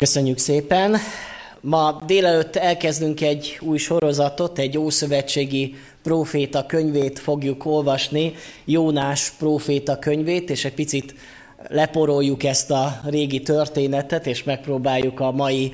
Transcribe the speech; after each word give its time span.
Köszönjük 0.00 0.38
szépen! 0.38 0.96
Ma 1.60 2.02
délelőtt 2.06 2.56
elkezdünk 2.56 3.20
egy 3.20 3.58
új 3.60 3.78
sorozatot, 3.78 4.58
egy 4.58 4.78
ószövetségi 4.78 5.74
próféta 6.02 6.66
könyvét 6.66 7.18
fogjuk 7.18 7.64
olvasni, 7.64 8.34
Jónás 8.64 9.30
próféta 9.38 9.98
könyvét, 9.98 10.50
és 10.50 10.64
egy 10.64 10.74
picit 10.74 11.14
leporoljuk 11.68 12.44
ezt 12.44 12.70
a 12.70 13.00
régi 13.04 13.40
történetet, 13.40 14.26
és 14.26 14.44
megpróbáljuk 14.44 15.20
a 15.20 15.30
mai 15.30 15.72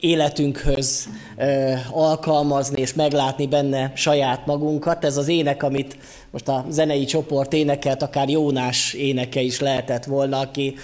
életünkhöz 0.00 1.08
ö, 1.36 1.72
alkalmazni 1.90 2.80
és 2.80 2.94
meglátni 2.94 3.46
benne 3.46 3.92
saját 3.94 4.46
magunkat. 4.46 5.04
Ez 5.04 5.16
az 5.16 5.28
ének, 5.28 5.62
amit 5.62 5.96
most 6.30 6.48
a 6.48 6.64
zenei 6.68 7.04
csoport 7.04 7.52
énekelt, 7.52 8.02
akár 8.02 8.28
Jónás 8.28 8.92
éneke 8.92 9.40
is 9.40 9.60
lehetett 9.60 10.04
volna, 10.04 10.38
aki 10.38 10.74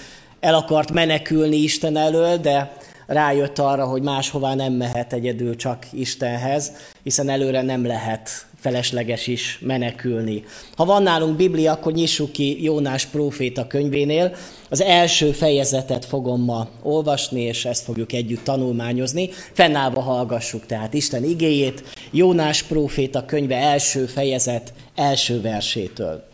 el 0.41 0.55
akart 0.55 0.93
menekülni 0.93 1.57
Isten 1.57 1.97
elől, 1.97 2.37
de 2.37 2.73
rájött 3.07 3.59
arra, 3.59 3.85
hogy 3.85 4.03
máshová 4.03 4.55
nem 4.55 4.73
mehet 4.73 5.13
egyedül 5.13 5.57
csak 5.57 5.87
Istenhez, 5.93 6.73
hiszen 7.03 7.29
előre 7.29 7.63
nem 7.63 7.87
lehet 7.87 8.31
felesleges 8.61 9.27
is 9.27 9.59
menekülni. 9.63 10.45
Ha 10.77 10.85
van 10.85 11.03
nálunk 11.03 11.37
Biblia, 11.37 11.73
akkor 11.73 11.93
nyissuk 11.93 12.33
ki 12.33 12.63
Jónás 12.63 13.07
próféta 13.07 13.67
könyvénél. 13.67 14.35
Az 14.69 14.81
első 14.83 15.33
fejezetet 15.33 16.05
fogom 16.05 16.45
ma 16.45 16.69
olvasni, 16.83 17.41
és 17.41 17.65
ezt 17.65 17.85
fogjuk 17.85 18.13
együtt 18.13 18.45
tanulmányozni. 18.45 19.29
Fennállva 19.53 20.01
hallgassuk 20.01 20.67
tehát 20.67 20.95
Isten 20.95 21.25
igéjét, 21.25 21.83
Jónás 22.11 22.63
próféta 22.63 23.25
könyve 23.25 23.57
első 23.57 24.07
fejezet 24.07 24.73
első 24.95 25.41
versétől. 25.41 26.25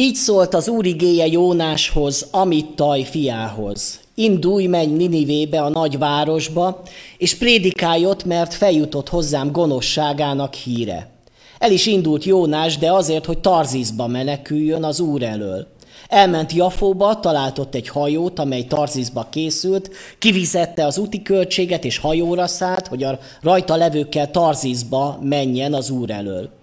Így 0.00 0.14
szólt 0.14 0.54
az 0.54 0.68
Úr 0.68 0.86
igéje 0.86 1.26
Jónáshoz, 1.26 2.26
Amittaj 2.30 3.02
fiához. 3.02 4.00
Indulj, 4.14 4.66
menj 4.66 4.92
Ninivébe, 4.96 5.62
a 5.62 5.68
nagy 5.68 5.98
városba, 5.98 6.82
és 7.16 7.34
prédikálj 7.34 8.06
ott, 8.06 8.24
mert 8.24 8.54
feljutott 8.54 9.08
hozzám 9.08 9.52
gonoszságának 9.52 10.54
híre. 10.54 11.10
El 11.58 11.72
is 11.72 11.86
indult 11.86 12.24
Jónás, 12.24 12.78
de 12.78 12.92
azért, 12.92 13.26
hogy 13.26 13.38
Tarzizba 13.38 14.06
meneküljön 14.06 14.84
az 14.84 15.00
Úr 15.00 15.22
elől. 15.22 15.66
Elment 16.08 16.52
Jafóba, 16.52 17.20
talált 17.20 17.58
ott 17.58 17.74
egy 17.74 17.88
hajót, 17.88 18.38
amely 18.38 18.64
Tarzizba 18.64 19.26
készült, 19.30 19.90
kivizette 20.18 20.86
az 20.86 20.98
úti 20.98 21.22
költséget, 21.22 21.84
és 21.84 21.98
hajóra 21.98 22.46
szállt, 22.46 22.86
hogy 22.86 23.02
a 23.02 23.18
rajta 23.42 23.76
levőkkel 23.76 24.30
Tarzizba 24.30 25.18
menjen 25.22 25.74
az 25.74 25.90
Úr 25.90 26.10
elől. 26.10 26.57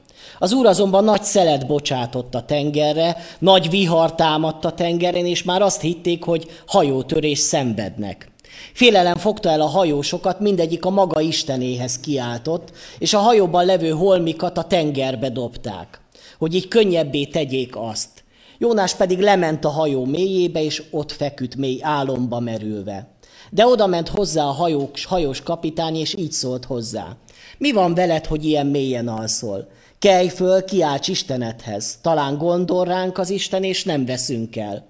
Az 0.45 0.53
úr 0.53 0.65
azonban 0.65 1.03
nagy 1.03 1.23
szelet 1.23 1.67
bocsátott 1.67 2.35
a 2.35 2.45
tengerre, 2.45 3.17
nagy 3.39 3.69
vihar 3.69 4.15
támadt 4.15 4.65
a 4.65 4.71
tengeren, 4.71 5.25
és 5.25 5.43
már 5.43 5.61
azt 5.61 5.81
hitték, 5.81 6.23
hogy 6.23 6.49
hajótörés 6.67 7.39
szenvednek. 7.39 8.31
Félelem 8.73 9.15
fogta 9.15 9.49
el 9.49 9.61
a 9.61 9.65
hajósokat, 9.65 10.39
mindegyik 10.39 10.85
a 10.85 10.89
maga 10.89 11.21
istenéhez 11.21 11.99
kiáltott, 11.99 12.71
és 12.97 13.13
a 13.13 13.19
hajóban 13.19 13.65
levő 13.65 13.89
holmikat 13.89 14.57
a 14.57 14.63
tengerbe 14.63 15.29
dobták, 15.29 16.01
hogy 16.37 16.55
így 16.55 16.67
könnyebbé 16.67 17.25
tegyék 17.25 17.75
azt. 17.77 18.09
Jónás 18.57 18.95
pedig 18.95 19.19
lement 19.19 19.65
a 19.65 19.69
hajó 19.69 20.05
mélyébe, 20.05 20.63
és 20.63 20.83
ott 20.91 21.11
feküdt 21.11 21.55
mély 21.55 21.79
álomba 21.81 22.39
merülve. 22.39 23.07
De 23.51 23.65
oda 23.65 23.87
ment 23.87 24.07
hozzá 24.07 24.43
a 24.43 24.51
hajós, 24.51 25.05
hajós 25.05 25.41
kapitány, 25.41 25.95
és 25.95 26.15
így 26.17 26.31
szólt 26.31 26.65
hozzá. 26.65 27.17
Mi 27.57 27.71
van 27.71 27.93
veled, 27.93 28.25
hogy 28.25 28.45
ilyen 28.45 28.67
mélyen 28.67 29.07
alszol? 29.07 29.67
Kelj 30.05 30.27
föl, 30.27 30.63
kiálts 30.63 31.07
Istenedhez. 31.07 31.97
Talán 32.01 32.37
gondol 32.37 32.85
ránk 32.85 33.17
az 33.17 33.29
Isten, 33.29 33.63
és 33.63 33.83
nem 33.83 34.05
veszünk 34.05 34.55
el. 34.55 34.85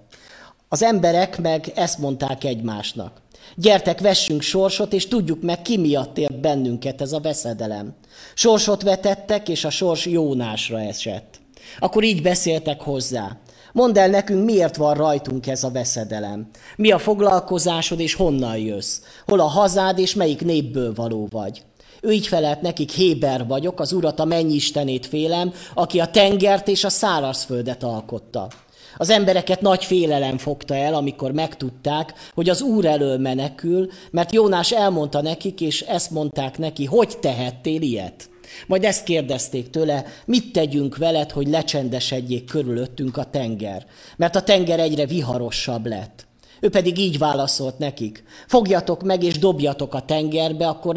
Az 0.68 0.82
emberek 0.82 1.38
meg 1.38 1.72
ezt 1.74 1.98
mondták 1.98 2.44
egymásnak. 2.44 3.22
Gyertek, 3.54 4.00
vessünk 4.00 4.42
sorsot, 4.42 4.92
és 4.92 5.08
tudjuk 5.08 5.42
meg, 5.42 5.62
ki 5.62 5.78
miatt 5.78 6.18
ért 6.18 6.40
bennünket 6.40 7.00
ez 7.00 7.12
a 7.12 7.20
veszedelem. 7.20 7.94
Sorsot 8.34 8.82
vetettek, 8.82 9.48
és 9.48 9.64
a 9.64 9.70
sors 9.70 10.06
Jónásra 10.06 10.80
esett. 10.80 11.40
Akkor 11.78 12.04
így 12.04 12.22
beszéltek 12.22 12.80
hozzá. 12.80 13.36
Mondd 13.72 13.98
el 13.98 14.08
nekünk, 14.08 14.44
miért 14.44 14.76
van 14.76 14.94
rajtunk 14.94 15.46
ez 15.46 15.64
a 15.64 15.70
veszedelem. 15.70 16.48
Mi 16.76 16.90
a 16.90 16.98
foglalkozásod, 16.98 18.00
és 18.00 18.14
honnan 18.14 18.58
jössz? 18.58 19.00
Hol 19.26 19.40
a 19.40 19.46
hazád, 19.46 19.98
és 19.98 20.14
melyik 20.14 20.44
népből 20.44 20.94
való 20.94 21.28
vagy? 21.30 21.62
Ő 22.06 22.12
így 22.12 22.26
felelt 22.26 22.60
nekik, 22.60 22.90
Héber 22.90 23.46
vagyok, 23.46 23.80
az 23.80 23.92
urat 23.92 24.20
a 24.20 24.24
mennyistenét 24.24 25.06
félem, 25.06 25.52
aki 25.74 26.00
a 26.00 26.06
tengert 26.06 26.68
és 26.68 26.84
a 26.84 26.88
szárazföldet 26.88 27.82
alkotta. 27.82 28.48
Az 28.96 29.10
embereket 29.10 29.60
nagy 29.60 29.84
félelem 29.84 30.38
fogta 30.38 30.74
el, 30.74 30.94
amikor 30.94 31.32
megtudták, 31.32 32.12
hogy 32.34 32.48
az 32.48 32.62
Úr 32.62 32.84
elől 32.84 33.18
menekül, 33.18 33.90
mert 34.10 34.32
Jónás 34.32 34.72
elmondta 34.72 35.22
nekik, 35.22 35.60
és 35.60 35.80
ezt 35.80 36.10
mondták 36.10 36.58
neki, 36.58 36.84
hogy 36.84 37.18
tehettél 37.18 37.82
ilyet? 37.82 38.28
Majd 38.66 38.84
ezt 38.84 39.04
kérdezték 39.04 39.70
tőle, 39.70 40.04
mit 40.24 40.52
tegyünk 40.52 40.96
veled, 40.96 41.30
hogy 41.30 41.48
lecsendesedjék 41.48 42.44
körülöttünk 42.44 43.16
a 43.16 43.30
tenger, 43.30 43.86
mert 44.16 44.36
a 44.36 44.42
tenger 44.42 44.80
egyre 44.80 45.06
viharosabb 45.06 45.86
lett. 45.86 46.25
Ő 46.60 46.68
pedig 46.68 46.98
így 46.98 47.18
válaszolt 47.18 47.78
nekik. 47.78 48.24
Fogjatok 48.46 49.02
meg 49.02 49.22
és 49.22 49.38
dobjatok 49.38 49.94
a 49.94 50.00
tengerbe, 50.00 50.68
akkor 50.68 50.94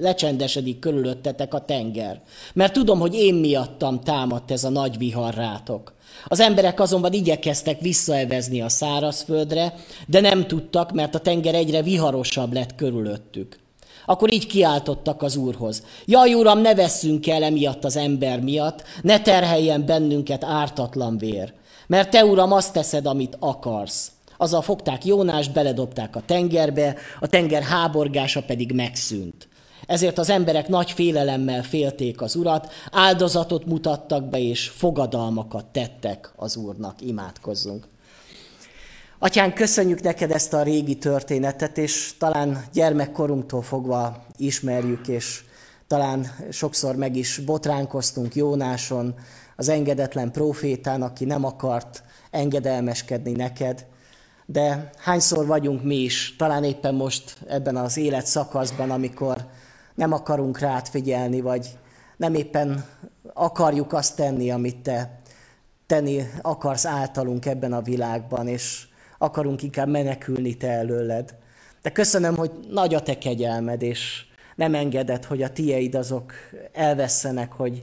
lecsendesedik, 0.00 0.78
körülöttetek 0.78 1.54
a 1.54 1.64
tenger. 1.64 2.20
Mert 2.54 2.72
tudom, 2.72 2.98
hogy 2.98 3.14
én 3.14 3.34
miattam 3.34 4.00
támadt 4.00 4.50
ez 4.50 4.64
a 4.64 4.68
nagy 4.68 4.98
vihar 4.98 5.34
rátok. 5.34 5.94
Az 6.26 6.40
emberek 6.40 6.80
azonban 6.80 7.12
igyekeztek 7.12 7.80
visszaevezni 7.80 8.60
a 8.60 8.68
szárazföldre, 8.68 9.74
de 10.06 10.20
nem 10.20 10.46
tudtak, 10.46 10.92
mert 10.92 11.14
a 11.14 11.18
tenger 11.18 11.54
egyre 11.54 11.82
viharosabb 11.82 12.52
lett 12.52 12.74
körülöttük. 12.74 13.60
Akkor 14.06 14.32
így 14.32 14.46
kiáltottak 14.46 15.22
az 15.22 15.36
Úrhoz. 15.36 15.82
Jaj, 16.04 16.34
Uram, 16.34 16.60
ne 16.60 16.74
vesszünk 16.74 17.26
el 17.26 17.42
emiatt 17.42 17.84
az 17.84 17.96
ember 17.96 18.40
miatt, 18.40 18.82
ne 19.02 19.20
terheljen 19.20 19.86
bennünket 19.86 20.44
ártatlan 20.44 21.18
vér. 21.18 21.52
Mert 21.86 22.10
te, 22.10 22.24
Uram, 22.24 22.52
azt 22.52 22.72
teszed, 22.72 23.06
amit 23.06 23.36
akarsz. 23.40 24.12
Azzal 24.42 24.62
fogták 24.62 25.04
Jónást, 25.04 25.52
beledobták 25.52 26.16
a 26.16 26.22
tengerbe, 26.26 26.96
a 27.20 27.26
tenger 27.26 27.62
háborgása 27.62 28.42
pedig 28.42 28.72
megszűnt. 28.72 29.48
Ezért 29.86 30.18
az 30.18 30.30
emberek 30.30 30.68
nagy 30.68 30.90
félelemmel 30.90 31.62
félték 31.62 32.20
az 32.20 32.36
urat, 32.36 32.72
áldozatot 32.90 33.66
mutattak 33.66 34.28
be, 34.28 34.38
és 34.38 34.68
fogadalmakat 34.68 35.64
tettek 35.64 36.32
az 36.36 36.56
úrnak. 36.56 37.00
Imádkozzunk. 37.00 37.88
Atyán, 39.18 39.54
köszönjük 39.54 40.00
neked 40.00 40.30
ezt 40.30 40.52
a 40.52 40.62
régi 40.62 40.96
történetet, 40.96 41.78
és 41.78 42.14
talán 42.18 42.64
gyermekkorunktól 42.72 43.62
fogva 43.62 44.24
ismerjük, 44.36 45.08
és 45.08 45.40
talán 45.86 46.26
sokszor 46.50 46.96
meg 46.96 47.16
is 47.16 47.38
botránkoztunk 47.38 48.34
Jónáson, 48.34 49.14
az 49.56 49.68
engedetlen 49.68 50.32
profétán, 50.32 51.02
aki 51.02 51.24
nem 51.24 51.44
akart 51.44 52.02
engedelmeskedni 52.30 53.32
neked 53.32 53.90
de 54.46 54.90
hányszor 54.98 55.46
vagyunk 55.46 55.82
mi 55.82 55.96
is, 55.96 56.36
talán 56.36 56.64
éppen 56.64 56.94
most 56.94 57.36
ebben 57.48 57.76
az 57.76 57.96
élet 57.96 58.26
szakaszban, 58.26 58.90
amikor 58.90 59.36
nem 59.94 60.12
akarunk 60.12 60.58
rád 60.58 60.88
figyelni, 60.88 61.40
vagy 61.40 61.78
nem 62.16 62.34
éppen 62.34 62.84
akarjuk 63.32 63.92
azt 63.92 64.16
tenni, 64.16 64.50
amit 64.50 64.76
te 64.76 65.20
tenni 65.86 66.22
akarsz 66.42 66.86
általunk 66.86 67.46
ebben 67.46 67.72
a 67.72 67.82
világban, 67.82 68.48
és 68.48 68.86
akarunk 69.18 69.62
inkább 69.62 69.88
menekülni 69.88 70.56
te 70.56 70.68
előled. 70.68 71.34
De 71.82 71.90
köszönöm, 71.92 72.36
hogy 72.36 72.50
nagy 72.70 72.94
a 72.94 73.02
te 73.02 73.18
kegyelmed, 73.18 73.82
és 73.82 74.24
nem 74.56 74.74
engeded, 74.74 75.24
hogy 75.24 75.42
a 75.42 75.52
tieid 75.52 75.94
azok 75.94 76.32
elvesztenek, 76.72 77.52
hogy 77.52 77.82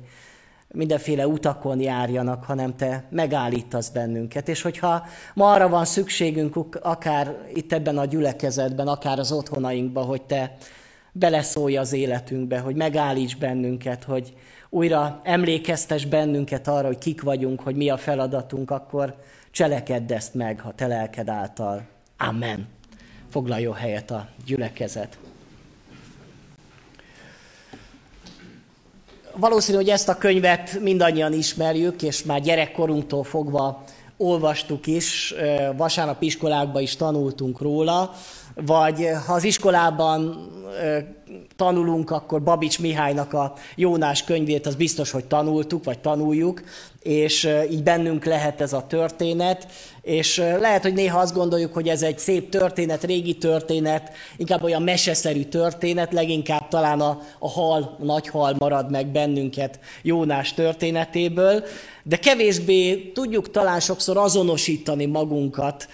mindenféle 0.73 1.27
utakon 1.27 1.79
járjanak, 1.79 2.43
hanem 2.43 2.75
te 2.75 3.03
megállítasz 3.09 3.89
bennünket. 3.89 4.47
És 4.47 4.61
hogyha 4.61 5.05
ma 5.33 5.51
arra 5.51 5.69
van 5.69 5.85
szükségünk, 5.85 6.75
akár 6.81 7.37
itt 7.53 7.73
ebben 7.73 7.97
a 7.97 8.05
gyülekezetben, 8.05 8.87
akár 8.87 9.19
az 9.19 9.31
otthonainkban, 9.31 10.05
hogy 10.05 10.21
te 10.21 10.55
beleszólj 11.11 11.77
az 11.77 11.93
életünkbe, 11.93 12.59
hogy 12.59 12.75
megállíts 12.75 13.37
bennünket, 13.37 14.03
hogy 14.03 14.33
újra 14.69 15.19
emlékeztes 15.23 16.05
bennünket 16.05 16.67
arra, 16.67 16.87
hogy 16.87 16.97
kik 16.97 17.21
vagyunk, 17.21 17.61
hogy 17.61 17.75
mi 17.75 17.89
a 17.89 17.97
feladatunk, 17.97 18.71
akkor 18.71 19.15
cselekedd 19.51 20.13
ezt 20.13 20.33
meg, 20.33 20.59
ha 20.59 20.73
te 20.73 20.87
lelked 20.87 21.29
által. 21.29 21.81
Amen. 22.17 22.67
Foglaljon 23.29 23.73
helyet 23.73 24.11
a 24.11 24.27
gyülekezet. 24.45 25.17
Valószínű, 29.39 29.77
hogy 29.77 29.89
ezt 29.89 30.09
a 30.09 30.17
könyvet 30.17 30.79
mindannyian 30.79 31.33
ismerjük, 31.33 32.01
és 32.01 32.23
már 32.23 32.41
gyerekkorunktól 32.41 33.23
fogva 33.23 33.83
olvastuk 34.17 34.87
is, 34.87 35.33
vasárnap 35.77 36.21
iskolákban 36.21 36.81
is 36.81 36.95
tanultunk 36.95 37.61
róla, 37.61 38.13
vagy 38.55 39.07
ha 39.27 39.33
az 39.33 39.43
iskolában 39.43 40.47
tanulunk, 41.55 42.11
akkor 42.11 42.43
Babics 42.43 42.79
Mihálynak 42.79 43.33
a 43.33 43.53
Jónás 43.75 44.23
könyvét, 44.23 44.65
az 44.65 44.75
biztos, 44.75 45.11
hogy 45.11 45.25
tanultuk, 45.25 45.83
vagy 45.83 45.99
tanuljuk, 45.99 46.61
és 47.01 47.49
így 47.71 47.83
bennünk 47.83 48.25
lehet 48.25 48.61
ez 48.61 48.73
a 48.73 48.87
történet, 48.87 49.67
És 50.09 50.37
lehet, 50.37 50.81
hogy 50.81 50.93
néha 50.93 51.19
azt 51.19 51.33
gondoljuk, 51.33 51.73
hogy 51.73 51.87
ez 51.87 52.01
egy 52.01 52.19
szép 52.19 52.49
történet, 52.49 53.03
régi 53.03 53.37
történet, 53.37 54.11
inkább 54.37 54.63
olyan 54.63 54.81
meseszerű 54.81 55.43
történet, 55.43 56.13
leginkább 56.13 56.67
talán 56.67 56.99
a, 57.01 57.21
a 57.39 57.49
hal, 57.49 57.97
a 57.99 58.03
nagy 58.03 58.27
hal 58.27 58.55
marad 58.57 58.91
meg 58.91 59.07
bennünket 59.07 59.79
Jónás 60.01 60.53
történetéből, 60.53 61.63
de 62.03 62.17
kevésbé 62.17 63.11
tudjuk 63.13 63.51
talán 63.51 63.79
sokszor 63.79 64.17
azonosítani 64.17 65.05
magunkat 65.05 65.87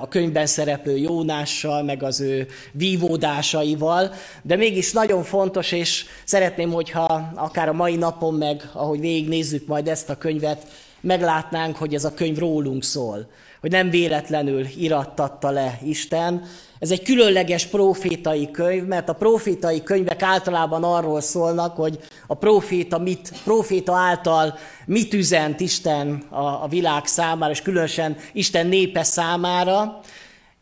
a 0.00 0.08
könyvben 0.08 0.46
szereplő 0.46 0.96
Jónással, 0.96 1.82
meg 1.82 2.02
az 2.02 2.20
ő 2.20 2.46
vívódásaival, 2.72 4.12
de 4.42 4.56
mégis 4.56 4.92
nagyon 4.92 5.22
fontos, 5.22 5.72
és 5.72 6.04
szeretném, 6.24 6.72
hogyha 6.72 7.32
akár 7.34 7.68
a 7.68 7.72
mai 7.72 7.96
napon 7.96 8.34
meg, 8.34 8.70
ahogy 8.72 9.00
végignézzük 9.00 9.66
majd 9.66 9.88
ezt 9.88 10.10
a 10.10 10.16
könyvet, 10.16 10.66
meglátnánk, 11.00 11.76
hogy 11.76 11.94
ez 11.94 12.04
a 12.04 12.14
könyv 12.14 12.38
rólunk 12.38 12.84
szól, 12.84 13.26
hogy 13.66 13.74
nem 13.74 13.90
véletlenül 13.90 14.66
irattatta 14.76 15.50
le 15.50 15.78
Isten. 15.84 16.42
Ez 16.78 16.90
egy 16.90 17.02
különleges 17.02 17.66
profétai 17.66 18.50
könyv, 18.50 18.84
mert 18.84 19.08
a 19.08 19.12
profétai 19.12 19.82
könyvek 19.82 20.22
általában 20.22 20.84
arról 20.84 21.20
szólnak, 21.20 21.76
hogy 21.76 21.98
a 22.26 22.34
proféta, 22.34 22.98
mit, 22.98 23.32
proféta 23.44 23.96
által 23.96 24.58
mit 24.84 25.14
üzent 25.14 25.60
Isten 25.60 26.22
a, 26.30 26.44
a 26.44 26.66
világ 26.68 27.06
számára, 27.06 27.52
és 27.52 27.62
különösen 27.62 28.16
Isten 28.32 28.66
népe 28.66 29.02
számára. 29.02 30.00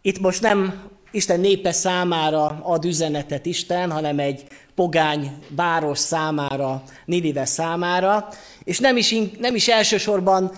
Itt 0.02 0.20
most 0.20 0.40
nem 0.40 0.82
Isten 1.10 1.40
népe 1.40 1.72
számára 1.72 2.60
ad 2.62 2.84
üzenetet 2.84 3.46
Isten, 3.46 3.90
hanem 3.90 4.18
egy 4.18 4.44
pogány 4.74 5.32
város 5.48 5.98
számára, 5.98 6.82
Ninive 7.04 7.44
számára, 7.44 8.28
és 8.64 8.78
nem 8.78 8.96
is, 8.96 9.14
nem 9.38 9.54
is 9.54 9.68
elsősorban 9.68 10.52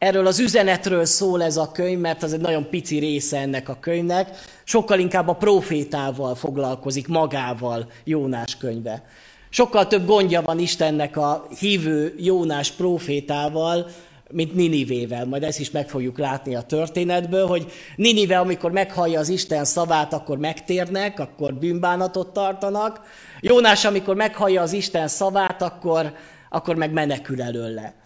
erről 0.00 0.26
az 0.26 0.38
üzenetről 0.38 1.04
szól 1.04 1.42
ez 1.42 1.56
a 1.56 1.70
könyv, 1.72 1.98
mert 1.98 2.22
az 2.22 2.32
egy 2.32 2.40
nagyon 2.40 2.68
pici 2.70 2.98
része 2.98 3.38
ennek 3.38 3.68
a 3.68 3.76
könyvnek, 3.80 4.28
sokkal 4.64 4.98
inkább 4.98 5.28
a 5.28 5.34
profétával 5.34 6.34
foglalkozik 6.34 7.08
magával 7.08 7.90
Jónás 8.04 8.56
könyve. 8.56 9.02
Sokkal 9.50 9.86
több 9.86 10.06
gondja 10.06 10.42
van 10.42 10.58
Istennek 10.58 11.16
a 11.16 11.46
hívő 11.58 12.14
Jónás 12.18 12.70
profétával, 12.70 13.86
mint 14.30 14.54
Ninivével. 14.54 15.24
Majd 15.26 15.42
ezt 15.42 15.60
is 15.60 15.70
meg 15.70 15.88
fogjuk 15.88 16.18
látni 16.18 16.54
a 16.54 16.62
történetből, 16.62 17.46
hogy 17.46 17.72
Ninive, 17.96 18.38
amikor 18.38 18.70
meghallja 18.70 19.18
az 19.18 19.28
Isten 19.28 19.64
szavát, 19.64 20.12
akkor 20.12 20.38
megtérnek, 20.38 21.20
akkor 21.20 21.54
bűnbánatot 21.54 22.32
tartanak. 22.32 23.00
Jónás, 23.40 23.84
amikor 23.84 24.16
meghallja 24.16 24.62
az 24.62 24.72
Isten 24.72 25.08
szavát, 25.08 25.62
akkor, 25.62 26.12
akkor 26.50 26.76
meg 26.76 26.92
menekül 26.92 27.42
előle. 27.42 27.99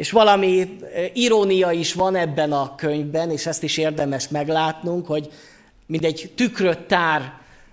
És 0.00 0.10
valami 0.10 0.78
eh, 0.94 1.10
irónia 1.12 1.70
is 1.70 1.92
van 1.92 2.16
ebben 2.16 2.52
a 2.52 2.74
könyvben, 2.74 3.30
és 3.30 3.46
ezt 3.46 3.62
is 3.62 3.76
érdemes 3.76 4.28
meglátnunk, 4.28 5.06
hogy 5.06 5.32
mint 5.86 6.04
egy 6.04 6.32
tükröt 6.36 6.78
tár, 6.78 7.32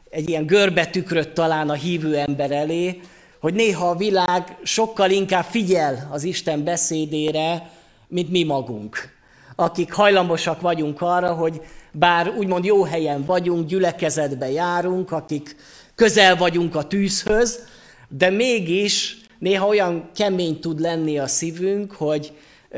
egy 0.10 0.30
ilyen 0.30 0.46
görbe 0.46 0.86
tükröt 0.86 1.30
talán 1.30 1.70
a 1.70 1.74
hívő 1.74 2.18
ember 2.18 2.52
elé, 2.52 3.02
hogy 3.40 3.54
néha 3.54 3.90
a 3.90 3.96
világ 3.96 4.58
sokkal 4.64 5.12
inkább 5.12 5.44
figyel 5.44 6.10
az 6.12 6.24
Isten 6.24 6.64
beszédére, 6.64 7.72
mint 8.08 8.30
mi 8.30 8.44
magunk. 8.44 9.16
Akik 9.56 9.92
hajlamosak 9.92 10.62
vagyunk 10.62 11.02
arra, 11.02 11.34
hogy 11.34 11.62
bár 11.92 12.34
úgymond 12.38 12.66
jó 12.66 12.84
helyen 12.84 13.26
vagyunk, 13.26 13.68
gyülekezetbe 13.68 14.52
járunk, 14.52 15.12
akik 15.12 15.56
közel 15.96 16.36
vagyunk 16.36 16.76
a 16.76 16.88
tűzhöz, 16.88 17.60
de 18.08 18.30
mégis 18.30 19.18
néha 19.40 19.68
olyan 19.68 20.10
kemény 20.16 20.60
tud 20.60 20.80
lenni 20.80 21.20
a 21.20 21.28
szívünk, 21.28 21.92
hogy 21.92 22.34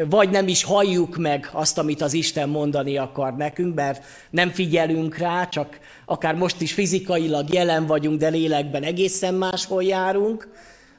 vagy 0.09 0.29
nem 0.29 0.47
is 0.47 0.63
halljuk 0.63 1.17
meg 1.17 1.49
azt, 1.51 1.77
amit 1.77 2.01
az 2.01 2.13
Isten 2.13 2.49
mondani 2.49 2.97
akar 2.97 3.35
nekünk, 3.35 3.75
mert 3.75 4.03
nem 4.29 4.49
figyelünk 4.49 5.17
rá, 5.17 5.47
csak 5.47 5.79
akár 6.05 6.35
most 6.35 6.61
is 6.61 6.73
fizikailag 6.73 7.53
jelen 7.53 7.85
vagyunk, 7.85 8.19
de 8.19 8.27
lélekben 8.27 8.83
egészen 8.83 9.33
máshol 9.33 9.83
járunk, 9.83 10.47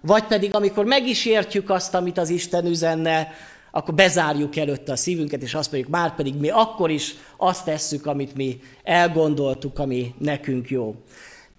vagy 0.00 0.24
pedig 0.24 0.54
amikor 0.54 0.84
meg 0.84 1.08
is 1.08 1.26
értjük 1.26 1.70
azt, 1.70 1.94
amit 1.94 2.18
az 2.18 2.28
Isten 2.28 2.66
üzenne, 2.66 3.28
akkor 3.70 3.94
bezárjuk 3.94 4.56
előtte 4.56 4.92
a 4.92 4.96
szívünket, 4.96 5.42
és 5.42 5.54
azt 5.54 5.72
mondjuk, 5.72 5.92
már 5.92 6.14
pedig 6.14 6.34
mi 6.34 6.48
akkor 6.48 6.90
is 6.90 7.14
azt 7.36 7.64
tesszük, 7.64 8.06
amit 8.06 8.34
mi 8.34 8.60
elgondoltuk, 8.82 9.78
ami 9.78 10.14
nekünk 10.18 10.70
jó. 10.70 10.94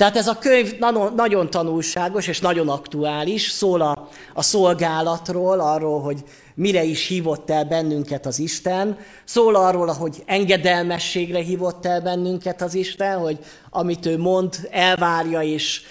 Tehát 0.02 0.18
ez 0.18 0.28
a 0.28 0.38
könyv 0.38 0.78
nagyon 1.16 1.50
tanulságos 1.50 2.28
és 2.28 2.40
nagyon 2.40 2.70
aktuális, 2.70 3.50
szól 3.50 3.82
a, 3.82 4.10
a 4.34 4.42
szolgálatról, 4.42 5.60
arról, 5.60 6.02
hogy 6.02 6.24
mire 6.56 6.84
is 6.84 7.08
hívott 7.08 7.50
el 7.50 7.66
bennünket 7.66 8.26
az 8.26 8.40
Isten, 8.40 8.98
szól 9.24 9.56
arról, 9.56 9.88
hogy 9.88 10.24
engedelmességre 10.26 11.40
hívott 11.40 11.86
el 11.86 12.02
bennünket 12.02 12.62
az 12.62 12.74
Isten, 12.74 13.20
hogy 13.20 13.40
amit 13.70 14.06
ő 14.06 14.18
mond, 14.18 14.68
elvárja 14.72 15.42
és 15.42 15.82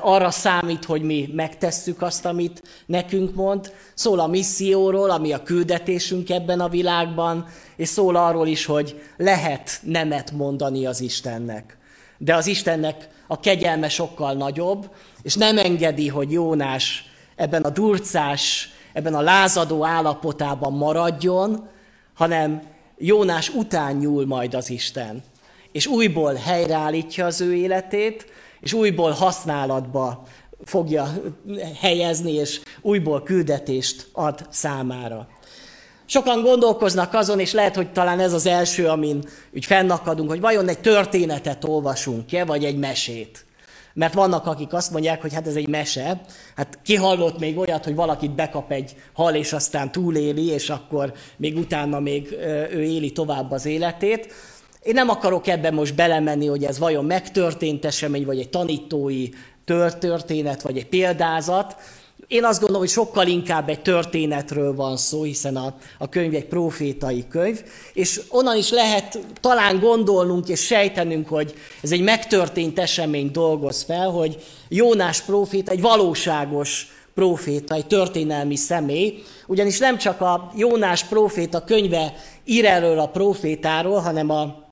arra 0.00 0.30
számít, 0.30 0.84
hogy 0.84 1.02
mi 1.02 1.28
megtesszük 1.32 2.02
azt, 2.02 2.24
amit 2.24 2.62
nekünk 2.86 3.34
mond. 3.34 3.72
Szól 3.94 4.20
a 4.20 4.26
misszióról, 4.26 5.10
ami 5.10 5.32
a 5.32 5.42
küldetésünk 5.42 6.30
ebben 6.30 6.60
a 6.60 6.68
világban, 6.68 7.46
és 7.76 7.88
szól 7.88 8.16
arról 8.16 8.46
is, 8.46 8.64
hogy 8.64 9.02
lehet 9.16 9.70
nemet 9.82 10.30
mondani 10.30 10.86
az 10.86 11.00
Istennek. 11.00 11.76
De 12.18 12.34
az 12.34 12.46
Istennek 12.46 13.14
a 13.26 13.40
kegyelme 13.40 13.88
sokkal 13.88 14.32
nagyobb, 14.32 14.90
és 15.22 15.34
nem 15.34 15.58
engedi, 15.58 16.08
hogy 16.08 16.32
Jónás 16.32 17.10
ebben 17.36 17.62
a 17.62 17.70
durcás, 17.70 18.70
ebben 18.92 19.14
a 19.14 19.20
lázadó 19.20 19.84
állapotában 19.84 20.72
maradjon, 20.72 21.68
hanem 22.14 22.62
Jónás 22.98 23.48
után 23.48 23.96
nyúl 23.96 24.26
majd 24.26 24.54
az 24.54 24.70
Isten, 24.70 25.22
és 25.72 25.86
újból 25.86 26.34
helyreállítja 26.34 27.26
az 27.26 27.40
ő 27.40 27.54
életét, 27.54 28.26
és 28.60 28.72
újból 28.72 29.10
használatba 29.10 30.22
fogja 30.64 31.12
helyezni, 31.80 32.32
és 32.32 32.60
újból 32.80 33.22
küldetést 33.22 34.08
ad 34.12 34.46
számára. 34.50 35.28
Sokan 36.06 36.42
gondolkoznak 36.42 37.14
azon, 37.14 37.40
és 37.40 37.52
lehet, 37.52 37.76
hogy 37.76 37.92
talán 37.92 38.20
ez 38.20 38.32
az 38.32 38.46
első, 38.46 38.86
amin 38.86 39.24
úgy 39.54 39.64
fennakadunk, 39.64 40.28
hogy 40.28 40.40
vajon 40.40 40.68
egy 40.68 40.80
történetet 40.80 41.64
olvasunk-e, 41.64 42.44
vagy 42.44 42.64
egy 42.64 42.78
mesét. 42.78 43.44
Mert 43.94 44.14
vannak, 44.14 44.46
akik 44.46 44.72
azt 44.72 44.90
mondják, 44.90 45.20
hogy 45.20 45.34
hát 45.34 45.46
ez 45.46 45.54
egy 45.54 45.68
mese, 45.68 46.20
hát 46.56 46.78
kihallott 46.82 47.38
még 47.38 47.58
olyat, 47.58 47.84
hogy 47.84 47.94
valakit 47.94 48.34
bekap 48.34 48.72
egy 48.72 48.96
hal, 49.12 49.34
és 49.34 49.52
aztán 49.52 49.92
túléli, 49.92 50.46
és 50.46 50.70
akkor 50.70 51.12
még 51.36 51.56
utána 51.56 52.00
még 52.00 52.32
ő 52.70 52.82
éli 52.82 53.12
tovább 53.12 53.50
az 53.50 53.66
életét. 53.66 54.32
Én 54.82 54.94
nem 54.94 55.08
akarok 55.08 55.46
ebben 55.46 55.74
most 55.74 55.94
belemenni, 55.94 56.46
hogy 56.46 56.64
ez 56.64 56.78
vajon 56.78 57.04
megtörtént 57.04 57.84
esemény, 57.84 58.24
vagy 58.24 58.38
egy 58.38 58.50
tanítói 58.50 59.28
történet, 59.98 60.62
vagy 60.62 60.76
egy 60.76 60.86
példázat, 60.86 61.76
én 62.28 62.44
azt 62.44 62.58
gondolom, 62.58 62.82
hogy 62.82 62.92
sokkal 62.92 63.26
inkább 63.26 63.68
egy 63.68 63.82
történetről 63.82 64.74
van 64.74 64.96
szó, 64.96 65.22
hiszen 65.22 65.56
a, 65.56 65.74
a 65.98 66.08
könyv 66.08 66.34
egy 66.34 66.46
profétai 66.46 67.24
könyv, 67.28 67.62
és 67.92 68.20
onnan 68.28 68.56
is 68.56 68.70
lehet 68.70 69.18
talán 69.40 69.78
gondolnunk 69.78 70.48
és 70.48 70.60
sejtenünk, 70.60 71.28
hogy 71.28 71.54
ez 71.82 71.92
egy 71.92 72.02
megtörtént 72.02 72.78
esemény 72.78 73.30
dolgoz 73.30 73.82
fel, 73.82 74.10
hogy 74.10 74.42
Jónás 74.68 75.20
proféta 75.20 75.70
egy 75.70 75.80
valóságos 75.80 76.88
proféta, 77.14 77.74
egy 77.74 77.86
történelmi 77.86 78.56
személy, 78.56 79.22
ugyanis 79.46 79.78
nem 79.78 79.98
csak 79.98 80.20
a 80.20 80.52
Jónás 80.56 81.04
proféta 81.04 81.64
könyve 81.64 82.14
ír 82.44 82.64
erről 82.64 82.98
a 82.98 83.08
profétáról, 83.08 83.98
hanem 83.98 84.30
a 84.30 84.64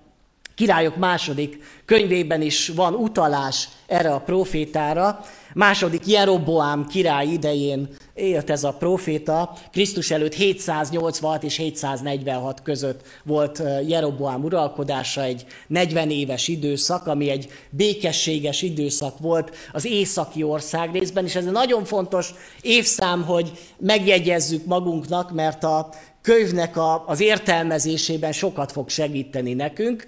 Királyok 0.54 0.96
második 0.96 1.62
könyvében 1.84 2.42
is 2.42 2.68
van 2.68 2.94
utalás 2.94 3.68
erre 3.87 4.12
a 4.12 4.20
profétára. 4.20 5.25
Második 5.54 6.06
Jeroboám 6.06 6.87
király 6.87 7.26
idején 7.26 7.88
élt 8.14 8.50
ez 8.50 8.64
a 8.64 8.73
proféta. 8.73 9.52
Krisztus 9.73 10.11
előtt 10.11 10.34
786 10.34 11.42
és 11.42 11.56
746 11.56 12.62
között 12.62 13.00
volt 13.25 13.62
Jeroboám 13.87 14.44
uralkodása, 14.44 15.23
egy 15.23 15.46
40 15.66 16.11
éves 16.11 16.49
időszak, 16.49 17.06
ami 17.06 17.28
egy 17.30 17.49
békességes 17.70 18.62
időszak 18.62 19.18
volt 19.18 19.56
az 19.73 19.84
északi 19.84 20.42
ország 20.42 20.92
részben, 20.92 21.25
és 21.25 21.34
ez 21.34 21.46
egy 21.46 21.52
nagyon 21.52 21.84
fontos 21.84 22.34
évszám, 22.61 23.25
hogy 23.25 23.52
megjegyezzük 23.78 24.64
magunknak, 24.64 25.32
mert 25.32 25.64
a 25.64 25.88
könyvnek 26.24 26.76
a, 26.76 27.04
az 27.06 27.20
értelmezésében 27.20 28.32
sokat 28.32 28.72
fog 28.72 28.88
segíteni 28.88 29.54
nekünk. 29.54 30.06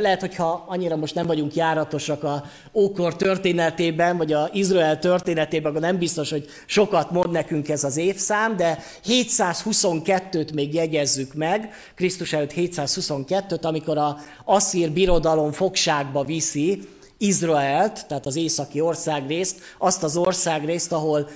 Lehet, 0.00 0.20
hogyha 0.20 0.64
annyira 0.68 0.96
most 0.96 1.14
nem 1.14 1.26
vagyunk 1.26 1.54
járatosak 1.54 2.24
a 2.24 2.44
ókor 2.72 3.16
történetében, 3.16 4.16
vagy 4.16 4.32
a 4.32 4.48
Izrael 4.52 4.98
történetében, 4.98 5.70
akkor 5.70 5.82
nem 5.82 5.98
biztos, 5.98 6.30
hogy 6.30 6.46
sokat 6.66 7.10
mond 7.10 7.30
nekünk 7.30 7.68
ez 7.68 7.84
az 7.84 7.96
évszám, 7.96 8.56
de 8.56 8.78
722-t 9.04 10.54
még 10.54 10.74
jegyezzük 10.74 11.34
meg, 11.34 11.70
Krisztus 11.94 12.32
előtt 12.32 12.52
722-t, 12.56 13.62
amikor 13.62 13.98
a 13.98 14.18
Asszír 14.44 14.90
birodalom 14.90 15.52
fogságba 15.52 16.24
viszi 16.24 16.80
Izraelt, 17.18 18.06
tehát 18.06 18.26
az 18.26 18.36
északi 18.36 18.80
országrészt, 18.80 19.60
azt 19.78 20.02
az 20.02 20.16
országrészt, 20.16 20.92
ahol 20.92 21.28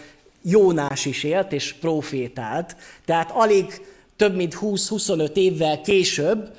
Jónás 0.42 1.04
is 1.04 1.24
élt 1.24 1.52
és 1.52 1.72
profétált. 1.72 2.76
Tehát 3.04 3.30
alig 3.30 3.80
több 4.20 4.36
mint 4.36 4.58
20-25 4.60 5.36
évvel 5.36 5.80
később 5.80 6.50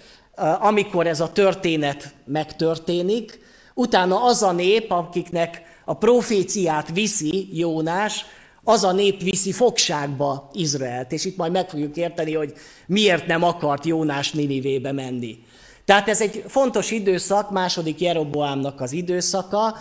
amikor 0.59 1.07
ez 1.07 1.19
a 1.19 1.31
történet 1.31 2.13
megtörténik, 2.25 3.39
utána 3.73 4.23
az 4.23 4.43
a 4.43 4.51
nép, 4.51 4.91
akiknek 4.91 5.61
a 5.85 5.93
proféciát 5.93 6.89
viszi 6.93 7.47
Jónás, 7.51 8.25
az 8.63 8.83
a 8.83 8.91
nép 8.91 9.21
viszi 9.21 9.51
fogságba 9.51 10.49
Izraelt. 10.53 11.11
És 11.11 11.25
itt 11.25 11.37
majd 11.37 11.51
meg 11.51 11.69
fogjuk 11.69 11.97
érteni, 11.97 12.33
hogy 12.33 12.53
miért 12.87 13.27
nem 13.27 13.43
akart 13.43 13.85
Jónás 13.85 14.31
Ninivébe 14.31 14.91
menni. 14.91 15.37
Tehát 15.85 16.09
ez 16.09 16.21
egy 16.21 16.43
fontos 16.47 16.91
időszak, 16.91 17.51
második 17.51 17.99
Jeroboámnak 17.99 18.81
az 18.81 18.91
időszaka. 18.91 19.75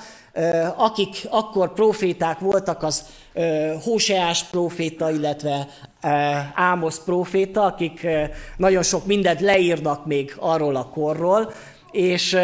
Akik 0.77 1.27
akkor 1.31 1.73
proféták 1.73 2.39
voltak, 2.39 2.83
az 2.83 3.05
Hóseás 3.83 4.45
proféta, 4.45 5.11
illetve 5.11 5.69
Ámosz 6.55 7.05
proféta, 7.05 7.63
akik 7.63 8.07
nagyon 8.57 8.83
sok 8.83 9.07
mindent 9.07 9.41
leírnak 9.41 10.07
még 10.07 10.35
arról 10.39 10.77
a 10.77 10.89
korról, 10.89 11.53
és 11.91 12.37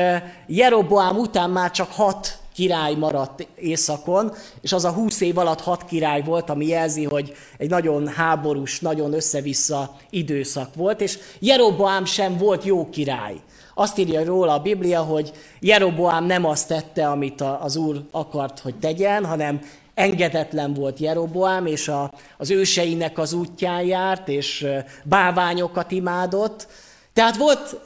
Jeroboám 0.46 1.16
után 1.16 1.50
már 1.50 1.70
csak 1.70 1.92
hat 1.92 2.38
király 2.54 2.94
maradt 2.94 3.46
északon, 3.56 4.32
és 4.60 4.72
az 4.72 4.84
a 4.84 4.92
húsz 4.92 5.20
év 5.20 5.38
alatt 5.38 5.60
hat 5.60 5.84
király 5.84 6.22
volt, 6.22 6.50
ami 6.50 6.66
jelzi, 6.66 7.04
hogy 7.04 7.32
egy 7.58 7.70
nagyon 7.70 8.08
háborús, 8.08 8.80
nagyon 8.80 9.12
össze-vissza 9.12 9.96
időszak 10.10 10.74
volt, 10.74 11.00
és 11.00 11.18
Jeroboám 11.38 12.04
sem 12.04 12.36
volt 12.36 12.64
jó 12.64 12.90
király. 12.90 13.34
Azt 13.78 13.98
írja 13.98 14.24
róla 14.24 14.52
a 14.52 14.58
Biblia, 14.62 15.00
hogy 15.00 15.32
Jeroboám 15.60 16.24
nem 16.24 16.44
azt 16.44 16.68
tette, 16.68 17.08
amit 17.08 17.40
az 17.60 17.76
Úr 17.76 18.02
akart, 18.10 18.58
hogy 18.58 18.74
tegyen, 18.74 19.24
hanem 19.24 19.60
engedetlen 19.94 20.74
volt 20.74 20.98
Jeroboám, 20.98 21.66
és 21.66 21.88
a, 21.88 22.12
az 22.36 22.50
őseinek 22.50 23.18
az 23.18 23.32
útján 23.32 23.82
járt, 23.82 24.28
és 24.28 24.66
báványokat 25.04 25.90
imádott. 25.90 26.66
Tehát 27.12 27.36
volt 27.36 27.80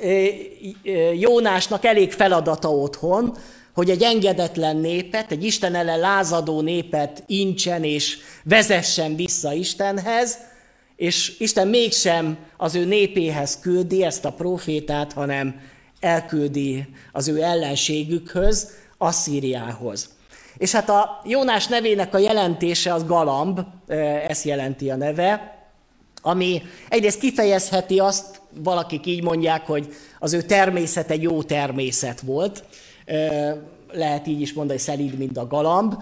Jónásnak 1.19 1.85
elég 1.85 2.13
feladata 2.13 2.71
otthon, 2.71 3.37
hogy 3.75 3.91
egy 3.91 4.03
engedetlen 4.03 4.77
népet, 4.77 5.31
egy 5.31 5.45
Isten 5.45 5.75
ellen 5.75 5.99
lázadó 5.99 6.61
népet 6.61 7.23
incsen 7.27 7.85
és 7.85 8.19
vezessen 8.45 9.17
vissza 9.17 9.53
Istenhez, 9.53 10.39
és 10.97 11.39
Isten 11.39 11.69
mégsem 11.69 12.39
az 12.57 12.75
ő 12.75 12.85
népéhez 12.85 13.59
küldi 13.61 14.05
ezt 14.05 14.25
a 14.25 14.33
profétát, 14.33 15.13
hanem 15.13 15.61
elküldi 16.01 16.87
az 17.13 17.29
ő 17.29 17.43
ellenségükhöz, 17.43 18.71
Asszíriához. 18.99 20.09
És 20.57 20.73
hát 20.73 20.89
a 20.89 21.21
Jónás 21.25 21.67
nevének 21.67 22.15
a 22.15 22.19
jelentése 22.19 22.95
az 22.95 23.07
galamb, 23.07 23.61
ezt 24.29 24.45
jelenti 24.45 24.91
a 24.91 24.97
neve, 24.97 25.59
ami 26.23 26.63
egyrészt 26.89 27.19
kifejezheti 27.19 27.99
azt, 27.99 28.41
valakik 28.63 29.07
így 29.07 29.23
mondják, 29.23 29.67
hogy 29.67 29.95
az 30.19 30.33
ő 30.33 30.43
természet 30.43 31.11
egy 31.11 31.23
jó 31.23 31.43
természet 31.43 32.21
volt, 32.21 32.65
lehet 33.93 34.27
így 34.27 34.41
is 34.41 34.53
mondani, 34.53 34.79
szelíd, 34.79 35.19
mint 35.19 35.39
a 35.39 35.47
galamb. 35.47 35.95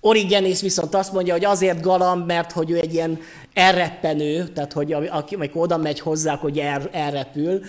Origenész 0.00 0.60
viszont 0.60 0.94
azt 0.94 1.12
mondja, 1.12 1.32
hogy 1.32 1.44
azért 1.44 1.80
galamb, 1.80 2.26
mert 2.26 2.52
hogy 2.52 2.70
ő 2.70 2.78
egy 2.78 2.94
ilyen 2.94 3.18
elreppenő, 3.54 4.48
tehát 4.48 4.72
hogy 4.72 4.92
aki, 4.92 5.34
amikor 5.34 5.62
oda 5.62 5.76
megy 5.76 6.00
hozzá, 6.00 6.36
hogy 6.36 6.58
el, 6.58 6.88
elrepül, 6.92 7.60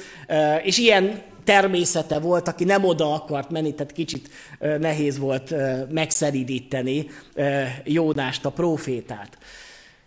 és 0.64 0.78
ilyen 0.78 1.22
természete 1.44 2.20
volt, 2.20 2.48
aki 2.48 2.64
nem 2.64 2.86
oda 2.86 3.14
akart 3.14 3.50
menni, 3.50 3.74
tehát 3.74 3.92
kicsit 3.92 4.30
nehéz 4.60 5.18
volt 5.18 5.54
megszeridíteni 5.90 7.08
Jónást, 7.84 8.46
a 8.46 8.50
profétát. 8.50 9.38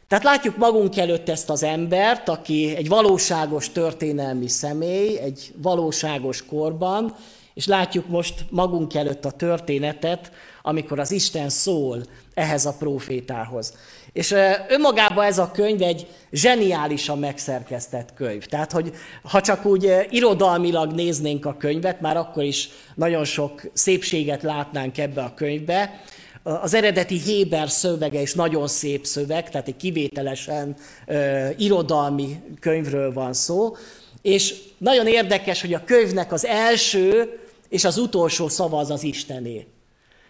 Tehát 0.09 0.25
látjuk 0.25 0.57
magunk 0.57 0.97
előtt 0.97 1.29
ezt 1.29 1.51
az 1.51 1.63
embert, 1.63 2.29
aki 2.29 2.75
egy 2.77 2.89
valóságos 2.89 3.71
történelmi 3.71 4.49
személy, 4.49 5.19
egy 5.19 5.53
valóságos 5.63 6.47
korban, 6.47 7.15
és 7.57 7.67
látjuk 7.67 8.09
most 8.09 8.45
magunk 8.51 8.95
előtt 8.95 9.25
a 9.25 9.31
történetet, 9.31 10.31
amikor 10.63 10.99
az 10.99 11.11
Isten 11.11 11.49
szól 11.49 12.03
ehhez 12.35 12.67
a 12.67 12.77
profétához. 12.79 13.75
És 14.13 14.35
önmagában 14.69 15.25
ez 15.25 15.39
a 15.39 15.51
könyv 15.51 15.83
egy 15.83 16.07
zseniálisan 16.33 17.19
megszerkesztett 17.19 18.15
könyv. 18.15 18.45
Tehát, 18.45 18.73
hogy 18.73 18.93
ha 19.23 19.41
csak 19.41 19.65
úgy 19.65 20.07
irodalmilag 20.11 20.93
néznénk 20.93 21.47
a 21.47 21.57
könyvet, 21.57 22.01
már 22.01 22.17
akkor 22.17 22.43
is 22.43 22.69
nagyon 22.95 23.25
sok 23.25 23.63
szépséget 23.73 24.43
látnánk 24.43 24.99
ebbe 24.99 25.23
a 25.23 25.35
könyvbe. 25.35 26.01
Az 26.43 26.75
eredeti 26.75 27.21
Héber 27.21 27.71
szövege 27.71 28.21
is 28.21 28.35
nagyon 28.35 28.69
szép 28.69 29.07
szöveg, 29.07 29.51
tehát 29.51 29.69
egy 29.69 29.77
kivételesen 29.77 30.77
uh, 31.07 31.51
irodalmi 31.57 32.41
könyvről 32.61 33.13
van 33.13 33.33
szó. 33.33 33.77
És 34.23 34.55
nagyon 34.79 35.07
érdekes, 35.07 35.61
hogy 35.61 35.75
a 35.75 35.85
könyvnek 35.85 36.33
az 36.33 36.45
első 36.45 37.39
és 37.69 37.85
az 37.85 37.99
utolsó 37.99 38.49
szava 38.49 38.79
az 38.79 38.91
az 38.91 39.03
Istené. 39.03 39.67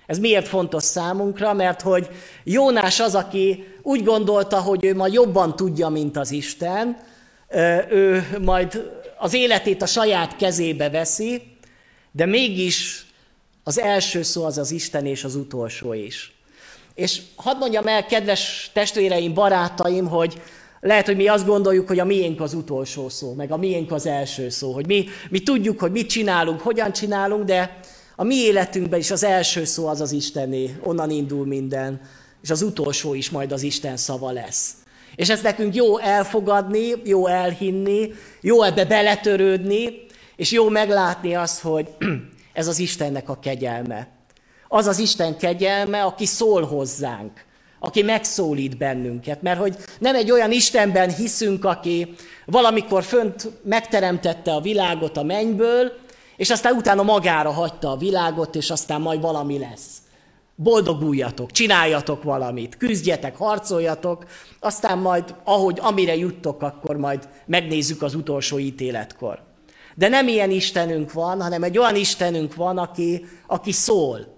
Ez 0.07 0.19
miért 0.19 0.49
fontos 0.49 0.83
számunkra? 0.83 1.53
Mert 1.53 1.83
hogy 1.83 2.09
Jónás 2.45 3.01
az, 3.01 3.15
aki 3.15 3.65
úgy 3.83 4.05
gondolta, 4.05 4.61
hogy 4.61 4.85
ő 4.85 4.95
majd 4.95 5.13
jobban 5.13 5.57
tudja, 5.57 5.89
mint 5.89 6.17
az 6.17 6.31
Isten, 6.31 6.97
ő 7.91 8.27
majd 8.43 8.91
az 9.19 9.35
életét 9.35 9.83
a 9.83 9.87
saját 9.87 10.37
kezébe 10.37 10.91
veszi, 10.91 11.43
de 12.13 12.27
mégis 12.27 13.07
az 13.65 13.79
első 13.79 14.23
szó 14.23 14.45
az 14.45 14.59
az 14.59 14.71
Isten, 14.71 15.07
és 15.07 15.25
az 15.25 15.35
utolsó 15.35 15.93
is. 15.93 16.35
És 16.95 17.21
hadd 17.37 17.59
mondjam 17.59 17.87
el, 17.87 18.07
kedves 18.07 18.71
testvéreim, 18.73 19.35
barátaim, 19.35 20.07
hogy 20.09 20.43
lehet, 20.87 21.07
hogy 21.07 21.17
mi 21.17 21.27
azt 21.27 21.47
gondoljuk, 21.47 21.89
hogy 21.89 21.99
a 21.99 22.05
miénk 22.05 22.41
az 22.41 22.55
utolsó 22.55 23.09
szó, 23.09 23.33
meg 23.33 23.53
a 23.53 23.57
miénk 23.57 23.93
az 23.93 24.07
első 24.07 24.49
szó, 24.49 24.73
hogy 24.73 24.87
mi, 24.87 25.07
mi 25.31 25.41
tudjuk, 25.41 25.81
hogy 25.81 25.91
mit 25.91 26.09
csinálunk, 26.09 26.61
hogyan 26.61 26.93
csinálunk, 26.93 27.45
de 27.45 27.81
a 28.17 28.25
mi 28.25 28.35
életünkben 28.35 28.99
is 28.99 29.11
az 29.11 29.25
első 29.25 29.65
szó 29.65 29.87
az 29.87 30.01
az 30.01 30.13
Istené, 30.13 30.77
onnan 30.83 31.11
indul 31.11 31.47
minden, 31.47 32.01
és 32.43 32.51
az 32.51 32.63
utolsó 32.63 33.15
is 33.15 33.31
majd 33.31 33.53
az 33.53 33.63
Isten 33.63 33.97
szava 33.97 34.31
lesz. 34.31 34.75
És 35.17 35.31
ezt 35.31 35.43
nekünk 35.43 35.75
jó 35.75 35.99
elfogadni, 35.99 36.93
jó 37.05 37.27
elhinni, 37.27 38.13
jó 38.41 38.63
ebbe 38.63 38.85
beletörődni, 38.85 40.07
és 40.37 40.51
jó 40.51 40.69
meglátni 40.69 41.35
azt, 41.35 41.61
hogy 41.61 41.89
ez 42.53 42.67
az 42.67 42.79
Istennek 42.79 43.29
a 43.29 43.39
kegyelme. 43.39 44.09
Az 44.69 44.87
az 44.87 44.99
Isten 44.99 45.37
kegyelme, 45.37 46.03
aki 46.03 46.27
szól 46.27 46.63
hozzánk, 46.63 47.46
aki 47.79 48.03
megszólít 48.03 48.79
bennünket. 48.79 49.43
Mert 49.43 49.59
hogy 49.59 49.77
nem 49.99 50.15
egy 50.15 50.31
olyan 50.31 50.53
Istenben 50.53 51.15
hiszünk, 51.15 51.65
aki 51.65 52.15
valamikor 52.47 53.03
fönt 53.03 53.51
megteremtette 53.65 54.53
a 54.53 54.61
világot 54.61 55.17
a 55.17 55.23
mennyből, 55.23 55.93
és 56.37 56.51
aztán 56.51 56.77
utána 56.77 57.03
magára 57.03 57.51
hagyta 57.51 57.91
a 57.91 57.97
világot, 57.97 58.55
és 58.55 58.71
aztán 58.71 59.01
majd 59.01 59.21
valami 59.21 59.59
lesz. 59.59 59.89
Boldoguljatok, 60.55 61.51
csináljatok 61.51 62.23
valamit, 62.23 62.77
küzdjetek, 62.77 63.37
harcoljatok, 63.37 64.27
aztán 64.61 64.99
majd, 64.99 65.35
ahogy 65.45 65.79
amire 65.83 66.17
juttok, 66.17 66.63
akkor 66.63 66.97
majd 66.97 67.29
megnézzük 67.47 68.03
az 68.03 68.15
utolsó 68.15 68.59
ítéletkor. 68.59 69.43
De 69.95 70.09
nem 70.09 70.29
ilyen 70.29 70.51
Istenünk 70.51 71.13
van, 71.13 71.43
hanem 71.43 71.63
egy 71.63 71.79
olyan 71.79 71.97
Istenünk 71.97 72.55
van, 72.55 72.79
aki, 72.79 73.25
aki 73.47 73.73
szól, 73.73 74.37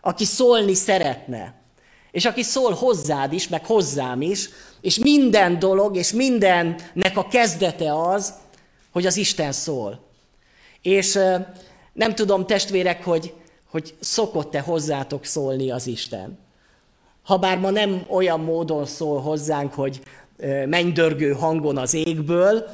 aki 0.00 0.24
szólni 0.24 0.74
szeretne, 0.74 1.59
és 2.10 2.24
aki 2.24 2.42
szól 2.42 2.72
hozzád 2.72 3.32
is, 3.32 3.48
meg 3.48 3.66
hozzám 3.66 4.22
is, 4.22 4.48
és 4.80 4.98
minden 4.98 5.58
dolog, 5.58 5.96
és 5.96 6.12
mindennek 6.12 7.12
a 7.16 7.28
kezdete 7.28 7.94
az, 7.94 8.34
hogy 8.92 9.06
az 9.06 9.16
Isten 9.16 9.52
szól. 9.52 10.00
És 10.82 11.18
nem 11.92 12.14
tudom, 12.14 12.46
testvérek, 12.46 13.04
hogy, 13.04 13.32
hogy 13.70 13.94
szokott-e 14.00 14.60
hozzátok 14.60 15.24
szólni 15.24 15.70
az 15.70 15.86
Isten. 15.86 16.38
Habár 17.22 17.58
ma 17.58 17.70
nem 17.70 18.04
olyan 18.08 18.40
módon 18.40 18.86
szól 18.86 19.20
hozzánk, 19.20 19.74
hogy 19.74 20.00
mennydörgő 20.66 21.32
hangon 21.32 21.78
az 21.78 21.94
égből, 21.94 22.66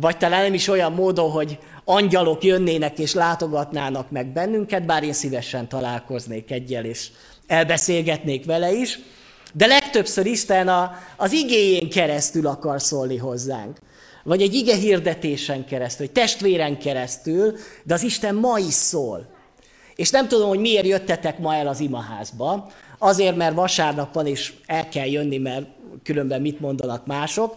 vagy 0.00 0.16
talán 0.16 0.42
nem 0.42 0.54
is 0.54 0.68
olyan 0.68 0.92
módon, 0.92 1.30
hogy 1.30 1.58
angyalok 1.84 2.44
jönnének 2.44 2.98
és 2.98 3.14
látogatnának 3.14 4.10
meg 4.10 4.26
bennünket, 4.26 4.86
bár 4.86 5.02
én 5.02 5.12
szívesen 5.12 5.68
találkoznék 5.68 6.50
egyel, 6.50 6.84
és 6.84 7.10
elbeszélgetnék 7.46 8.44
vele 8.44 8.72
is, 8.72 8.98
de 9.52 9.66
legtöbbször 9.66 10.26
Isten 10.26 10.68
a, 10.68 10.98
az 11.16 11.32
igéjén 11.32 11.90
keresztül 11.90 12.46
akar 12.46 12.82
szólni 12.82 13.16
hozzánk 13.16 13.78
vagy 14.24 14.42
egy 14.42 14.54
ige 14.54 14.76
hirdetésen 14.76 15.64
keresztül, 15.66 16.06
vagy 16.06 16.14
testvéren 16.14 16.78
keresztül, 16.78 17.56
de 17.82 17.94
az 17.94 18.02
Isten 18.02 18.34
ma 18.34 18.58
is 18.58 18.74
szól. 18.74 19.26
És 19.96 20.10
nem 20.10 20.28
tudom, 20.28 20.48
hogy 20.48 20.58
miért 20.58 20.86
jöttetek 20.86 21.38
ma 21.38 21.54
el 21.54 21.66
az 21.66 21.80
imaházba. 21.80 22.70
Azért, 22.98 23.36
mert 23.36 23.54
vasárnap 23.54 24.14
van, 24.14 24.26
és 24.26 24.52
el 24.66 24.88
kell 24.88 25.06
jönni, 25.06 25.38
mert 25.38 25.66
különben 26.02 26.40
mit 26.40 26.60
mondanak 26.60 27.06
mások. 27.06 27.56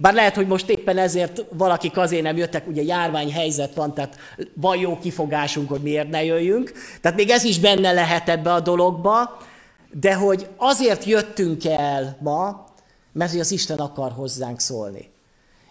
Bár 0.00 0.14
lehet, 0.14 0.34
hogy 0.34 0.46
most 0.46 0.68
éppen 0.68 0.98
ezért 0.98 1.44
valakik 1.50 1.96
azért 1.96 2.22
nem 2.22 2.36
jöttek, 2.36 2.66
ugye 2.66 2.82
járványhelyzet 2.82 3.74
van, 3.74 3.94
tehát 3.94 4.16
van 4.54 4.76
jó 4.76 4.98
kifogásunk, 4.98 5.68
hogy 5.68 5.80
miért 5.80 6.10
ne 6.10 6.24
jöjjünk. 6.24 6.72
Tehát 7.00 7.16
még 7.16 7.30
ez 7.30 7.44
is 7.44 7.58
benne 7.58 7.92
lehet 7.92 8.28
ebbe 8.28 8.52
a 8.52 8.60
dologba, 8.60 9.38
de 9.92 10.14
hogy 10.14 10.48
azért 10.56 11.04
jöttünk 11.04 11.64
el 11.64 12.16
ma, 12.20 12.66
mert 13.12 13.30
hogy 13.30 13.40
az 13.40 13.50
Isten 13.50 13.78
akar 13.78 14.12
hozzánk 14.12 14.60
szólni. 14.60 15.10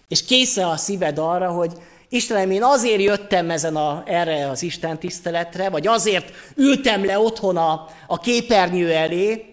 És 0.08 0.26
késze 0.26 0.68
a 0.68 0.78
szíved 0.78 1.18
arra, 1.18 1.52
hogy 1.52 1.72
Istenem, 2.10 2.52
én 2.52 2.64
azért 2.64 3.02
jöttem 3.02 3.50
ezen 3.50 3.76
a, 3.76 4.04
erre 4.06 4.50
az 4.50 4.64
Isten 4.64 5.00
tiszteletre, 5.00 5.70
vagy 5.70 5.88
azért 5.88 6.32
ültem 6.56 7.06
le 7.06 7.20
otthon 7.20 7.58
a, 7.58 7.88
a 8.08 8.20
képernyő 8.20 8.92
elé, 8.92 9.46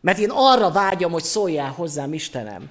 mert 0.00 0.18
én 0.18 0.30
arra 0.30 0.70
vágyom, 0.70 1.12
hogy 1.12 1.22
szóljál 1.22 1.70
hozzám, 1.70 2.12
Istenem. 2.12 2.70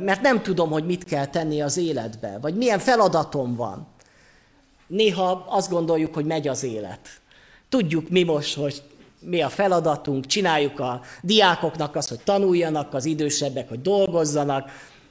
Mert 0.00 0.20
nem 0.20 0.42
tudom, 0.42 0.70
hogy 0.70 0.86
mit 0.86 1.04
kell 1.04 1.26
tenni 1.26 1.62
az 1.62 1.76
életbe, 1.76 2.38
vagy 2.40 2.54
milyen 2.54 2.78
feladatom 2.78 3.54
van. 3.54 3.86
Néha 4.86 5.44
azt 5.48 5.70
gondoljuk, 5.70 6.14
hogy 6.14 6.24
megy 6.24 6.48
az 6.48 6.62
élet. 6.62 7.00
Tudjuk 7.68 8.08
mi 8.08 8.22
most, 8.22 8.54
hogy 8.56 8.82
mi 9.20 9.42
a 9.42 9.48
feladatunk, 9.48 10.26
csináljuk 10.26 10.80
a 10.80 11.00
diákoknak 11.22 11.96
azt, 11.96 12.08
hogy 12.08 12.20
tanuljanak, 12.24 12.94
az 12.94 13.04
idősebbek, 13.04 13.68
hogy 13.68 13.82
dolgozzanak, 13.82 14.70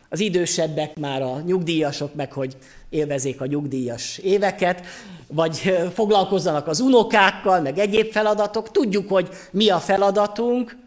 az 0.09 0.19
idősebbek 0.19 0.97
már 0.97 1.21
a 1.21 1.39
nyugdíjasok 1.39 2.15
meg, 2.15 2.31
hogy 2.31 2.57
élvezék 2.89 3.41
a 3.41 3.45
nyugdíjas 3.45 4.17
éveket, 4.17 4.85
vagy 5.27 5.77
foglalkozzanak 5.93 6.67
az 6.67 6.79
unokákkal, 6.79 7.61
meg 7.61 7.77
egyéb 7.77 8.11
feladatok. 8.11 8.71
Tudjuk, 8.71 9.09
hogy 9.09 9.29
mi 9.51 9.69
a 9.69 9.79
feladatunk, 9.79 10.77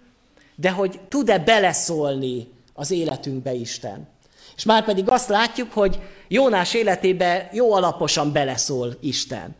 de 0.54 0.70
hogy 0.70 1.00
tud-e 1.08 1.38
beleszólni 1.38 2.48
az 2.76 2.90
életünkbe 2.90 3.52
Isten. 3.52 4.08
És 4.56 4.64
már 4.64 4.84
pedig 4.84 5.08
azt 5.08 5.28
látjuk, 5.28 5.72
hogy 5.72 5.98
Jónás 6.28 6.74
életébe 6.74 7.48
jó 7.52 7.72
alaposan 7.72 8.32
beleszól 8.32 8.96
Isten. 9.00 9.54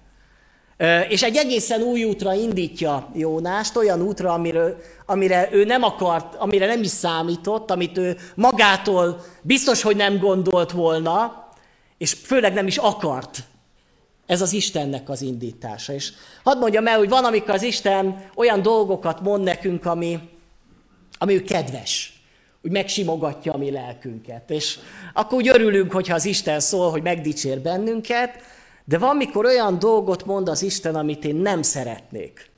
És 1.09 1.23
egy 1.23 1.37
egészen 1.37 1.83
új 1.83 2.05
útra 2.05 2.33
indítja 2.35 3.11
Jónást, 3.15 3.77
olyan 3.77 4.03
útra, 4.03 4.33
amire, 4.33 4.77
amire 5.07 5.49
ő 5.53 5.65
nem 5.65 5.83
akart, 5.83 6.35
amire 6.35 6.67
nem 6.67 6.83
is 6.83 6.91
számított, 6.91 7.71
amit 7.71 7.99
ő 7.99 8.17
magától 8.35 9.25
biztos, 9.43 9.83
hogy 9.83 9.97
nem 9.97 10.19
gondolt 10.19 10.71
volna, 10.71 11.45
és 11.99 12.13
főleg 12.13 12.53
nem 12.53 12.67
is 12.67 12.77
akart. 12.77 13.39
Ez 14.27 14.41
az 14.41 14.53
Istennek 14.53 15.09
az 15.09 15.23
indítása. 15.23 15.93
És 15.93 16.13
hadd 16.43 16.59
mondjam 16.59 16.87
el, 16.87 16.99
hogy 16.99 17.09
van, 17.09 17.25
amikor 17.25 17.55
az 17.55 17.63
Isten 17.63 18.31
olyan 18.35 18.63
dolgokat 18.63 19.21
mond 19.21 19.43
nekünk, 19.43 19.87
ami, 19.87 20.19
ami 21.19 21.35
ő 21.35 21.43
kedves, 21.43 22.16
úgy 22.67 22.73
megsimogatja 22.73 23.53
a 23.53 23.57
mi 23.57 23.71
lelkünket. 23.71 24.51
És 24.51 24.79
akkor 25.13 25.39
úgy 25.39 25.49
örülünk, 25.49 25.93
hogyha 25.93 26.15
az 26.15 26.25
Isten 26.25 26.61
szól, 26.61 26.91
hogy 26.91 27.03
megdicsér 27.03 27.61
bennünket, 27.61 28.31
de 28.85 28.99
van, 28.99 29.17
mikor 29.17 29.45
olyan 29.45 29.79
dolgot 29.79 30.25
mond 30.25 30.49
az 30.49 30.63
Isten, 30.63 30.95
amit 30.95 31.25
én 31.25 31.37
nem 31.37 31.63
szeretnék. 31.63 32.51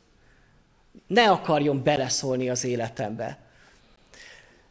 Ne 1.06 1.30
akarjon 1.30 1.82
beleszólni 1.82 2.48
az 2.48 2.64
életembe. 2.64 3.38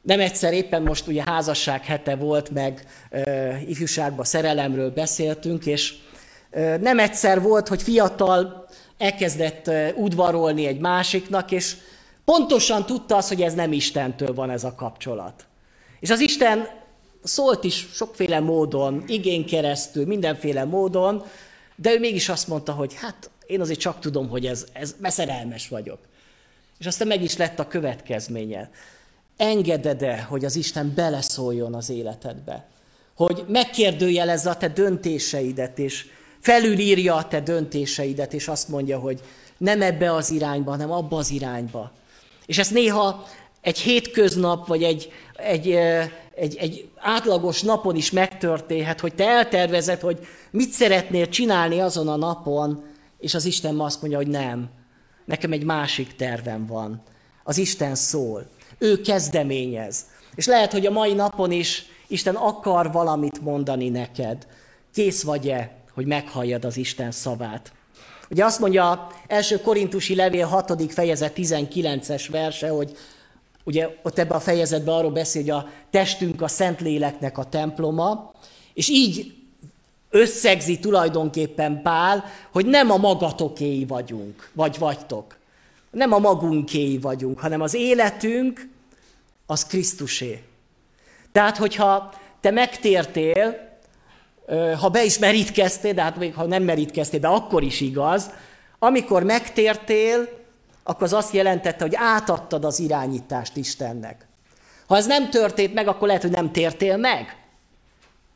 Nem 0.02 0.20
egyszer 0.20 0.54
éppen 0.54 0.82
most 0.82 1.08
ugye 1.08 1.24
házasság 1.26 1.86
hete 1.86 2.16
volt, 2.16 2.50
meg 2.50 2.86
uh, 3.12 3.70
ifjúságban 3.70 4.26
szerelemről 4.26 4.92
beszéltünk, 4.92 5.66
és 5.66 5.94
uh, 6.52 6.78
nem 6.78 7.00
egyszer 7.00 7.42
volt, 7.42 7.68
hogy 7.68 7.82
fiatal 7.82 8.68
elkezdett 8.98 9.72
udvarolni 9.96 10.66
egy 10.66 10.80
másiknak, 10.80 11.52
és 11.52 11.76
pontosan 12.32 12.86
tudta 12.86 13.16
azt, 13.16 13.28
hogy 13.28 13.42
ez 13.42 13.54
nem 13.54 13.72
Istentől 13.72 14.34
van 14.34 14.50
ez 14.50 14.64
a 14.64 14.76
kapcsolat. 14.76 15.46
És 16.00 16.10
az 16.10 16.20
Isten 16.20 16.68
szólt 17.24 17.64
is 17.64 17.88
sokféle 17.94 18.40
módon, 18.40 19.04
igén 19.08 19.46
keresztül, 19.46 20.06
mindenféle 20.06 20.66
módon, 20.66 21.24
de 21.76 21.94
ő 21.94 22.00
mégis 22.00 22.30
azt 22.30 22.48
mondta, 22.48 22.72
hogy 22.72 22.94
hát 22.94 23.30
én 23.46 23.62
azért 23.62 23.80
csak 23.80 24.00
tudom, 24.00 24.30
hogy 24.30 24.46
ez, 24.46 24.66
ez 24.74 24.96
szerelmes 25.04 25.68
vagyok. 25.68 26.00
És 26.80 26.86
aztán 26.86 27.08
meg 27.08 27.24
is 27.24 27.38
lett 27.38 27.60
a 27.60 27.68
következménye. 27.68 28.70
Engeded-e, 29.38 30.22
hogy 30.22 30.46
az 30.46 30.56
Isten 30.56 30.94
beleszóljon 30.96 31.74
az 31.74 31.90
életedbe? 31.90 32.68
Hogy 33.16 33.46
megkérdőjelezze 33.48 34.50
a 34.50 34.58
te 34.58 34.68
döntéseidet, 34.68 35.80
és 35.80 36.06
felülírja 36.40 37.16
a 37.16 37.28
te 37.28 37.40
döntéseidet, 37.40 38.34
és 38.34 38.48
azt 38.48 38.70
mondja, 38.70 39.00
hogy 39.00 39.22
nem 39.58 39.82
ebbe 39.82 40.14
az 40.14 40.32
irányba, 40.32 40.72
hanem 40.72 40.92
abba 40.92 41.18
az 41.18 41.32
irányba. 41.32 41.92
És 42.48 42.58
ezt 42.58 42.74
néha 42.74 43.26
egy 43.62 43.80
hétköznap, 43.80 44.68
vagy 44.68 44.84
egy, 44.84 45.12
egy, 45.36 45.72
egy, 46.36 46.56
egy 46.56 46.90
átlagos 46.96 47.62
napon 47.62 47.96
is 47.96 48.12
megtörténhet, 48.12 49.00
hogy 49.00 49.16
te 49.16 49.28
eltervezed, 49.28 50.00
hogy 50.00 50.28
mit 50.52 50.70
szeretnél 50.70 51.28
csinálni 51.30 51.80
azon 51.80 52.08
a 52.08 52.16
napon, 52.16 52.84
és 53.20 53.34
az 53.34 53.46
Isten 53.46 53.76
ma 53.76 53.86
azt 53.86 54.02
mondja, 54.02 54.20
hogy 54.20 54.28
nem. 54.28 54.70
Nekem 55.26 55.52
egy 55.52 55.64
másik 55.64 56.16
tervem 56.16 56.66
van. 56.66 57.02
Az 57.44 57.58
Isten 57.58 57.96
szól. 57.96 58.48
Ő 58.78 59.02
kezdeményez. 59.02 60.06
És 60.36 60.46
lehet, 60.46 60.72
hogy 60.72 60.86
a 60.86 60.92
mai 60.92 61.14
napon 61.14 61.52
is 61.52 61.86
Isten 62.08 62.36
akar 62.36 62.92
valamit 62.92 63.42
mondani 63.42 63.90
neked. 63.90 64.48
Kész 64.94 65.24
vagy-e, 65.24 65.76
hogy 65.94 66.06
meghalljad 66.06 66.66
az 66.66 66.78
Isten 66.78 67.12
szavát? 67.12 67.72
Ugye 68.30 68.46
azt 68.46 68.60
mondja 68.60 69.08
első 69.28 69.62
korintusi 69.62 70.16
levél 70.16 70.46
6. 70.46 70.94
fejezet 70.94 71.34
19-es 71.36 72.28
verse, 72.32 72.70
hogy 72.70 72.98
ugye 73.64 73.90
ott 74.04 74.20
ebben 74.20 74.38
a 74.38 74.40
fejezetben 74.40 74.96
arról 74.96 75.12
beszél, 75.12 75.42
hogy 75.42 75.52
a 75.52 75.70
testünk 75.90 76.42
a 76.42 76.48
Szentléleknek 76.48 77.38
a 77.38 77.44
temploma, 77.44 78.32
és 78.74 78.90
így 78.90 79.36
összegzi 80.10 80.80
tulajdonképpen 80.80 81.82
Pál, 81.82 82.24
hogy 82.52 82.66
nem 82.66 82.92
a 82.92 82.98
magatokéi 82.98 83.86
vagyunk, 83.86 84.50
vagy 84.54 84.78
vagytok. 84.80 85.38
Nem 85.92 86.14
a 86.14 86.20
magunkéi 86.20 86.98
vagyunk, 86.98 87.40
hanem 87.40 87.62
az 87.62 87.74
életünk 87.74 88.70
az 89.46 89.66
Krisztusé. 89.66 90.44
Tehát, 91.32 91.58
hogyha 91.58 92.14
te 92.42 92.52
megtértél, 92.52 93.67
ha 94.80 94.90
be 94.90 95.04
is 95.04 95.18
merítkeztél, 95.18 95.94
de 95.94 96.02
hát 96.02 96.18
még 96.18 96.34
ha 96.34 96.46
nem 96.46 96.64
merítkeztél 96.64 97.20
de 97.20 97.28
akkor 97.28 97.64
is 97.64 97.82
igaz, 97.82 98.30
amikor 98.80 99.24
megtértél, 99.24 100.30
akkor 100.84 101.04
az 101.04 101.14
azt 101.14 101.34
jelentette, 101.34 101.84
hogy 101.84 101.96
átadtad 101.96 102.66
az 102.66 102.80
irányítást 102.80 103.56
Istennek. 103.56 104.28
Ha 104.88 104.96
ez 104.96 105.06
nem 105.06 105.30
történt 105.30 105.74
meg, 105.74 105.88
akkor 105.88 106.08
lehet, 106.08 106.22
hogy 106.22 106.32
nem 106.32 106.52
tértél 106.52 106.98
meg. 106.98 107.38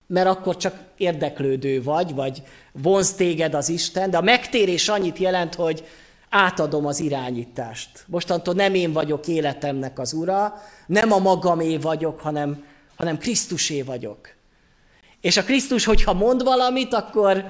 Mert 0.07 0.27
akkor 0.27 0.57
csak 0.57 0.75
érdeklődő 0.97 1.83
vagy, 1.83 2.15
vagy 2.15 2.43
vonz 2.71 3.13
téged 3.13 3.53
az 3.53 3.69
Isten, 3.69 4.09
de 4.09 4.17
a 4.17 4.21
megtérés 4.21 4.89
annyit 4.89 5.17
jelent, 5.17 5.55
hogy 5.55 5.87
átadom 6.29 6.85
az 6.85 6.99
irányítást. 6.99 7.89
Mostantól 8.07 8.53
nem 8.53 8.73
én 8.73 8.93
vagyok 8.93 9.27
életemnek 9.27 9.99
az 9.99 10.13
ura, 10.13 10.61
nem 10.85 11.11
a 11.11 11.19
magamé 11.19 11.77
vagyok, 11.77 12.19
hanem, 12.19 12.65
hanem 12.95 13.17
Krisztusé 13.17 13.81
vagyok. 13.81 14.40
És 15.21 15.37
a 15.37 15.43
Krisztus, 15.43 15.85
hogyha 15.85 16.13
mond 16.13 16.43
valamit, 16.43 16.93
akkor, 16.93 17.45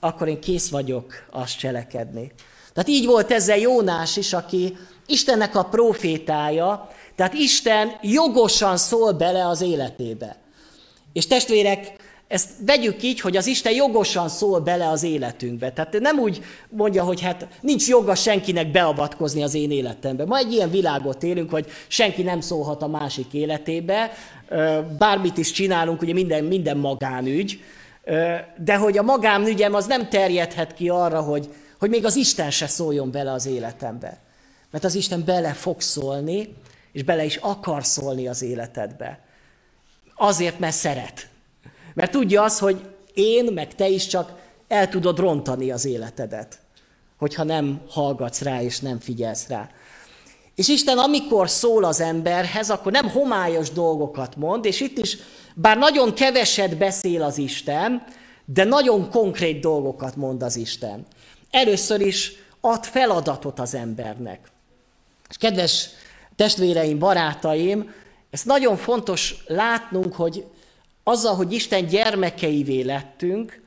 akkor 0.00 0.28
én 0.28 0.40
kész 0.40 0.68
vagyok 0.68 1.14
azt 1.30 1.58
cselekedni. 1.58 2.32
Tehát 2.72 2.88
így 2.88 3.06
volt 3.06 3.32
ezzel 3.32 3.58
Jónás 3.58 4.16
is, 4.16 4.32
aki 4.32 4.76
Istennek 5.06 5.56
a 5.56 5.62
profétája, 5.62 6.88
tehát 7.14 7.34
Isten 7.34 7.92
jogosan 8.02 8.76
szól 8.76 9.12
bele 9.12 9.46
az 9.46 9.60
életébe. 9.60 10.36
És 11.12 11.26
testvérek, 11.26 11.92
ezt 12.28 12.50
vegyük 12.66 13.02
így, 13.02 13.20
hogy 13.20 13.36
az 13.36 13.46
Isten 13.46 13.72
jogosan 13.72 14.28
szól 14.28 14.60
bele 14.60 14.88
az 14.88 15.02
életünkbe. 15.02 15.72
Tehát 15.72 15.98
nem 16.00 16.18
úgy 16.18 16.44
mondja, 16.68 17.04
hogy 17.04 17.20
hát 17.20 17.48
nincs 17.60 17.88
joga 17.88 18.14
senkinek 18.14 18.70
beavatkozni 18.70 19.42
az 19.42 19.54
én 19.54 19.70
életembe. 19.70 20.24
Ma 20.24 20.36
egy 20.36 20.52
ilyen 20.52 20.70
világot 20.70 21.22
élünk, 21.22 21.50
hogy 21.50 21.66
senki 21.86 22.22
nem 22.22 22.40
szólhat 22.40 22.82
a 22.82 22.86
másik 22.86 23.32
életébe, 23.32 24.10
bármit 24.98 25.38
is 25.38 25.50
csinálunk, 25.50 26.02
ugye 26.02 26.12
minden, 26.12 26.44
minden 26.44 26.76
magánügy, 26.76 27.62
de 28.56 28.76
hogy 28.76 28.98
a 28.98 29.02
magánügyem 29.02 29.74
az 29.74 29.86
nem 29.86 30.08
terjedhet 30.08 30.74
ki 30.74 30.88
arra, 30.88 31.20
hogy, 31.20 31.48
hogy 31.78 31.90
még 31.90 32.04
az 32.04 32.16
Isten 32.16 32.50
se 32.50 32.66
szóljon 32.66 33.10
bele 33.10 33.32
az 33.32 33.46
életembe. 33.46 34.18
Mert 34.70 34.84
az 34.84 34.94
Isten 34.94 35.24
bele 35.24 35.52
fog 35.52 35.80
szólni, 35.80 36.54
és 36.92 37.02
bele 37.02 37.24
is 37.24 37.36
akar 37.36 37.84
szólni 37.84 38.28
az 38.28 38.42
életedbe. 38.42 39.20
Azért, 40.16 40.58
mert 40.58 40.74
szeret. 40.74 41.28
Mert 41.96 42.10
tudja 42.10 42.42
az, 42.42 42.58
hogy 42.58 42.80
én, 43.14 43.52
meg 43.52 43.74
te 43.74 43.88
is 43.88 44.06
csak 44.06 44.32
el 44.68 44.88
tudod 44.88 45.18
rontani 45.18 45.70
az 45.70 45.84
életedet, 45.84 46.58
hogyha 47.18 47.42
nem 47.42 47.80
hallgatsz 47.88 48.42
rá, 48.42 48.62
és 48.62 48.80
nem 48.80 48.98
figyelsz 48.98 49.48
rá. 49.48 49.70
És 50.54 50.68
Isten, 50.68 50.98
amikor 50.98 51.50
szól 51.50 51.84
az 51.84 52.00
emberhez, 52.00 52.70
akkor 52.70 52.92
nem 52.92 53.08
homályos 53.08 53.70
dolgokat 53.70 54.36
mond, 54.36 54.64
és 54.64 54.80
itt 54.80 54.98
is, 54.98 55.16
bár 55.54 55.78
nagyon 55.78 56.14
keveset 56.14 56.76
beszél 56.76 57.22
az 57.22 57.38
Isten, 57.38 58.04
de 58.44 58.64
nagyon 58.64 59.10
konkrét 59.10 59.60
dolgokat 59.60 60.16
mond 60.16 60.42
az 60.42 60.56
Isten. 60.56 61.06
Először 61.50 62.00
is 62.00 62.32
ad 62.60 62.84
feladatot 62.84 63.60
az 63.60 63.74
embernek. 63.74 64.40
És 65.28 65.36
kedves 65.36 65.88
testvéreim, 66.36 66.98
barátaim, 66.98 67.94
ez 68.30 68.42
nagyon 68.42 68.76
fontos 68.76 69.34
látnunk, 69.46 70.14
hogy 70.14 70.44
azzal, 71.08 71.34
hogy 71.34 71.52
Isten 71.52 71.86
gyermekeivé 71.86 72.80
lettünk, 72.80 73.62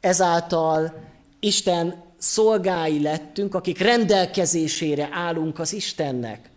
ezáltal 0.00 0.94
Isten 1.40 2.04
szolgái 2.18 3.02
lettünk, 3.02 3.54
akik 3.54 3.78
rendelkezésére 3.78 5.08
állunk 5.12 5.58
az 5.58 5.72
Istennek. 5.72 6.50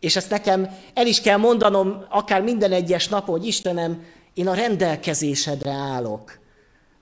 És 0.00 0.16
ezt 0.16 0.30
nekem 0.30 0.68
el 0.94 1.06
is 1.06 1.20
kell 1.20 1.36
mondanom, 1.36 2.04
akár 2.08 2.42
minden 2.42 2.72
egyes 2.72 3.08
nap, 3.08 3.26
hogy 3.26 3.46
Istenem, 3.46 4.04
én 4.34 4.48
a 4.48 4.54
rendelkezésedre 4.54 5.70
állok. 5.70 6.38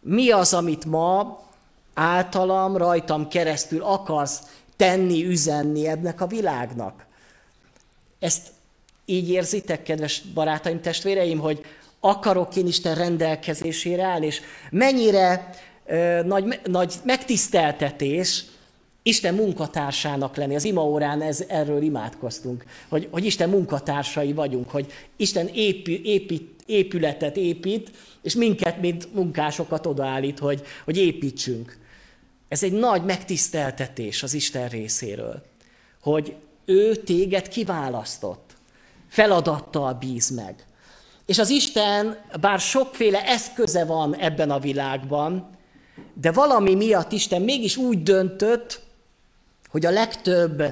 mi 0.00 0.30
az, 0.30 0.54
amit 0.54 0.84
ma 0.84 1.42
általam, 1.94 2.76
rajtam 2.76 3.28
keresztül 3.28 3.82
akarsz 3.82 4.40
tenni, 4.76 5.24
üzenni 5.24 5.86
ebnek 5.86 6.20
a 6.20 6.26
világnak. 6.26 7.06
Ezt 8.18 8.48
így 9.04 9.30
érzitek, 9.30 9.82
kedves 9.82 10.20
barátaim, 10.34 10.80
testvéreim, 10.80 11.38
hogy 11.38 11.60
akarok 12.04 12.56
én 12.56 12.66
Isten 12.66 12.94
rendelkezésére 12.94 14.04
állni, 14.04 14.26
és 14.26 14.40
mennyire 14.70 15.50
ö, 15.86 16.22
nagy, 16.22 16.60
nagy 16.64 16.94
megtiszteltetés 17.04 18.44
Isten 19.02 19.34
munkatársának 19.34 20.36
lenni. 20.36 20.54
Az 20.54 20.64
imaórán 20.64 21.22
ez, 21.22 21.44
erről 21.48 21.82
imádkoztunk, 21.82 22.64
hogy, 22.88 23.08
hogy 23.10 23.24
Isten 23.24 23.48
munkatársai 23.48 24.32
vagyunk, 24.32 24.70
hogy 24.70 24.92
Isten 25.16 25.46
épü, 25.52 26.00
épít, 26.02 26.62
épületet 26.66 27.36
épít, 27.36 27.90
és 28.22 28.34
minket, 28.34 28.80
mint 28.80 29.14
munkásokat 29.14 29.86
odaállít, 29.86 30.38
hogy, 30.38 30.62
hogy 30.84 30.96
építsünk. 30.96 31.78
Ez 32.48 32.62
egy 32.62 32.72
nagy 32.72 33.04
megtiszteltetés 33.04 34.22
az 34.22 34.34
Isten 34.34 34.68
részéről, 34.68 35.42
hogy 36.00 36.34
ő 36.64 36.94
téged 36.94 37.48
kiválasztott, 37.48 38.50
feladattal 39.08 39.92
bíz 39.92 40.30
meg. 40.30 40.64
És 41.32 41.38
az 41.38 41.50
Isten, 41.50 42.16
bár 42.40 42.60
sokféle 42.60 43.26
eszköze 43.26 43.84
van 43.84 44.16
ebben 44.16 44.50
a 44.50 44.58
világban, 44.58 45.50
de 46.14 46.32
valami 46.32 46.74
miatt 46.74 47.12
Isten 47.12 47.42
mégis 47.42 47.76
úgy 47.76 48.02
döntött, 48.02 48.80
hogy 49.68 49.86
a 49.86 49.90
legtöbb 49.90 50.62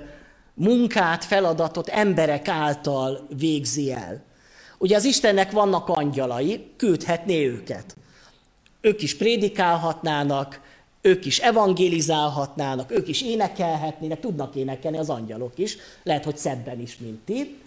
munkát, 0.55 1.25
feladatot 1.25 1.89
emberek 1.89 2.49
által 2.49 3.27
végzi 3.37 3.93
el. 3.93 4.23
Ugye 4.79 4.97
az 4.97 5.05
Istennek 5.05 5.51
vannak 5.51 5.89
angyalai, 5.89 6.67
küldhetné 6.77 7.47
őket. 7.47 7.97
Ők 8.81 9.03
is 9.03 9.17
prédikálhatnának, 9.17 10.61
ők 11.01 11.25
is 11.25 11.39
evangélizálhatnának, 11.39 12.91
ők 12.91 13.09
is 13.09 13.23
énekelhetnének, 13.23 14.21
tudnak 14.21 14.55
énekelni 14.55 14.99
az 14.99 15.11
angyalok 15.11 15.59
is, 15.59 15.77
lehet, 16.03 16.25
hogy 16.25 16.37
szebben 16.37 16.81
is, 16.81 16.99
mint 16.99 17.19
ti, 17.25 17.59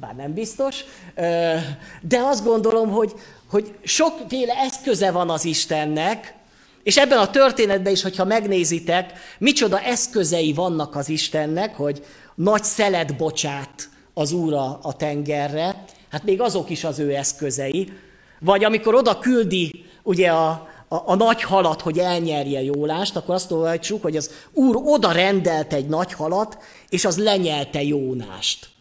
bár 0.00 0.14
nem 0.14 0.32
biztos, 0.32 0.84
de 2.00 2.18
azt 2.18 2.44
gondolom, 2.44 2.90
hogy, 2.90 3.12
hogy 3.50 3.74
sokféle 3.82 4.54
eszköze 4.54 5.10
van 5.10 5.30
az 5.30 5.44
Istennek, 5.44 6.34
és 6.82 6.96
ebben 6.96 7.18
a 7.18 7.30
történetben 7.30 7.92
is, 7.92 8.02
hogyha 8.02 8.24
megnézitek, 8.24 9.12
micsoda 9.38 9.80
eszközei 9.80 10.52
vannak 10.52 10.96
az 10.96 11.08
Istennek, 11.08 11.76
hogy 11.76 12.04
nagy 12.34 12.64
szelet 12.64 13.16
bocsát 13.16 13.88
az 14.14 14.32
Úra 14.32 14.78
a 14.82 14.92
tengerre, 14.92 15.84
hát 16.10 16.24
még 16.24 16.40
azok 16.40 16.70
is 16.70 16.84
az 16.84 16.98
ő 16.98 17.14
eszközei. 17.14 17.92
Vagy 18.40 18.64
amikor 18.64 18.94
oda 18.94 19.18
küldi 19.18 19.84
ugye 20.02 20.30
a, 20.30 20.48
a, 20.88 20.96
a 21.04 21.14
nagy 21.14 21.42
halat, 21.42 21.80
hogy 21.80 21.98
elnyerje 21.98 22.62
Jólást, 22.62 23.16
akkor 23.16 23.34
azt 23.34 23.50
olvassuk, 23.52 24.02
hogy 24.02 24.16
az 24.16 24.30
Úr 24.52 24.76
oda 24.84 25.12
rendelt 25.12 25.72
egy 25.72 25.86
nagy 25.86 26.12
halat, 26.12 26.58
és 26.88 27.04
az 27.04 27.18
lenyelte 27.18 27.82
Jónást. 27.82 28.73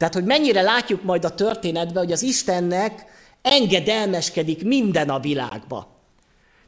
Tehát, 0.00 0.14
hogy 0.14 0.24
mennyire 0.24 0.62
látjuk 0.62 1.02
majd 1.02 1.24
a 1.24 1.34
történetben, 1.34 2.02
hogy 2.02 2.12
az 2.12 2.22
Istennek 2.22 3.04
engedelmeskedik 3.42 4.64
minden 4.64 5.08
a 5.10 5.20
világba. 5.20 5.88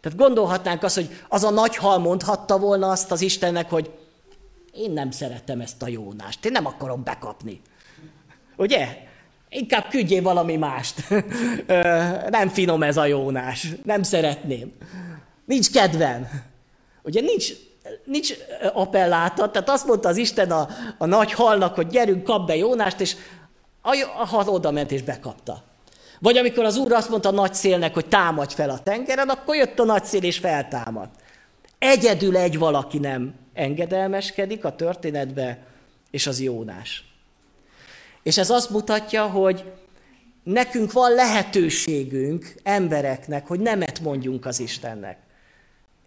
Tehát 0.01 0.19
gondolhatnánk 0.19 0.83
azt, 0.83 0.95
hogy 0.95 1.09
az 1.29 1.45
a 1.45 1.51
nagy 1.51 1.77
hal 1.77 1.99
mondhatta 1.99 2.59
volna 2.59 2.91
azt 2.91 3.11
az 3.11 3.21
Istennek, 3.21 3.71
hogy 3.71 3.91
én 4.73 4.91
nem 4.91 5.11
szeretem 5.11 5.61
ezt 5.61 5.83
a 5.83 5.89
Jónást, 5.89 6.45
én 6.45 6.53
nem 6.53 6.67
akarom 6.67 7.03
bekapni. 7.03 7.61
Ugye? 8.57 8.99
Inkább 9.49 9.89
küldjél 9.89 10.23
valami 10.23 10.57
mást. 10.57 11.09
nem 12.39 12.49
finom 12.49 12.83
ez 12.83 12.97
a 12.97 13.05
Jónás, 13.07 13.69
nem 13.85 14.03
szeretném. 14.03 14.73
Nincs 15.45 15.71
kedvem. 15.71 16.29
Ugye 17.03 17.21
nincs, 17.21 17.53
nincs 18.05 18.35
appelláta, 18.73 19.51
tehát 19.51 19.69
azt 19.69 19.87
mondta 19.87 20.09
az 20.09 20.17
Isten 20.17 20.51
a, 20.51 20.69
a 20.99 21.07
nagy 21.07 21.33
halnak, 21.33 21.75
hogy 21.75 21.87
gyerünk, 21.87 22.25
kap 22.25 22.47
be 22.47 22.57
Jónást, 22.57 23.01
és 23.01 23.17
a, 23.81 23.97
a 24.19 24.27
hal 24.27 24.49
oda 24.49 24.71
ment 24.71 24.91
és 24.91 25.03
bekapta. 25.03 25.63
Vagy 26.21 26.37
amikor 26.37 26.65
az 26.65 26.77
Úr 26.77 26.93
azt 26.93 27.09
mondta 27.09 27.29
a 27.29 27.33
nagy 27.33 27.55
szélnek, 27.55 27.95
hogy 27.95 28.07
támadj 28.07 28.55
fel 28.55 28.71
a 28.71 28.79
tengeren, 28.79 29.29
akkor 29.29 29.57
jött 29.57 29.79
a 29.79 29.85
nagy 29.85 30.05
szél 30.05 30.23
és 30.23 30.39
feltámad. 30.39 31.09
Egyedül 31.79 32.37
egy 32.37 32.59
valaki 32.59 32.99
nem 32.99 33.35
engedelmeskedik 33.55 34.65
a 34.65 34.75
történetbe, 34.77 35.59
és 36.11 36.27
az 36.27 36.41
Jónás. 36.41 37.05
És 38.23 38.39
ez 38.39 38.51
azt 38.51 38.71
mutatja, 38.71 39.27
hogy 39.27 39.73
nekünk 40.45 40.93
van 40.93 41.15
lehetőségünk 41.15 42.55
embereknek, 42.63 43.47
hogy 43.47 43.61
nemet 43.61 44.01
mondjunk 44.01 44.47
az 44.47 44.61
Istennek. 44.61 45.19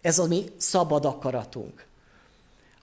Ez 0.06 0.18
a 0.18 0.26
mi 0.26 0.44
szabad 0.56 1.04
akaratunk. 1.04 1.84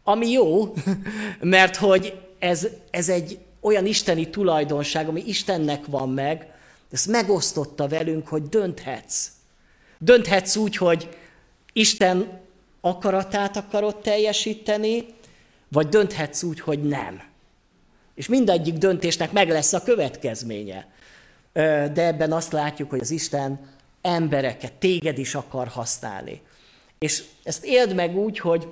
Ami 0.04 0.30
jó, 0.30 0.74
mert 1.40 1.76
hogy 1.76 2.20
ez, 2.40 2.68
ez 2.92 3.10
egy 3.10 3.40
olyan 3.60 3.86
isteni 3.86 4.30
tulajdonság, 4.30 5.08
ami 5.08 5.24
Istennek 5.26 5.86
van 5.86 6.10
meg, 6.10 6.54
ezt 6.92 7.08
megosztotta 7.08 7.88
velünk, 7.88 8.28
hogy 8.28 8.50
dönthetsz. 8.50 9.28
Dönthetsz 9.98 10.56
úgy, 10.56 10.78
hogy 10.78 11.18
Isten 11.74 12.42
akaratát 12.82 13.58
akarod 13.58 14.02
teljesíteni, 14.02 15.06
vagy 15.68 15.90
dönthetsz 15.90 16.44
úgy, 16.44 16.60
hogy 16.60 16.84
nem. 16.84 17.24
És 18.16 18.28
mindegyik 18.28 18.74
döntésnek 18.74 19.32
meg 19.32 19.50
lesz 19.50 19.74
a 19.74 19.84
következménye. 19.84 20.88
De 21.54 22.06
ebben 22.06 22.32
azt 22.32 22.52
látjuk, 22.52 22.90
hogy 22.90 23.00
az 23.00 23.12
Isten 23.12 23.70
embereket, 24.02 24.74
téged 24.74 25.18
is 25.18 25.36
akar 25.36 25.68
használni. 25.68 26.42
És 27.04 27.24
ezt 27.44 27.66
éld 27.66 27.96
meg 27.96 28.18
úgy, 28.18 28.40
hogy 28.40 28.68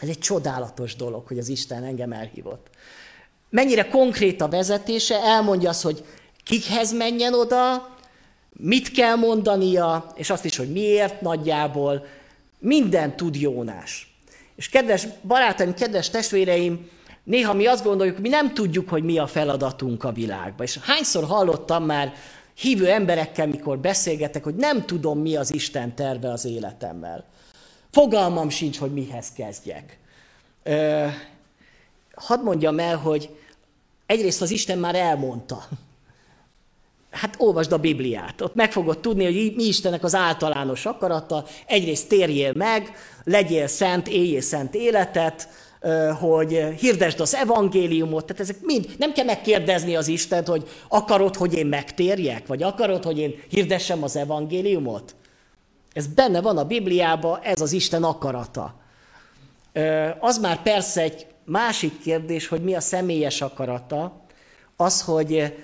ez 0.00 0.08
egy 0.08 0.18
csodálatos 0.18 0.96
dolog, 0.96 1.26
hogy 1.26 1.38
az 1.38 1.48
Isten 1.48 1.84
engem 1.84 2.12
elhívott. 2.12 2.66
Mennyire 3.50 3.88
konkrét 3.88 4.40
a 4.40 4.48
vezetése, 4.48 5.22
elmondja 5.22 5.68
azt, 5.68 5.82
hogy 5.82 6.04
kikhez 6.44 6.92
menjen 6.92 7.34
oda, 7.34 7.88
mit 8.52 8.90
kell 8.90 9.14
mondania, 9.16 10.12
és 10.14 10.30
azt 10.30 10.44
is, 10.44 10.56
hogy 10.56 10.72
miért 10.72 11.20
nagyjából. 11.20 12.06
Minden 12.58 13.16
tud 13.16 13.36
Jónás. 13.36 14.16
És 14.56 14.68
kedves 14.68 15.06
barátaim, 15.22 15.74
kedves 15.74 16.10
testvéreim, 16.10 16.88
néha 17.24 17.52
mi 17.52 17.66
azt 17.66 17.84
gondoljuk, 17.84 18.18
mi 18.18 18.28
nem 18.28 18.54
tudjuk, 18.54 18.88
hogy 18.88 19.02
mi 19.02 19.18
a 19.18 19.26
feladatunk 19.26 20.04
a 20.04 20.12
világban. 20.12 20.66
És 20.66 20.78
hányszor 20.82 21.24
hallottam 21.24 21.84
már 21.84 22.12
hívő 22.54 22.90
emberekkel, 22.90 23.46
mikor 23.46 23.78
beszélgetek, 23.78 24.44
hogy 24.44 24.54
nem 24.54 24.86
tudom, 24.86 25.18
mi 25.18 25.36
az 25.36 25.54
Isten 25.54 25.94
terve 25.94 26.30
az 26.30 26.44
életemmel. 26.44 27.24
Fogalmam 27.92 28.48
sincs, 28.48 28.78
hogy 28.78 28.92
mihez 28.92 29.32
kezdjek. 29.32 29.98
Ö, 30.62 31.06
hadd 32.14 32.42
mondjam 32.42 32.78
el, 32.78 32.96
hogy 32.96 33.36
egyrészt 34.06 34.42
az 34.42 34.50
Isten 34.50 34.78
már 34.78 34.94
elmondta. 34.94 35.64
Hát 37.10 37.34
olvasd 37.38 37.72
a 37.72 37.78
Bibliát, 37.78 38.40
ott 38.40 38.54
meg 38.54 38.72
fogod 38.72 38.98
tudni, 39.00 39.24
hogy 39.24 39.52
mi 39.56 39.64
Istennek 39.64 40.04
az 40.04 40.14
általános 40.14 40.86
akarata. 40.86 41.44
Egyrészt 41.66 42.08
térjél 42.08 42.52
meg, 42.54 42.92
legyél 43.24 43.66
szent, 43.66 44.08
éljél 44.08 44.40
szent 44.40 44.74
életet, 44.74 45.48
hogy 46.20 46.64
hirdesd 46.78 47.20
az 47.20 47.34
evangéliumot, 47.34 48.26
tehát 48.26 48.42
ezek 48.42 48.60
mind, 48.60 48.94
nem 48.98 49.12
kell 49.12 49.24
megkérdezni 49.24 49.96
az 49.96 50.08
Istent, 50.08 50.46
hogy 50.46 50.68
akarod, 50.88 51.36
hogy 51.36 51.54
én 51.54 51.66
megtérjek, 51.66 52.46
vagy 52.46 52.62
akarod, 52.62 53.04
hogy 53.04 53.18
én 53.18 53.42
hirdessem 53.48 54.02
az 54.02 54.16
evangéliumot. 54.16 55.14
Ez 55.92 56.06
benne 56.06 56.40
van 56.40 56.58
a 56.58 56.64
Bibliában, 56.64 57.38
ez 57.42 57.60
az 57.60 57.72
Isten 57.72 58.04
akarata. 58.04 58.74
Az 60.20 60.38
már 60.38 60.62
persze 60.62 61.00
egy 61.00 61.26
másik 61.44 62.00
kérdés, 62.00 62.48
hogy 62.48 62.62
mi 62.62 62.74
a 62.74 62.80
személyes 62.80 63.40
akarata, 63.40 64.20
az, 64.76 65.02
hogy 65.02 65.54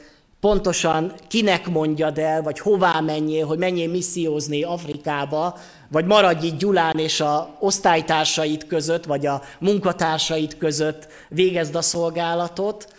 pontosan 0.41 1.13
kinek 1.29 1.69
mondjad 1.69 2.19
el, 2.19 2.43
vagy 2.43 2.59
hová 2.59 3.01
menjél, 3.01 3.47
hogy 3.47 3.59
menjél 3.59 3.89
missziózni 3.89 4.63
Afrikába, 4.63 5.59
vagy 5.91 6.05
maradj 6.05 6.47
itt 6.47 6.59
Gyulán 6.59 6.99
és 6.99 7.21
a 7.21 7.57
osztálytársait 7.61 8.67
között, 8.67 9.05
vagy 9.05 9.27
a 9.27 9.43
munkatársait 9.59 10.59
között 10.59 11.09
végezd 11.29 11.75
a 11.75 11.83
szolgálatot. 11.83 12.93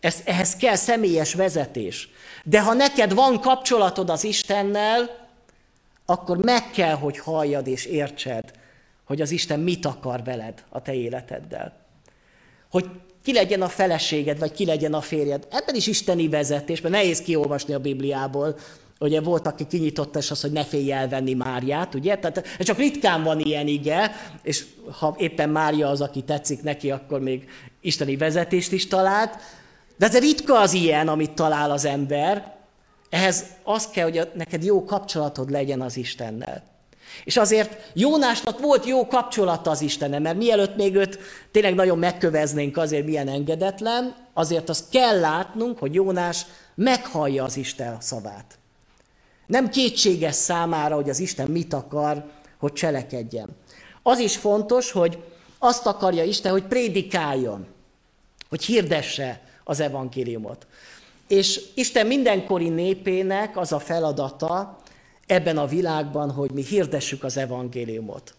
Ez, 0.00 0.16
ehhez 0.24 0.56
kell 0.56 0.74
személyes 0.74 1.34
vezetés. 1.34 2.08
De 2.44 2.62
ha 2.62 2.72
neked 2.72 3.14
van 3.14 3.40
kapcsolatod 3.40 4.10
az 4.10 4.24
Istennel, 4.24 5.25
akkor 6.06 6.36
meg 6.36 6.70
kell, 6.70 6.94
hogy 6.94 7.18
halljad 7.18 7.66
és 7.66 7.84
értsed, 7.84 8.52
hogy 9.04 9.20
az 9.20 9.30
Isten 9.30 9.60
mit 9.60 9.86
akar 9.86 10.22
veled 10.24 10.64
a 10.68 10.82
te 10.82 10.94
életeddel. 10.94 11.84
Hogy 12.70 12.90
ki 13.22 13.32
legyen 13.32 13.62
a 13.62 13.68
feleséged, 13.68 14.38
vagy 14.38 14.52
ki 14.52 14.64
legyen 14.64 14.94
a 14.94 15.00
férjed. 15.00 15.46
Ebben 15.50 15.74
is 15.74 15.86
isteni 15.86 16.28
vezetés, 16.28 16.80
mert 16.80 16.94
nehéz 16.94 17.22
kiolvasni 17.22 17.74
a 17.74 17.78
Bibliából. 17.78 18.56
Ugye 18.98 19.20
volt, 19.20 19.46
aki 19.46 19.66
kinyitotta, 19.66 20.18
és 20.18 20.30
az, 20.30 20.40
hogy 20.40 20.52
ne 20.52 20.64
félj 20.64 20.92
elvenni 20.92 21.34
Máriát, 21.34 21.94
ugye? 21.94 22.16
Tehát 22.18 22.56
csak 22.58 22.78
ritkán 22.78 23.22
van 23.22 23.40
ilyen 23.40 23.66
ige, 23.66 24.10
és 24.42 24.64
ha 24.98 25.14
éppen 25.18 25.48
Mária 25.48 25.88
az, 25.88 26.00
aki 26.00 26.22
tetszik 26.22 26.62
neki, 26.62 26.90
akkor 26.90 27.20
még 27.20 27.48
isteni 27.80 28.16
vezetést 28.16 28.72
is 28.72 28.86
talált. 28.86 29.36
De 29.96 30.06
ez 30.06 30.18
ritka 30.18 30.60
az 30.60 30.72
ilyen, 30.72 31.08
amit 31.08 31.32
talál 31.32 31.70
az 31.70 31.84
ember. 31.84 32.55
Ehhez 33.10 33.44
az 33.62 33.88
kell, 33.88 34.04
hogy 34.04 34.30
neked 34.34 34.64
jó 34.64 34.84
kapcsolatod 34.84 35.50
legyen 35.50 35.80
az 35.80 35.96
Istennel. 35.96 36.62
És 37.24 37.36
azért 37.36 37.90
Jónásnak 37.94 38.60
volt 38.60 38.86
jó 38.86 39.06
kapcsolata 39.06 39.70
az 39.70 39.80
Istenem, 39.80 40.22
mert 40.22 40.36
mielőtt 40.36 40.76
még 40.76 40.94
őt 40.94 41.18
tényleg 41.50 41.74
nagyon 41.74 41.98
megköveznénk 41.98 42.76
azért, 42.76 43.04
milyen 43.04 43.28
engedetlen, 43.28 44.14
azért 44.34 44.68
azt 44.68 44.90
kell 44.90 45.20
látnunk, 45.20 45.78
hogy 45.78 45.94
Jónás 45.94 46.46
meghallja 46.74 47.44
az 47.44 47.56
Isten 47.56 48.00
szavát. 48.00 48.58
Nem 49.46 49.68
kétséges 49.68 50.34
számára, 50.34 50.94
hogy 50.94 51.08
az 51.08 51.18
Isten 51.18 51.50
mit 51.50 51.72
akar, 51.72 52.24
hogy 52.58 52.72
cselekedjen. 52.72 53.48
Az 54.02 54.18
is 54.18 54.36
fontos, 54.36 54.90
hogy 54.90 55.22
azt 55.58 55.86
akarja 55.86 56.24
Isten, 56.24 56.52
hogy 56.52 56.64
prédikáljon, 56.64 57.66
hogy 58.48 58.64
hirdesse 58.64 59.40
az 59.64 59.80
evangéliumot. 59.80 60.66
És 61.28 61.60
Isten 61.74 62.06
mindenkori 62.06 62.68
népének 62.68 63.56
az 63.56 63.72
a 63.72 63.78
feladata 63.78 64.76
ebben 65.26 65.58
a 65.58 65.66
világban, 65.66 66.30
hogy 66.30 66.50
mi 66.50 66.62
hirdessük 66.62 67.24
az 67.24 67.36
evangéliumot. 67.36 68.34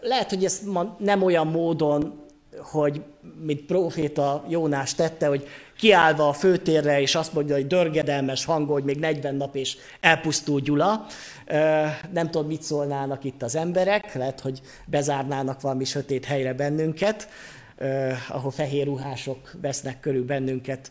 Lehet, 0.00 0.28
hogy 0.28 0.44
ezt 0.44 0.62
nem 0.98 1.22
olyan 1.22 1.46
módon, 1.46 2.26
hogy 2.58 3.02
mint 3.40 3.60
proféta 3.60 4.44
Jónás 4.48 4.94
tette, 4.94 5.26
hogy 5.26 5.46
kiállva 5.78 6.28
a 6.28 6.32
főtérre, 6.32 7.00
és 7.00 7.14
azt 7.14 7.32
mondja, 7.32 7.54
hogy 7.54 7.66
dörgedelmes 7.66 8.44
hang, 8.44 8.68
hogy 8.68 8.84
még 8.84 8.98
40 8.98 9.34
nap 9.34 9.56
és 9.56 9.76
elpusztul 10.00 10.60
Gyula. 10.60 11.06
Nem 12.12 12.30
tudom, 12.30 12.46
mit 12.46 12.62
szólnának 12.62 13.24
itt 13.24 13.42
az 13.42 13.56
emberek, 13.56 14.14
lehet, 14.14 14.40
hogy 14.40 14.60
bezárnának 14.86 15.60
valami 15.60 15.84
sötét 15.84 16.24
helyre 16.24 16.54
bennünket, 16.54 17.28
ahol 18.28 18.50
fehér 18.50 18.86
ruhások 18.86 19.52
vesznek 19.60 20.00
körül 20.00 20.24
bennünket 20.24 20.90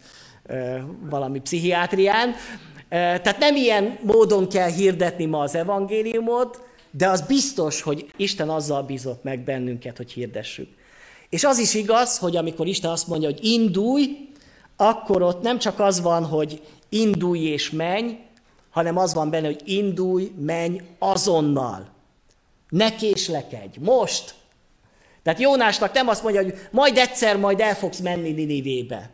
valami 1.09 1.39
pszichiátrián. 1.39 2.35
Tehát 2.89 3.39
nem 3.39 3.55
ilyen 3.55 3.97
módon 4.01 4.49
kell 4.49 4.69
hirdetni 4.69 5.25
ma 5.25 5.39
az 5.39 5.55
evangéliumot, 5.55 6.61
de 6.91 7.09
az 7.09 7.21
biztos, 7.21 7.81
hogy 7.81 8.11
Isten 8.17 8.49
azzal 8.49 8.83
bízott 8.83 9.23
meg 9.23 9.39
bennünket, 9.39 9.97
hogy 9.97 10.11
hirdessük. 10.11 10.67
És 11.29 11.43
az 11.43 11.57
is 11.57 11.73
igaz, 11.73 12.17
hogy 12.17 12.35
amikor 12.35 12.67
Isten 12.67 12.91
azt 12.91 13.07
mondja, 13.07 13.29
hogy 13.29 13.45
indulj, 13.45 14.29
akkor 14.75 15.21
ott 15.21 15.41
nem 15.41 15.59
csak 15.59 15.79
az 15.79 16.01
van, 16.01 16.25
hogy 16.25 16.61
indulj 16.89 17.39
és 17.39 17.69
menj, 17.69 18.17
hanem 18.69 18.97
az 18.97 19.13
van 19.13 19.29
benne, 19.29 19.45
hogy 19.45 19.61
indulj, 19.65 20.31
menj 20.39 20.81
azonnal. 20.99 21.87
Ne 22.69 22.95
késlekedj, 22.95 23.79
most. 23.79 24.33
Tehát 25.23 25.39
Jónásnak 25.39 25.93
nem 25.93 26.07
azt 26.07 26.23
mondja, 26.23 26.43
hogy 26.43 26.53
majd 26.71 26.97
egyszer, 26.97 27.37
majd 27.37 27.59
el 27.59 27.75
fogsz 27.75 27.99
menni 27.99 28.31
Ninivébe. 28.31 29.09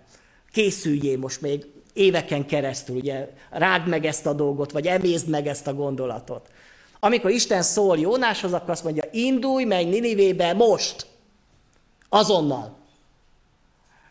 Készüljél 0.54 1.18
most 1.18 1.42
még 1.42 1.66
éveken 1.94 2.46
keresztül, 2.46 2.96
ugye 2.96 3.30
rágd 3.50 3.88
meg 3.88 4.06
ezt 4.06 4.26
a 4.26 4.34
dolgot, 4.34 4.72
vagy 4.72 4.88
emészd 4.88 5.28
meg 5.28 5.48
ezt 5.48 5.68
a 5.68 5.74
gondolatot. 5.74 6.48
Amikor 7.00 7.32
Isten 7.32 7.62
szól 7.62 8.00
Jónáshoz, 8.00 8.54
akkor 8.54 8.70
azt 8.70 8.84
mondja, 8.84 9.04
indulj, 9.12 9.64
menj 9.64 9.90
Ninivébe 9.90 10.54
most, 10.54 11.06
azonnal. 12.10 12.76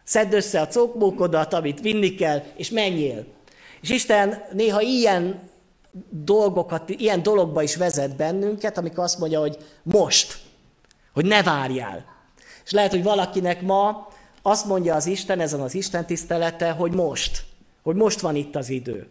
Szedd 0.05 0.33
össze 0.33 0.61
a 0.61 0.66
cokmókodat, 0.66 1.52
amit 1.52 1.81
vinni 1.81 2.14
kell, 2.14 2.42
és 2.57 2.70
menjél. 2.70 3.24
És 3.81 3.90
Isten 3.90 4.44
néha 4.52 4.81
ilyen 4.81 5.50
dolgokat, 6.11 6.88
ilyen 6.88 7.22
dologba 7.22 7.62
is 7.62 7.76
vezet 7.76 8.16
bennünket, 8.16 8.78
amikor 8.78 9.05
azt 9.05 9.18
mondja, 9.18 9.40
hogy 9.40 9.57
most, 9.83 10.38
hogy 11.12 11.24
ne 11.24 11.42
várjál. 11.42 12.05
És 12.64 12.70
lehet, 12.70 12.90
hogy 12.90 13.02
valakinek 13.02 13.62
ma 13.62 14.09
azt 14.42 14.66
mondja 14.66 14.94
az 14.94 15.07
Isten 15.07 15.40
ezen 15.40 15.61
az 15.61 15.74
Isten 15.74 16.07
tisztelete, 16.07 16.70
hogy 16.70 16.92
most, 16.92 17.44
hogy 17.83 17.96
most 17.96 18.20
van 18.20 18.37
itt 18.37 18.57
az 18.57 18.68
idő. 18.68 19.07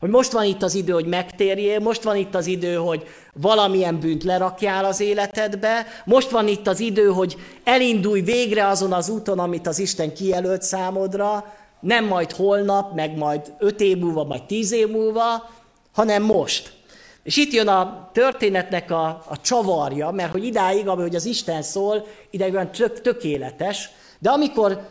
Hogy 0.00 0.10
most 0.10 0.32
van 0.32 0.44
itt 0.44 0.62
az 0.62 0.74
idő, 0.74 0.92
hogy 0.92 1.06
megtérjél, 1.06 1.78
most 1.78 2.02
van 2.02 2.16
itt 2.16 2.34
az 2.34 2.46
idő, 2.46 2.74
hogy 2.74 3.06
valamilyen 3.32 4.00
bűnt 4.00 4.24
lerakjál 4.24 4.84
az 4.84 5.00
életedbe, 5.00 5.86
most 6.04 6.30
van 6.30 6.48
itt 6.48 6.66
az 6.66 6.80
idő, 6.80 7.06
hogy 7.06 7.36
elindulj 7.64 8.20
végre 8.20 8.66
azon 8.66 8.92
az 8.92 9.08
úton, 9.08 9.38
amit 9.38 9.66
az 9.66 9.78
Isten 9.78 10.14
kijelölt 10.14 10.62
számodra, 10.62 11.54
nem 11.80 12.04
majd 12.04 12.32
holnap, 12.32 12.94
meg 12.94 13.16
majd 13.16 13.52
öt 13.58 13.80
év 13.80 13.98
múlva, 13.98 14.24
majd 14.24 14.42
tíz 14.42 14.72
év 14.72 14.88
múlva, 14.88 15.50
hanem 15.92 16.22
most. 16.22 16.72
És 17.22 17.36
itt 17.36 17.52
jön 17.52 17.68
a 17.68 18.10
történetnek 18.12 18.90
a, 18.90 19.06
a 19.06 19.40
csavarja, 19.40 20.10
mert 20.10 20.30
hogy 20.30 20.44
idáig, 20.44 20.88
ahogy 20.88 21.14
az 21.14 21.24
Isten 21.24 21.62
szól, 21.62 22.06
idáig 22.30 22.54
olyan 22.54 22.70
tök, 22.70 23.00
tökéletes, 23.00 23.90
de 24.20 24.30
amikor 24.30 24.88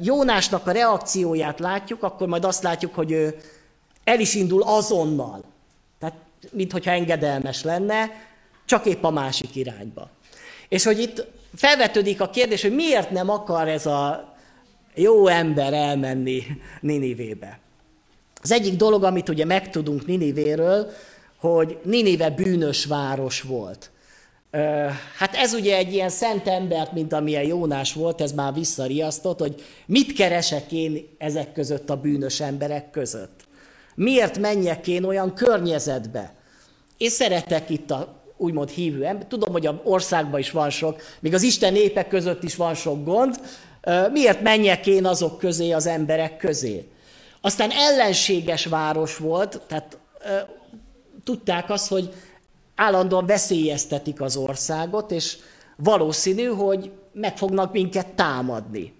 Jónásnak 0.00 0.66
a 0.66 0.72
reakcióját 0.72 1.60
látjuk, 1.60 2.02
akkor 2.02 2.28
majd 2.28 2.44
azt 2.44 2.62
látjuk, 2.62 2.94
hogy 2.94 3.10
ő 3.10 3.36
el 4.04 4.20
is 4.20 4.34
indul 4.34 4.62
azonnal. 4.62 5.44
Tehát, 5.98 6.16
mintha 6.50 6.90
engedelmes 6.90 7.62
lenne, 7.62 8.10
csak 8.64 8.86
épp 8.86 9.04
a 9.04 9.10
másik 9.10 9.56
irányba. 9.56 10.10
És 10.68 10.84
hogy 10.84 10.98
itt 10.98 11.26
felvetődik 11.54 12.20
a 12.20 12.30
kérdés, 12.30 12.62
hogy 12.62 12.74
miért 12.74 13.10
nem 13.10 13.28
akar 13.30 13.68
ez 13.68 13.86
a 13.86 14.34
jó 14.94 15.26
ember 15.26 15.72
elmenni 15.72 16.42
Ninivébe. 16.80 17.58
Az 18.42 18.52
egyik 18.52 18.76
dolog, 18.76 19.04
amit 19.04 19.28
ugye 19.28 19.44
megtudunk 19.44 20.06
Ninivéről, 20.06 20.90
hogy 21.36 21.78
Ninive 21.82 22.30
bűnös 22.30 22.84
város 22.84 23.40
volt. 23.40 23.90
Hát 25.16 25.34
ez 25.34 25.52
ugye 25.52 25.76
egy 25.76 25.92
ilyen 25.92 26.08
szent 26.08 26.48
embert, 26.48 26.92
mint 26.92 27.12
amilyen 27.12 27.42
Jónás 27.42 27.92
volt, 27.92 28.20
ez 28.20 28.32
már 28.32 28.52
visszariasztott, 28.52 29.38
hogy 29.38 29.62
mit 29.86 30.12
keresek 30.12 30.72
én 30.72 31.08
ezek 31.18 31.52
között 31.52 31.90
a 31.90 31.96
bűnös 31.96 32.40
emberek 32.40 32.90
között. 32.90 33.40
Miért 33.94 34.38
menjek 34.38 34.86
én 34.86 35.04
olyan 35.04 35.34
környezetbe? 35.34 36.34
Én 36.96 37.10
szeretek 37.10 37.70
itt 37.70 37.90
a 37.90 38.22
úgymond 38.36 38.68
hívő 38.68 39.04
ember. 39.04 39.26
Tudom, 39.26 39.52
hogy 39.52 39.66
a 39.66 39.80
országban 39.84 40.40
is 40.40 40.50
van 40.50 40.70
sok, 40.70 41.02
még 41.20 41.34
az 41.34 41.42
Isten 41.42 41.72
népek 41.72 42.08
között 42.08 42.42
is 42.42 42.56
van 42.56 42.74
sok 42.74 43.04
gond. 43.04 43.40
Miért 44.12 44.40
menjek 44.40 44.86
én 44.86 45.06
azok 45.06 45.38
közé, 45.38 45.70
az 45.70 45.86
emberek 45.86 46.36
közé? 46.36 46.88
Aztán 47.40 47.70
ellenséges 47.70 48.64
város 48.64 49.16
volt, 49.16 49.62
tehát 49.66 49.98
tudták 51.24 51.70
azt, 51.70 51.88
hogy 51.88 52.12
állandóan 52.78 53.26
veszélyeztetik 53.26 54.20
az 54.20 54.36
országot, 54.36 55.10
és 55.10 55.36
valószínű, 55.76 56.44
hogy 56.44 56.92
meg 57.12 57.36
fognak 57.36 57.72
minket 57.72 58.06
támadni. 58.06 58.92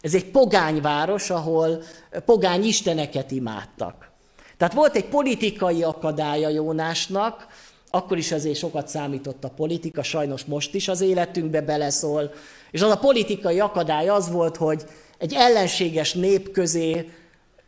Ez 0.00 0.14
egy 0.14 0.24
pogányváros, 0.24 1.30
ahol 1.30 1.82
pogány 2.24 2.64
isteneket 2.64 3.30
imádtak. 3.30 4.10
Tehát 4.56 4.74
volt 4.74 4.96
egy 4.96 5.04
politikai 5.04 5.82
akadálya 5.82 6.48
Jónásnak, 6.48 7.46
akkor 7.90 8.18
is 8.18 8.32
azért 8.32 8.58
sokat 8.58 8.88
számított 8.88 9.44
a 9.44 9.50
politika, 9.50 10.02
sajnos 10.02 10.44
most 10.44 10.74
is 10.74 10.88
az 10.88 11.00
életünkbe 11.00 11.60
beleszól, 11.60 12.32
és 12.70 12.82
az 12.82 12.90
a 12.90 12.98
politikai 12.98 13.60
akadály 13.60 14.08
az 14.08 14.30
volt, 14.30 14.56
hogy 14.56 14.84
egy 15.18 15.34
ellenséges 15.34 16.12
nép 16.12 16.50
közé, 16.50 17.10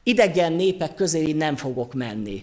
idegen 0.03 0.53
népek 0.53 0.95
közé 0.95 1.33
nem 1.33 1.57
fogok 1.57 1.95
menni. 1.95 2.43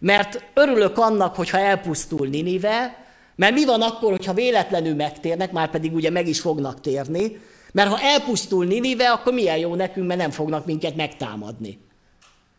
Mert 0.00 0.44
örülök 0.54 0.98
annak, 0.98 1.34
hogyha 1.34 1.58
elpusztul 1.58 2.28
Ninive, 2.28 3.04
mert 3.34 3.54
mi 3.54 3.64
van 3.64 3.82
akkor, 3.82 4.10
hogyha 4.10 4.32
véletlenül 4.34 4.94
megtérnek, 4.94 5.52
már 5.52 5.70
pedig 5.70 5.94
ugye 5.94 6.10
meg 6.10 6.28
is 6.28 6.40
fognak 6.40 6.80
térni, 6.80 7.40
mert 7.72 7.90
ha 7.90 8.00
elpusztul 8.00 8.66
Ninive, 8.66 9.10
akkor 9.10 9.32
milyen 9.32 9.58
jó 9.58 9.74
nekünk, 9.74 10.06
mert 10.06 10.20
nem 10.20 10.30
fognak 10.30 10.66
minket 10.66 10.96
megtámadni. 10.96 11.78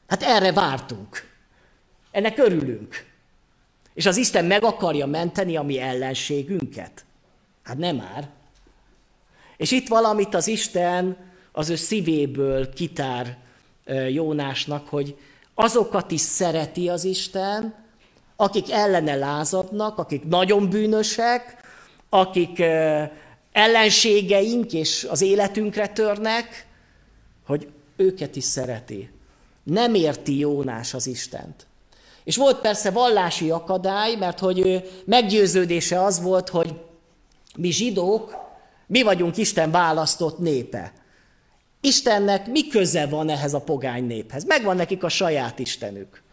Hát 0.08 0.24
erre 0.24 0.52
vártunk. 0.52 1.26
Ennek 2.12 2.38
örülünk. 2.38 3.06
És 3.94 4.06
az 4.06 4.18
Isten 4.18 4.46
meg 4.46 4.64
akarja 4.64 5.06
menteni 5.06 5.56
a 5.56 5.64
mi 5.64 5.80
ellenségünket. 5.80 7.06
Hát 7.64 7.78
nem 7.78 7.96
már. 7.96 8.30
És 9.58 9.72
itt 9.72 9.88
valamit 9.88 10.36
az 10.36 10.48
Isten 10.48 11.18
az 11.52 11.70
ő 11.70 11.76
szívéből 11.76 12.74
kitár 12.74 13.38
Jónásnak, 14.10 14.88
hogy 14.88 15.18
azokat 15.60 16.12
is 16.12 16.22
szereti 16.22 16.90
az 16.90 17.04
Isten, 17.04 17.76
akik 18.36 18.72
ellene 18.72 19.16
lázadnak, 19.16 19.98
akik 19.98 20.24
nagyon 20.24 20.70
bűnösek, 20.70 21.58
akik 22.10 22.64
ellenségeink 23.52 24.74
és 24.74 25.08
az 25.10 25.22
életünkre 25.22 25.88
törnek, 25.88 26.68
hogy 27.46 27.68
őket 27.96 28.36
is 28.36 28.44
szereti. 28.44 29.10
Nem 29.64 29.94
érti 29.94 30.38
Jónás 30.38 30.94
az 30.94 31.08
Istent. 31.08 31.68
És 32.24 32.36
volt 32.36 32.60
persze 32.60 32.92
vallási 32.92 33.50
akadály, 33.50 34.16
mert 34.16 34.40
hogy 34.40 34.60
ő 34.60 34.84
meggyőződése 35.06 36.04
az 36.04 36.22
volt, 36.22 36.50
hogy 36.50 36.74
mi 37.56 37.72
zsidók, 37.72 38.36
mi 38.88 39.02
vagyunk 39.04 39.38
Isten 39.38 39.72
választott 39.72 40.38
népe. 40.40 40.94
Istennek 41.82 42.48
mi 42.48 42.68
köze 42.68 43.06
van 43.06 43.30
ehhez 43.30 43.54
a 43.54 43.62
pogány 43.62 44.06
néphez? 44.06 44.44
Megvan 44.44 44.76
nekik 44.76 45.04
a 45.04 45.10
saját 45.10 45.60
Istenük. 45.60 46.24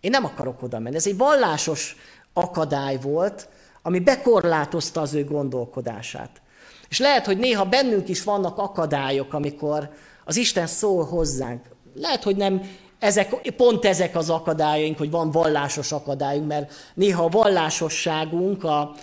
Én 0.00 0.10
nem 0.10 0.24
akarok 0.24 0.62
oda 0.62 0.78
menni. 0.78 0.96
Ez 0.96 1.06
egy 1.06 1.16
vallásos 1.16 1.96
akadály 2.32 2.98
volt, 3.02 3.48
ami 3.82 4.00
bekorlátozta 4.00 5.00
az 5.00 5.14
ő 5.14 5.24
gondolkodását. 5.24 6.42
És 6.88 6.98
lehet, 6.98 7.26
hogy 7.26 7.38
néha 7.38 7.64
bennünk 7.64 8.08
is 8.08 8.22
vannak 8.22 8.58
akadályok, 8.58 9.32
amikor 9.32 9.90
az 10.24 10.36
Isten 10.36 10.66
szól 10.66 11.04
hozzánk. 11.04 11.62
Lehet, 11.94 12.22
hogy 12.22 12.36
nem 12.36 12.62
ezek, 12.98 13.52
pont 13.56 13.84
ezek 13.84 14.16
az 14.16 14.30
akadályaink, 14.30 14.98
hogy 14.98 15.10
van 15.10 15.30
vallásos 15.30 15.92
akadályunk, 15.92 16.46
mert 16.46 16.72
néha 16.94 17.24
a 17.24 17.28
vallásosságunk, 17.28 18.64
a, 18.64 18.94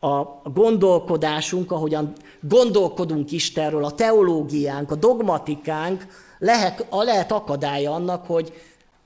a 0.00 0.22
gondolkodásunk, 0.50 1.72
ahogyan 1.72 2.12
gondolkodunk 2.40 3.30
Istenről, 3.30 3.84
a 3.84 3.94
teológiánk, 3.94 4.90
a 4.90 4.94
dogmatikánk 4.94 6.06
lehet, 6.38 6.86
a 6.88 7.02
lehet 7.02 7.32
akadálya 7.32 7.94
annak, 7.94 8.26
hogy, 8.26 8.52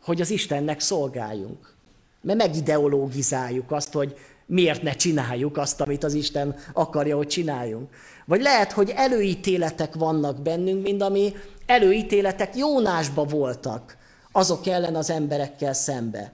hogy 0.05 0.21
az 0.21 0.31
Istennek 0.31 0.81
szolgáljunk. 0.81 1.75
Mert 2.21 2.39
megideológizáljuk 2.39 3.73
azt, 3.73 3.93
hogy 3.93 4.17
miért 4.47 4.83
ne 4.83 4.93
csináljuk 4.93 5.57
azt, 5.57 5.81
amit 5.81 6.05
az 6.05 6.15
Isten 6.15 6.57
akarja, 6.73 7.17
hogy 7.17 7.27
csináljunk. 7.27 7.89
Vagy 8.25 8.43
lehet, 8.43 8.73
hogy 8.73 8.91
előítéletek 8.91 9.95
vannak 9.95 10.43
bennünk, 10.43 10.83
mint 10.83 11.03
ami 11.03 11.35
előítéletek 11.67 12.57
Jónásba 12.57 13.25
voltak 13.25 13.97
azok 14.33 14.67
ellen 14.67 14.95
az 14.95 15.11
emberekkel 15.11 15.73
szembe. 15.73 16.33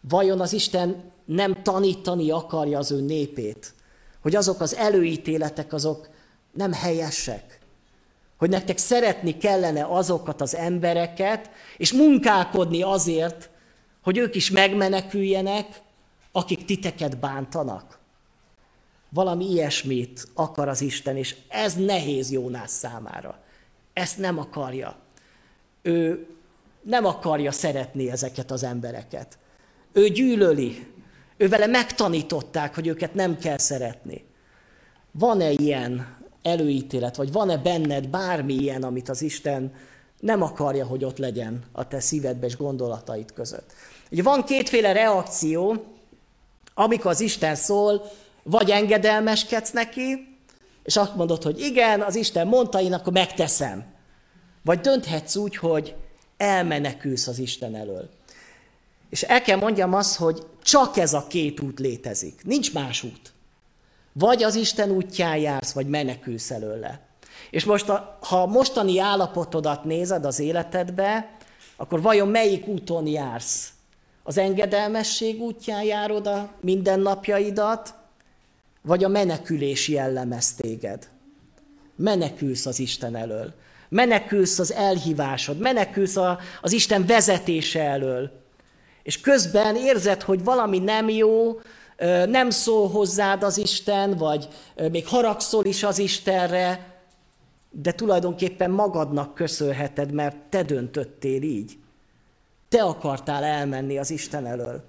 Vajon 0.00 0.40
az 0.40 0.52
Isten 0.52 1.11
nem 1.24 1.62
tanítani 1.62 2.30
akarja 2.30 2.78
az 2.78 2.90
ő 2.90 3.00
népét, 3.00 3.74
hogy 4.22 4.34
azok 4.36 4.60
az 4.60 4.74
előítéletek 4.74 5.72
azok 5.72 6.08
nem 6.52 6.72
helyesek, 6.72 7.60
hogy 8.38 8.50
nektek 8.50 8.78
szeretni 8.78 9.36
kellene 9.36 9.84
azokat 9.84 10.40
az 10.40 10.54
embereket, 10.54 11.50
és 11.76 11.92
munkálkodni 11.92 12.82
azért, 12.82 13.50
hogy 14.02 14.18
ők 14.18 14.34
is 14.34 14.50
megmeneküljenek, 14.50 15.80
akik 16.32 16.64
titeket 16.64 17.18
bántanak. 17.18 17.98
Valami 19.08 19.50
ilyesmit 19.50 20.28
akar 20.34 20.68
az 20.68 20.80
Isten, 20.80 21.16
és 21.16 21.36
ez 21.48 21.74
nehéz 21.74 22.30
Jónás 22.30 22.70
számára. 22.70 23.38
Ezt 23.92 24.18
nem 24.18 24.38
akarja. 24.38 24.96
Ő 25.82 26.26
nem 26.82 27.04
akarja 27.04 27.52
szeretni 27.52 28.10
ezeket 28.10 28.50
az 28.50 28.62
embereket. 28.62 29.38
Ő 29.92 30.08
gyűlöli. 30.08 30.91
Ő 31.42 31.48
vele 31.48 31.66
megtanították, 31.66 32.74
hogy 32.74 32.86
őket 32.86 33.14
nem 33.14 33.38
kell 33.38 33.58
szeretni. 33.58 34.24
Van-e 35.10 35.50
ilyen 35.50 36.16
előítélet, 36.42 37.16
vagy 37.16 37.32
van-e 37.32 37.56
benned 37.56 38.08
bármi 38.08 38.54
ilyen, 38.54 38.82
amit 38.82 39.08
az 39.08 39.22
Isten 39.22 39.74
nem 40.20 40.42
akarja, 40.42 40.86
hogy 40.86 41.04
ott 41.04 41.18
legyen 41.18 41.62
a 41.72 41.88
te 41.88 42.00
szívedbe 42.00 42.46
és 42.46 42.56
gondolataid 42.56 43.32
között. 43.32 43.72
Ugye 44.10 44.22
van 44.22 44.44
kétféle 44.44 44.92
reakció, 44.92 45.84
amikor 46.74 47.10
az 47.10 47.20
Isten 47.20 47.54
szól, 47.54 48.10
vagy 48.42 48.70
engedelmeskedsz 48.70 49.70
neki, 49.70 50.36
és 50.82 50.96
azt 50.96 51.16
mondod, 51.16 51.42
hogy 51.42 51.60
igen, 51.60 52.00
az 52.00 52.14
Isten 52.14 52.46
mondta, 52.46 52.80
én 52.80 52.92
akkor 52.92 53.12
megteszem. 53.12 53.84
Vagy 54.64 54.80
dönthetsz 54.80 55.36
úgy, 55.36 55.56
hogy 55.56 55.94
elmenekülsz 56.36 57.26
az 57.26 57.38
Isten 57.38 57.74
elől. 57.74 58.08
És 59.12 59.22
el 59.22 59.42
kell 59.42 59.58
mondjam 59.58 59.94
azt, 59.94 60.16
hogy 60.16 60.46
csak 60.62 60.96
ez 60.96 61.12
a 61.12 61.26
két 61.28 61.60
út 61.60 61.78
létezik. 61.78 62.44
Nincs 62.44 62.72
más 62.72 63.02
út. 63.02 63.32
Vagy 64.12 64.42
az 64.42 64.54
Isten 64.54 64.90
útján 64.90 65.36
jársz, 65.36 65.72
vagy 65.72 65.86
menekülsz 65.86 66.50
előle. 66.50 67.00
És 67.50 67.64
most, 67.64 67.88
a, 67.88 68.18
ha 68.20 68.42
a 68.42 68.46
mostani 68.46 68.98
állapotodat 68.98 69.84
nézed 69.84 70.24
az 70.24 70.38
életedbe, 70.38 71.36
akkor 71.76 72.02
vajon 72.02 72.28
melyik 72.28 72.66
úton 72.66 73.06
jársz? 73.06 73.72
Az 74.22 74.38
engedelmesség 74.38 75.40
útján 75.40 75.82
járod 75.82 76.26
a 76.26 76.50
mindennapjaidat, 76.60 77.94
vagy 78.82 79.04
a 79.04 79.08
menekülés 79.08 79.88
jellemez 79.88 80.54
téged? 80.54 81.08
Menekülsz 81.96 82.66
az 82.66 82.78
Isten 82.78 83.16
elől. 83.16 83.52
Menekülsz 83.88 84.58
az 84.58 84.72
elhívásod, 84.72 85.58
menekülsz 85.58 86.16
a, 86.16 86.38
az 86.60 86.72
Isten 86.72 87.06
vezetése 87.06 87.82
elől. 87.82 88.41
És 89.02 89.20
közben 89.20 89.76
érzed, 89.76 90.22
hogy 90.22 90.44
valami 90.44 90.78
nem 90.78 91.08
jó, 91.08 91.60
nem 92.26 92.50
szól 92.50 92.88
hozzád 92.88 93.42
az 93.42 93.58
Isten, 93.58 94.16
vagy 94.16 94.48
még 94.90 95.06
haragszol 95.06 95.64
is 95.64 95.82
az 95.82 95.98
Istenre, 95.98 96.90
de 97.70 97.92
tulajdonképpen 97.92 98.70
magadnak 98.70 99.34
köszönheted, 99.34 100.12
mert 100.12 100.36
te 100.36 100.62
döntöttél 100.62 101.42
így. 101.42 101.78
Te 102.68 102.82
akartál 102.82 103.44
elmenni 103.44 103.98
az 103.98 104.10
Isten 104.10 104.46
elől. 104.46 104.84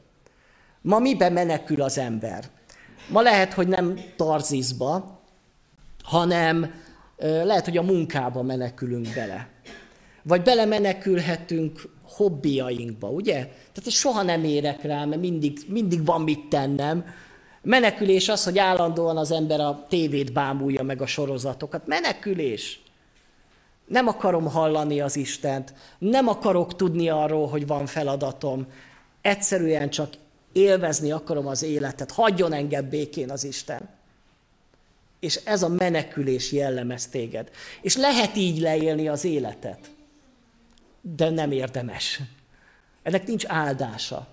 Ma 0.82 1.00
miben 1.00 1.34
menekül 1.34 1.82
az 1.82 1.98
ember? 1.98 2.44
Ma 3.10 3.22
lehet, 3.22 3.54
hogy 3.54 3.68
nem 3.68 4.00
Tarzizba, 4.16 5.22
hanem 6.04 6.74
lehet, 7.18 7.66
hogy 7.66 7.78
a 7.78 7.82
munkába 7.82 8.42
menekülünk 8.42 9.08
bele. 9.16 9.48
Vagy 10.24 10.42
belemenekülhetünk 10.42 11.82
hobbiainkba, 12.04 13.10
ugye? 13.10 13.34
Tehát 13.72 13.90
soha 13.90 14.22
nem 14.22 14.44
érek 14.44 14.84
rá, 14.84 15.06
mert 15.06 15.22
mindig, 15.22 15.60
mindig 15.68 16.06
van 16.06 16.22
mit 16.22 16.48
tennem. 16.50 17.06
Menekülés 17.62 18.30
az, 18.30 18.44
hogy 18.44 18.58
állandóan 18.58 19.18
az 19.18 19.32
ember 19.32 19.60
a 19.60 19.86
tévét 19.90 20.34
bámulja 20.34 20.84
meg 20.84 21.02
a 21.02 21.06
sorozatokat. 21.06 21.88
Menekülés. 21.88 22.82
Nem 23.86 24.08
akarom 24.08 24.46
hallani 24.46 25.02
az 25.02 25.16
Istent, 25.16 25.74
nem 25.98 26.28
akarok 26.28 26.76
tudni 26.76 27.10
arról, 27.10 27.48
hogy 27.48 27.68
van 27.68 27.86
feladatom. 27.86 28.68
Egyszerűen 29.22 29.90
csak 29.90 30.10
élvezni 30.52 31.12
akarom 31.12 31.48
az 31.48 31.64
életet. 31.64 32.12
Hagyjon 32.12 32.54
engem 32.54 32.90
békén 32.90 33.32
az 33.32 33.44
Isten. 33.44 33.90
És 35.20 35.36
ez 35.36 35.64
a 35.64 35.68
menekülés 35.70 36.52
jellemez 36.52 37.08
téged. 37.08 37.50
És 37.82 37.96
lehet 37.96 38.36
így 38.36 38.60
leélni 38.60 39.08
az 39.08 39.24
életet. 39.24 39.80
De 41.06 41.30
nem 41.30 41.52
érdemes. 41.52 42.22
Ennek 43.04 43.28
nincs 43.28 43.46
áldása. 43.48 44.28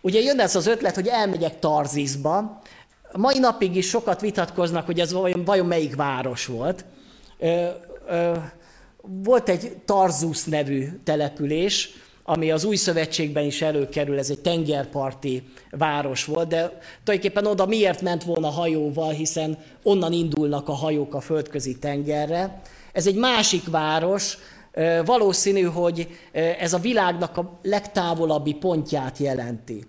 Ugye 0.00 0.20
jön 0.20 0.40
ez 0.40 0.56
az 0.56 0.66
ötlet, 0.66 0.94
hogy 0.94 1.06
elmegyek 1.06 1.58
Tarzizba. 1.58 2.60
A 3.12 3.18
mai 3.18 3.38
napig 3.38 3.76
is 3.76 3.88
sokat 3.88 4.20
vitatkoznak, 4.20 4.86
hogy 4.86 5.00
ez 5.00 5.12
vajon, 5.12 5.44
vajon 5.44 5.66
melyik 5.66 5.96
város 5.96 6.46
volt. 6.46 6.84
Ö, 7.38 7.68
ö, 8.08 8.36
volt 9.00 9.48
egy 9.48 9.76
Tarzus 9.84 10.44
nevű 10.44 10.88
település, 11.04 11.90
ami 12.22 12.50
az 12.50 12.64
új 12.64 12.76
szövetségben 12.76 13.44
is 13.44 13.62
előkerül, 13.62 14.18
ez 14.18 14.30
egy 14.30 14.40
tengerparti 14.40 15.42
város 15.70 16.24
volt, 16.24 16.48
de 16.48 16.78
tulajdonképpen 17.04 17.46
oda 17.46 17.66
miért 17.66 18.02
ment 18.02 18.24
volna 18.24 18.48
hajóval, 18.48 19.12
hiszen 19.12 19.58
onnan 19.82 20.12
indulnak 20.12 20.68
a 20.68 20.72
hajók 20.72 21.14
a 21.14 21.20
földközi 21.20 21.78
tengerre. 21.78 22.62
Ez 22.92 23.06
egy 23.06 23.16
másik 23.16 23.70
város, 23.70 24.38
valószínű, 25.04 25.62
hogy 25.62 26.08
ez 26.32 26.72
a 26.72 26.78
világnak 26.78 27.36
a 27.36 27.58
legtávolabbi 27.62 28.54
pontját 28.54 29.18
jelenti. 29.18 29.84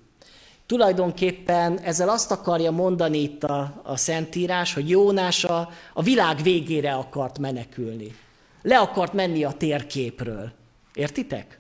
Tulajdonképpen 0.65 1.79
ezzel 1.79 2.09
azt 2.09 2.31
akarja 2.31 2.71
mondani 2.71 3.17
itt 3.17 3.43
a, 3.43 3.81
a 3.83 3.97
Szentírás, 3.97 4.73
hogy 4.73 4.89
Jónás 4.89 5.43
a, 5.43 5.69
a 5.93 6.01
világ 6.01 6.41
végére 6.41 6.93
akart 6.93 7.39
menekülni. 7.39 8.15
Le 8.61 8.77
akart 8.77 9.13
menni 9.13 9.43
a 9.43 9.51
térképről. 9.51 10.51
Értitek? 10.93 11.57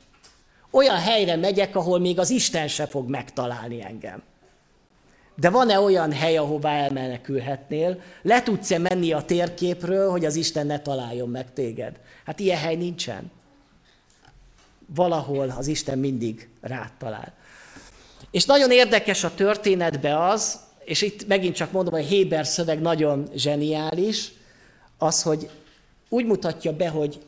Olyan 0.71 0.97
helyre 0.97 1.35
megyek, 1.35 1.75
ahol 1.75 1.99
még 1.99 2.19
az 2.19 2.29
Isten 2.29 2.67
se 2.67 2.85
fog 2.85 3.09
megtalálni 3.09 3.83
engem. 3.83 4.23
De 5.39 5.49
van-e 5.49 5.79
olyan 5.79 6.11
hely, 6.11 6.37
ahová 6.37 6.71
elmenekülhetnél? 6.71 8.01
Le 8.21 8.43
tudsz-e 8.43 8.77
menni 8.77 9.11
a 9.11 9.21
térképről, 9.21 10.09
hogy 10.09 10.25
az 10.25 10.35
Isten 10.35 10.65
ne 10.65 10.79
találjon 10.79 11.29
meg 11.29 11.53
téged? 11.53 11.99
Hát 12.25 12.39
ilyen 12.39 12.57
hely 12.57 12.75
nincsen. 12.75 13.31
Valahol 14.95 15.53
az 15.57 15.67
Isten 15.67 15.99
mindig 15.99 16.49
rád 16.61 16.89
talál. 16.97 17.33
És 18.31 18.45
nagyon 18.45 18.71
érdekes 18.71 19.23
a 19.23 19.33
történetbe 19.35 20.27
az, 20.27 20.59
és 20.83 21.01
itt 21.01 21.27
megint 21.27 21.55
csak 21.55 21.71
mondom, 21.71 21.93
hogy 21.93 22.05
Héber 22.05 22.45
szöveg 22.45 22.81
nagyon 22.81 23.27
zseniális, 23.35 24.31
az, 24.97 25.21
hogy 25.21 25.49
úgy 26.09 26.25
mutatja 26.25 26.75
be, 26.75 26.89
hogy 26.89 27.19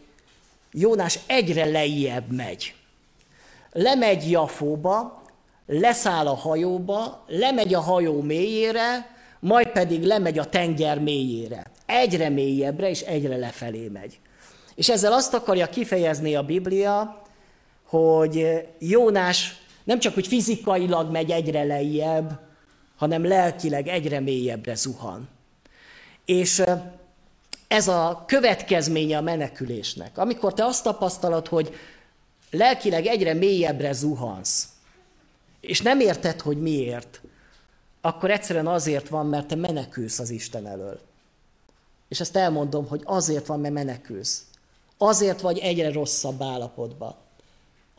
Jónás 0.71 1.19
egyre 1.25 1.65
lejjebb 1.65 2.31
megy. 2.31 2.73
Lemegy 3.71 4.31
Jafóba, 4.31 5.18
leszáll 5.69 6.27
a 6.27 6.35
hajóba, 6.35 7.23
lemegy 7.27 7.73
a 7.73 7.79
hajó 7.79 8.21
mélyére, 8.21 9.15
majd 9.39 9.67
pedig 9.67 10.03
lemegy 10.03 10.39
a 10.39 10.49
tenger 10.49 10.99
mélyére. 10.99 11.65
Egyre 11.85 12.29
mélyebbre 12.29 12.89
és 12.89 13.01
egyre 13.01 13.35
lefelé 13.35 13.87
megy. 13.87 14.19
És 14.75 14.89
ezzel 14.89 15.13
azt 15.13 15.33
akarja 15.33 15.69
kifejezni 15.69 16.35
a 16.35 16.43
Biblia, 16.43 17.21
hogy 17.83 18.65
Jónás 18.79 19.61
nem 19.83 19.99
csak, 19.99 20.13
hogy 20.13 20.27
fizikailag 20.27 21.11
megy 21.11 21.31
egyre 21.31 21.63
lejjebb, 21.63 22.39
hanem 22.97 23.25
lelkileg 23.25 23.87
egyre 23.87 24.19
mélyebbre 24.19 24.75
zuhan. 24.75 25.29
És 26.25 26.63
ez 27.67 27.87
a 27.87 28.23
következménye 28.27 29.17
a 29.17 29.21
menekülésnek. 29.21 30.17
Amikor 30.17 30.53
te 30.53 30.65
azt 30.65 30.83
tapasztalod, 30.83 31.47
hogy 31.47 31.73
lelkileg 32.51 33.05
egyre 33.05 33.33
mélyebbre 33.33 33.93
zuhansz, 33.93 34.68
és 35.61 35.81
nem 35.81 35.99
érted, 35.99 36.41
hogy 36.41 36.61
miért, 36.61 37.21
akkor 38.01 38.31
egyszerűen 38.31 38.67
azért 38.67 39.09
van, 39.09 39.25
mert 39.25 39.47
te 39.47 39.55
menekülsz 39.55 40.19
az 40.19 40.29
Isten 40.29 40.67
elől. 40.67 40.99
És 42.07 42.19
ezt 42.19 42.35
elmondom, 42.35 42.87
hogy 42.87 43.01
azért 43.03 43.45
van, 43.45 43.59
mert 43.59 43.73
menekülsz. 43.73 44.43
Azért 44.97 45.41
vagy 45.41 45.57
egyre 45.57 45.91
rosszabb 45.91 46.41
állapotban. 46.41 47.15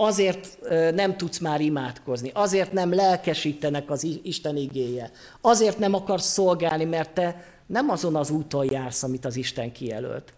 azért 0.01 0.59
nem 0.95 1.17
tudsz 1.17 1.39
már 1.39 1.61
imádkozni, 1.61 2.31
azért 2.35 2.73
nem 2.73 2.95
lelkesítenek 2.95 3.91
az 3.91 4.07
Isten 4.23 4.57
igéje, 4.57 5.11
azért 5.41 5.79
nem 5.79 5.95
akarsz 5.95 6.27
szolgálni, 6.27 6.85
mert 6.85 7.11
te 7.11 7.45
nem 7.67 7.91
azon 7.91 8.17
az 8.17 8.31
úton 8.31 8.73
jársz, 8.73 9.03
amit 9.03 9.25
az 9.25 9.37
Isten 9.37 9.73
kijelölt. 9.73 10.33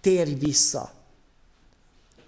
Térj 0.00 0.32
vissza. 0.32 0.90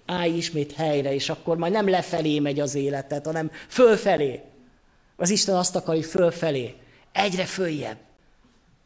Állj 0.06 0.36
ismét 0.36 0.72
helyre, 0.72 1.14
és 1.14 1.28
akkor 1.28 1.56
majd 1.56 1.72
nem 1.72 1.88
lefelé 1.88 2.38
megy 2.38 2.60
az 2.60 2.74
életed, 2.74 3.24
hanem 3.24 3.50
fölfelé. 3.68 4.40
Az 5.16 5.30
Isten 5.30 5.56
azt 5.56 5.76
akar, 5.76 5.94
hogy 5.94 6.04
fölfelé. 6.04 6.74
Egyre 7.12 7.44
följebb. 7.44 7.96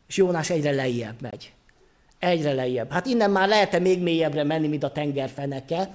És 0.08 0.16
Jónás 0.16 0.50
egyre 0.50 0.70
lejjebb 0.70 1.20
megy. 1.20 1.52
Egyre 2.18 2.52
lejjebb. 2.52 2.90
Hát 2.90 3.06
innen 3.06 3.30
már 3.30 3.48
lehet-e 3.48 3.78
még 3.78 4.02
mélyebbre 4.02 4.44
menni, 4.44 4.68
mint 4.68 4.82
a 4.82 4.92
tengerfeneke, 4.92 5.90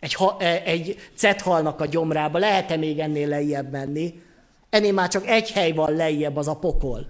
egy, 0.00 0.14
ha, 0.14 0.36
e, 0.38 0.62
egy 0.64 0.96
cethalnak 1.14 1.80
a 1.80 1.86
gyomrába, 1.86 2.38
lehet-e 2.38 2.76
még 2.76 2.98
ennél 2.98 3.28
lejjebb 3.28 3.70
menni? 3.70 4.22
Ennél 4.70 4.92
már 4.92 5.08
csak 5.08 5.26
egy 5.26 5.50
hely 5.50 5.72
van 5.72 5.92
lejjebb, 5.92 6.36
az 6.36 6.48
a 6.48 6.56
pokol. 6.56 7.06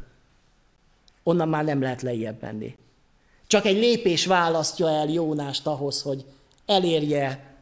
Onnan 1.22 1.48
már 1.48 1.64
nem 1.64 1.82
lehet 1.82 2.02
lejjebb 2.02 2.42
menni. 2.42 2.76
Csak 3.46 3.64
egy 3.64 3.76
lépés 3.76 4.26
választja 4.26 4.88
el 4.88 5.08
Jónást 5.08 5.66
ahhoz, 5.66 6.02
hogy 6.02 6.24
elérje 6.66 7.53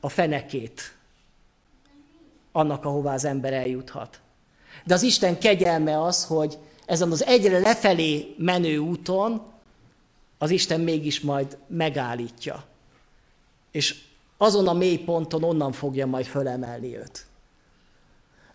a 0.00 0.08
fenekét 0.08 0.94
annak, 2.52 2.84
ahová 2.84 3.14
az 3.14 3.24
ember 3.24 3.52
eljuthat. 3.52 4.20
De 4.84 4.94
az 4.94 5.02
Isten 5.02 5.38
kegyelme 5.38 6.02
az, 6.02 6.24
hogy 6.24 6.58
ezen 6.86 7.10
az 7.10 7.24
egyre 7.24 7.58
lefelé 7.58 8.34
menő 8.38 8.78
úton 8.78 9.42
az 10.38 10.50
Isten 10.50 10.80
mégis 10.80 11.20
majd 11.20 11.58
megállítja. 11.66 12.64
És 13.70 14.02
azon 14.36 14.68
a 14.68 14.72
mély 14.72 14.98
ponton 14.98 15.42
onnan 15.42 15.72
fogja 15.72 16.06
majd 16.06 16.26
fölemelni 16.26 16.96
őt. 16.96 17.26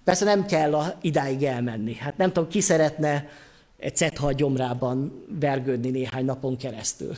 Persze 0.03 0.25
nem 0.25 0.45
kell 0.45 0.75
a, 0.75 0.97
idáig 1.01 1.43
elmenni. 1.43 1.95
Hát 1.95 2.17
nem 2.17 2.31
tudom, 2.31 2.49
ki 2.49 2.61
szeretne 2.61 3.29
egy 3.77 3.95
cethal 3.95 4.33
gyomrában 4.33 5.25
vergődni 5.39 5.89
néhány 5.89 6.25
napon 6.25 6.57
keresztül. 6.57 7.15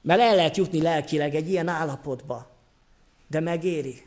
Mert 0.00 0.20
el 0.20 0.34
lehet 0.34 0.56
jutni 0.56 0.82
lelkileg 0.82 1.34
egy 1.34 1.48
ilyen 1.48 1.68
állapotba. 1.68 2.53
De 3.26 3.40
megéri. 3.40 4.02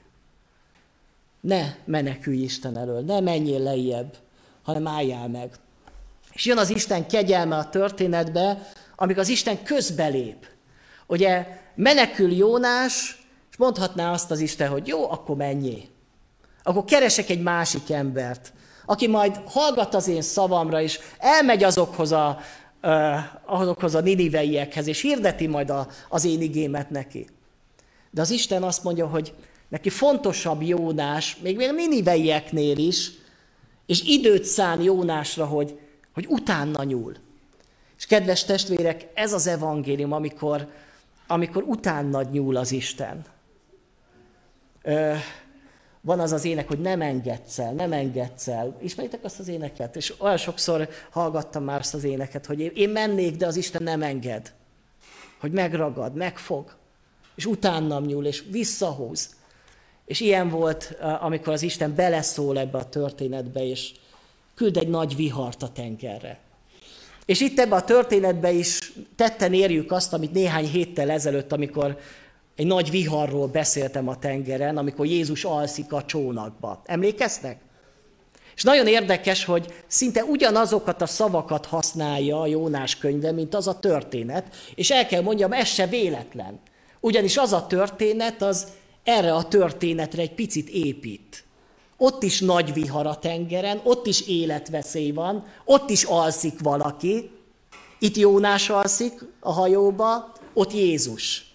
Ne 1.39 1.75
menekülj 1.85 2.37
Isten 2.37 2.77
elől, 2.77 3.01
ne 3.01 3.19
menjél 3.19 3.59
lejjebb, 3.59 4.17
hanem 4.63 4.87
álljál 4.87 5.27
meg. 5.27 5.51
És 6.33 6.45
jön 6.45 6.57
az 6.57 6.69
Isten 6.69 7.07
kegyelme 7.07 7.55
a 7.55 7.69
történetbe, 7.69 8.71
amikor 8.95 9.21
az 9.21 9.29
Isten 9.29 9.63
közbelép. 9.63 10.47
Ugye 11.07 11.47
menekül 11.75 12.31
Jónás, 12.31 13.25
és 13.51 13.57
mondhatná 13.57 14.11
azt 14.11 14.31
az 14.31 14.39
Isten, 14.39 14.69
hogy 14.69 14.87
jó, 14.87 15.11
akkor 15.11 15.35
menjél. 15.35 15.83
Akkor 16.63 16.85
keresek 16.85 17.29
egy 17.29 17.41
másik 17.41 17.91
embert, 17.91 18.53
aki 18.85 19.07
majd 19.07 19.41
hallgat 19.45 19.93
az 19.93 20.07
én 20.07 20.21
szavamra, 20.21 20.81
és 20.81 20.99
elmegy 21.17 21.63
azokhoz 21.63 22.11
a, 22.11 22.39
azokhoz 23.45 23.95
a 23.95 24.01
niniveiekhez, 24.01 24.87
és 24.87 25.01
hirdeti 25.01 25.47
majd 25.47 25.69
a, 25.69 25.87
az 26.09 26.25
én 26.25 26.41
igémet 26.41 26.89
neki. 26.89 27.27
De 28.17 28.23
az 28.23 28.31
Isten 28.31 28.63
azt 28.63 28.83
mondja, 28.83 29.07
hogy 29.07 29.33
neki 29.67 29.89
fontosabb 29.89 30.61
Jónás, 30.61 31.37
még 31.41 31.55
még 31.55 31.71
niniveieknél 31.71 32.77
is, 32.77 33.11
és 33.85 34.01
időt 34.03 34.43
szán 34.43 34.81
Jónásra, 34.81 35.45
hogy, 35.45 35.79
hogy 36.13 36.25
utána 36.29 36.83
nyúl. 36.83 37.15
És 37.97 38.05
kedves 38.05 38.43
testvérek, 38.43 39.07
ez 39.13 39.33
az 39.33 39.47
evangélium, 39.47 40.11
amikor, 40.11 40.67
amikor 41.27 41.63
utána 41.63 42.21
nyúl 42.21 42.55
az 42.55 42.71
Isten. 42.71 43.25
Ö, 44.81 45.13
van 46.01 46.19
az 46.19 46.31
az 46.31 46.45
ének, 46.45 46.67
hogy 46.67 46.79
nem 46.79 47.01
engedsz 47.01 47.59
el, 47.59 47.73
nem 47.73 47.91
engedsz 47.91 48.47
el. 48.47 48.77
Ismeritek 48.81 49.23
azt 49.23 49.39
az 49.39 49.47
éneket? 49.47 49.95
És 49.95 50.13
olyan 50.17 50.37
sokszor 50.37 50.89
hallgattam 51.11 51.63
már 51.63 51.79
azt 51.79 51.93
az 51.93 52.03
éneket, 52.03 52.45
hogy 52.45 52.59
én 52.77 52.89
mennék, 52.89 53.35
de 53.35 53.45
az 53.45 53.55
Isten 53.55 53.83
nem 53.83 54.01
enged. 54.01 54.53
Hogy 55.39 55.51
megragad, 55.51 56.15
megfog, 56.15 56.75
és 57.37 57.45
utánam 57.45 58.05
nyúl, 58.05 58.25
és 58.25 58.43
visszahúz. 58.51 59.29
És 60.05 60.19
ilyen 60.19 60.49
volt, 60.49 60.97
amikor 61.19 61.53
az 61.53 61.61
Isten 61.61 61.95
beleszól 61.95 62.59
ebbe 62.59 62.77
a 62.77 62.89
történetbe, 62.89 63.67
és 63.67 63.91
küld 64.55 64.77
egy 64.77 64.87
nagy 64.87 65.15
vihart 65.15 65.63
a 65.63 65.71
tengerre. 65.71 66.39
És 67.25 67.41
itt 67.41 67.59
ebbe 67.59 67.75
a 67.75 67.83
történetbe 67.83 68.51
is 68.51 68.93
tetten 69.15 69.53
érjük 69.53 69.91
azt, 69.91 70.13
amit 70.13 70.33
néhány 70.33 70.65
héttel 70.67 71.09
ezelőtt, 71.09 71.51
amikor 71.51 71.97
egy 72.55 72.65
nagy 72.65 72.89
viharról 72.89 73.47
beszéltem 73.47 74.07
a 74.07 74.19
tengeren, 74.19 74.77
amikor 74.77 75.05
Jézus 75.05 75.43
alszik 75.43 75.93
a 75.93 76.05
csónakba. 76.05 76.81
Emlékeztek? 76.85 77.59
És 78.55 78.63
nagyon 78.63 78.87
érdekes, 78.87 79.45
hogy 79.45 79.73
szinte 79.87 80.23
ugyanazokat 80.23 81.01
a 81.01 81.05
szavakat 81.05 81.65
használja 81.65 82.41
a 82.41 82.47
Jónás 82.47 82.97
könyve, 82.97 83.31
mint 83.31 83.55
az 83.55 83.67
a 83.67 83.79
történet, 83.79 84.55
és 84.75 84.91
el 84.91 85.07
kell 85.07 85.21
mondjam, 85.21 85.53
ez 85.53 85.67
se 85.67 85.87
véletlen. 85.87 86.59
Ugyanis 86.99 87.37
az 87.37 87.53
a 87.53 87.67
történet, 87.67 88.41
az 88.41 88.67
erre 89.03 89.33
a 89.33 89.47
történetre 89.47 90.21
egy 90.21 90.33
picit 90.33 90.69
épít. 90.69 91.43
Ott 91.97 92.23
is 92.23 92.39
nagy 92.39 92.73
vihar 92.73 93.05
a 93.05 93.19
tengeren, 93.19 93.81
ott 93.83 94.07
is 94.07 94.27
életveszély 94.27 95.11
van, 95.11 95.45
ott 95.65 95.89
is 95.89 96.03
alszik 96.03 96.59
valaki. 96.59 97.29
Itt 97.99 98.15
Jónás 98.15 98.69
alszik 98.69 99.13
a 99.39 99.51
hajóba, 99.51 100.31
ott 100.53 100.73
Jézus. 100.73 101.45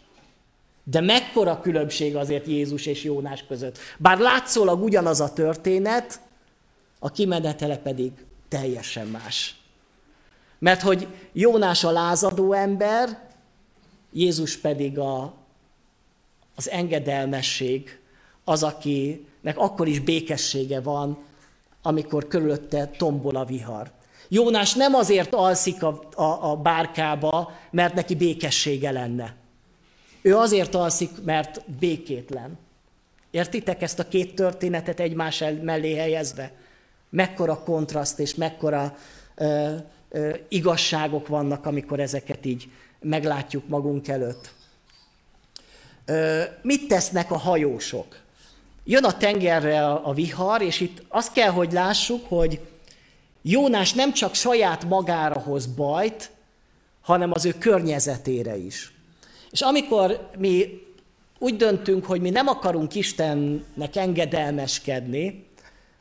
De 0.84 1.00
mekkora 1.00 1.60
különbség 1.60 2.16
azért 2.16 2.46
Jézus 2.46 2.86
és 2.86 3.04
Jónás 3.04 3.44
között. 3.48 3.78
Bár 3.98 4.18
látszólag 4.18 4.82
ugyanaz 4.82 5.20
a 5.20 5.32
történet, 5.32 6.20
a 6.98 7.10
kimenetele 7.10 7.78
pedig 7.78 8.12
teljesen 8.48 9.06
más. 9.06 9.56
Mert 10.58 10.82
hogy 10.82 11.06
Jónás 11.32 11.84
a 11.84 11.90
lázadó 11.90 12.52
ember, 12.52 13.31
Jézus 14.12 14.56
pedig 14.56 14.98
a, 14.98 15.34
az 16.54 16.70
engedelmesség, 16.70 17.98
az, 18.44 18.62
akinek 18.62 19.54
akkor 19.54 19.88
is 19.88 20.00
békessége 20.00 20.80
van, 20.80 21.18
amikor 21.82 22.28
körülötte 22.28 22.86
tombol 22.86 23.36
a 23.36 23.44
vihar. 23.44 23.90
Jónás 24.28 24.74
nem 24.74 24.94
azért 24.94 25.34
alszik 25.34 25.82
a, 25.82 26.08
a, 26.14 26.50
a 26.50 26.56
bárkába, 26.56 27.52
mert 27.70 27.94
neki 27.94 28.14
békessége 28.14 28.90
lenne. 28.90 29.34
Ő 30.22 30.36
azért 30.36 30.74
alszik, 30.74 31.10
mert 31.24 31.70
békétlen. 31.78 32.58
Értitek 33.30 33.82
ezt 33.82 33.98
a 33.98 34.08
két 34.08 34.34
történetet 34.34 35.00
egymás 35.00 35.44
mellé 35.62 35.94
helyezve? 35.94 36.52
Mekkora 37.10 37.62
kontraszt 37.62 38.18
és 38.18 38.34
mekkora 38.34 38.96
ö, 39.34 39.74
ö, 40.08 40.34
igazságok 40.48 41.28
vannak, 41.28 41.66
amikor 41.66 42.00
ezeket 42.00 42.46
így 42.46 42.68
meglátjuk 43.02 43.68
magunk 43.68 44.08
előtt. 44.08 44.52
Ö, 46.04 46.42
mit 46.62 46.88
tesznek 46.88 47.30
a 47.30 47.36
hajósok? 47.36 48.20
Jön 48.84 49.04
a 49.04 49.16
tengerre 49.16 49.86
a, 49.86 50.08
a 50.08 50.12
vihar, 50.12 50.62
és 50.62 50.80
itt 50.80 51.02
azt 51.08 51.32
kell, 51.32 51.50
hogy 51.50 51.72
lássuk, 51.72 52.28
hogy 52.28 52.60
Jónás 53.42 53.92
nem 53.92 54.12
csak 54.12 54.34
saját 54.34 54.84
magára 54.84 55.40
hoz 55.40 55.66
bajt, 55.66 56.30
hanem 57.00 57.30
az 57.32 57.44
ő 57.44 57.52
környezetére 57.58 58.56
is. 58.56 58.92
És 59.50 59.60
amikor 59.60 60.28
mi 60.38 60.80
úgy 61.38 61.56
döntünk, 61.56 62.04
hogy 62.04 62.20
mi 62.20 62.30
nem 62.30 62.46
akarunk 62.46 62.94
Istennek 62.94 63.96
engedelmeskedni, 63.96 65.46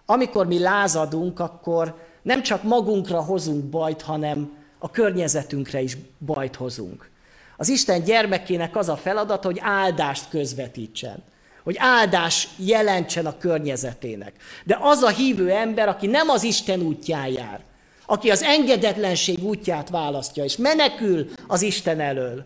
amikor 0.06 0.48
mi 0.48 0.60
lázadunk, 0.60 1.40
akkor 1.40 2.10
nem 2.22 2.42
csak 2.42 2.64
magunkra 2.64 3.22
hozunk 3.22 3.64
bajt, 3.64 4.02
hanem 4.02 4.61
a 4.84 4.92
környezetünkre 4.92 5.82
is 5.82 5.98
bajt 6.26 6.56
hozunk. 6.56 7.10
Az 7.58 7.70
Isten 7.70 8.04
gyermekének 8.04 8.76
az 8.76 8.90
a 8.90 8.96
feladat, 8.96 9.44
hogy 9.44 9.60
áldást 9.62 10.30
közvetítsen. 10.30 11.24
Hogy 11.64 11.76
áldás 11.80 12.48
jelentsen 12.58 13.26
a 13.26 13.38
környezetének. 13.38 14.34
De 14.66 14.78
az 14.82 15.02
a 15.02 15.10
hívő 15.10 15.50
ember, 15.50 15.88
aki 15.88 16.08
nem 16.08 16.30
az 16.30 16.44
Isten 16.44 16.82
útján 16.82 17.28
jár, 17.28 17.60
aki 18.06 18.30
az 18.30 18.42
engedetlenség 18.42 19.44
útját 19.44 19.90
választja, 19.90 20.44
és 20.44 20.58
menekül 20.58 21.30
az 21.48 21.62
Isten 21.62 22.00
elől, 22.00 22.46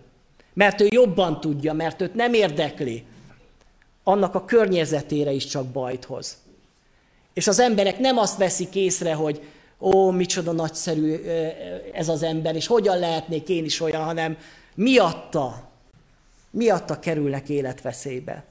mert 0.53 0.81
ő 0.81 0.87
jobban 0.89 1.39
tudja, 1.39 1.73
mert 1.73 2.01
őt 2.01 2.13
nem 2.13 2.33
érdekli, 2.33 3.03
annak 4.03 4.35
a 4.35 4.45
környezetére 4.45 5.31
is 5.31 5.45
csak 5.45 5.65
bajt 5.65 6.05
hoz. 6.05 6.37
És 7.33 7.47
az 7.47 7.59
emberek 7.59 7.99
nem 7.99 8.17
azt 8.17 8.37
veszik 8.37 8.75
észre, 8.75 9.13
hogy 9.13 9.41
ó, 9.79 10.11
micsoda 10.11 10.51
nagyszerű 10.51 11.13
ez 11.93 12.07
az 12.09 12.23
ember, 12.23 12.55
és 12.55 12.67
hogyan 12.67 12.99
lehetnék 12.99 13.49
én 13.49 13.65
is 13.65 13.81
olyan, 13.81 14.03
hanem 14.03 14.37
miatta, 14.75 15.69
miatta 16.49 16.99
kerülnek 16.99 17.49
életveszélybe. 17.49 18.43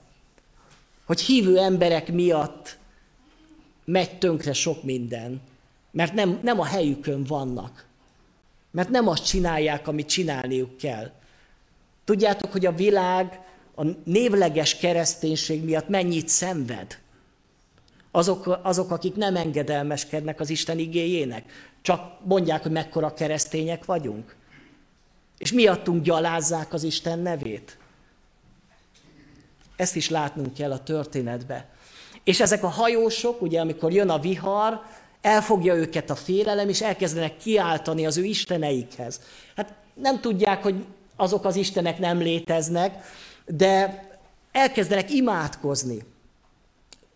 Hogy 1.07 1.21
hívő 1.21 1.59
emberek 1.59 2.13
miatt 2.13 2.79
megy 3.85 4.19
tönkre 4.19 4.53
sok 4.53 4.83
minden, 4.83 5.41
mert 5.91 6.13
nem, 6.13 6.39
nem 6.43 6.61
a 6.61 6.65
helyükön 6.65 7.25
vannak. 7.25 7.87
Mert 8.71 8.89
nem 8.89 9.09
azt 9.09 9.27
csinálják, 9.27 9.89
amit 9.89 10.09
csinálniuk 10.09 10.77
kell. 10.77 11.11
Tudjátok, 12.05 12.53
hogy 12.53 12.67
a 12.67 12.73
világ 12.73 13.41
a 13.75 13.85
névleges 14.05 14.77
kereszténység 14.77 15.65
miatt 15.65 15.89
mennyit 15.89 16.29
szenved. 16.29 16.99
Azok, 18.17 18.59
azok, 18.63 18.91
akik 18.91 19.15
nem 19.15 19.37
engedelmeskednek 19.37 20.41
az 20.41 20.51
Isten 20.51 20.79
igéjének, 20.79 21.45
csak 21.83 22.13
mondják, 22.25 22.63
hogy 22.63 22.73
mekkora 22.73 23.15
keresztények 23.15 23.85
vagyunk. 23.85 24.37
És 25.39 25.53
miattunk 25.53 26.03
gyalázzák 26.03 26.73
az 26.73 26.83
Isten 26.83 27.19
nevét. 27.19 27.79
Ezt 29.77 29.97
is 29.97 30.11
látnunk 30.11 30.55
kell 30.55 30.73
a 30.73 30.83
történetbe. 30.83 31.69
És 32.25 32.41
ezek 32.41 32.63
a 32.63 32.69
hajósok, 32.69 33.43
ugye 33.43 33.61
amikor 33.61 33.93
jön 33.93 34.09
a 34.09 34.19
vihar, 34.19 34.83
elfogja 35.21 35.75
őket 35.75 36.11
a 36.11 36.15
félelem, 36.15 36.69
és 36.69 36.83
elkezdenek 36.83 37.37
kiáltani 37.37 38.07
az 38.07 38.17
ő 38.17 38.25
isteneikhez. 38.25 39.21
Hát 39.57 39.75
nem 39.95 40.21
tudják, 40.21 40.63
hogy 40.63 40.85
azok 41.17 41.45
az 41.45 41.57
istenek 41.57 41.99
nem 41.99 42.19
léteznek, 42.19 43.05
de 43.47 44.05
elkezdenek 44.53 45.11
imádkozni. 45.11 46.13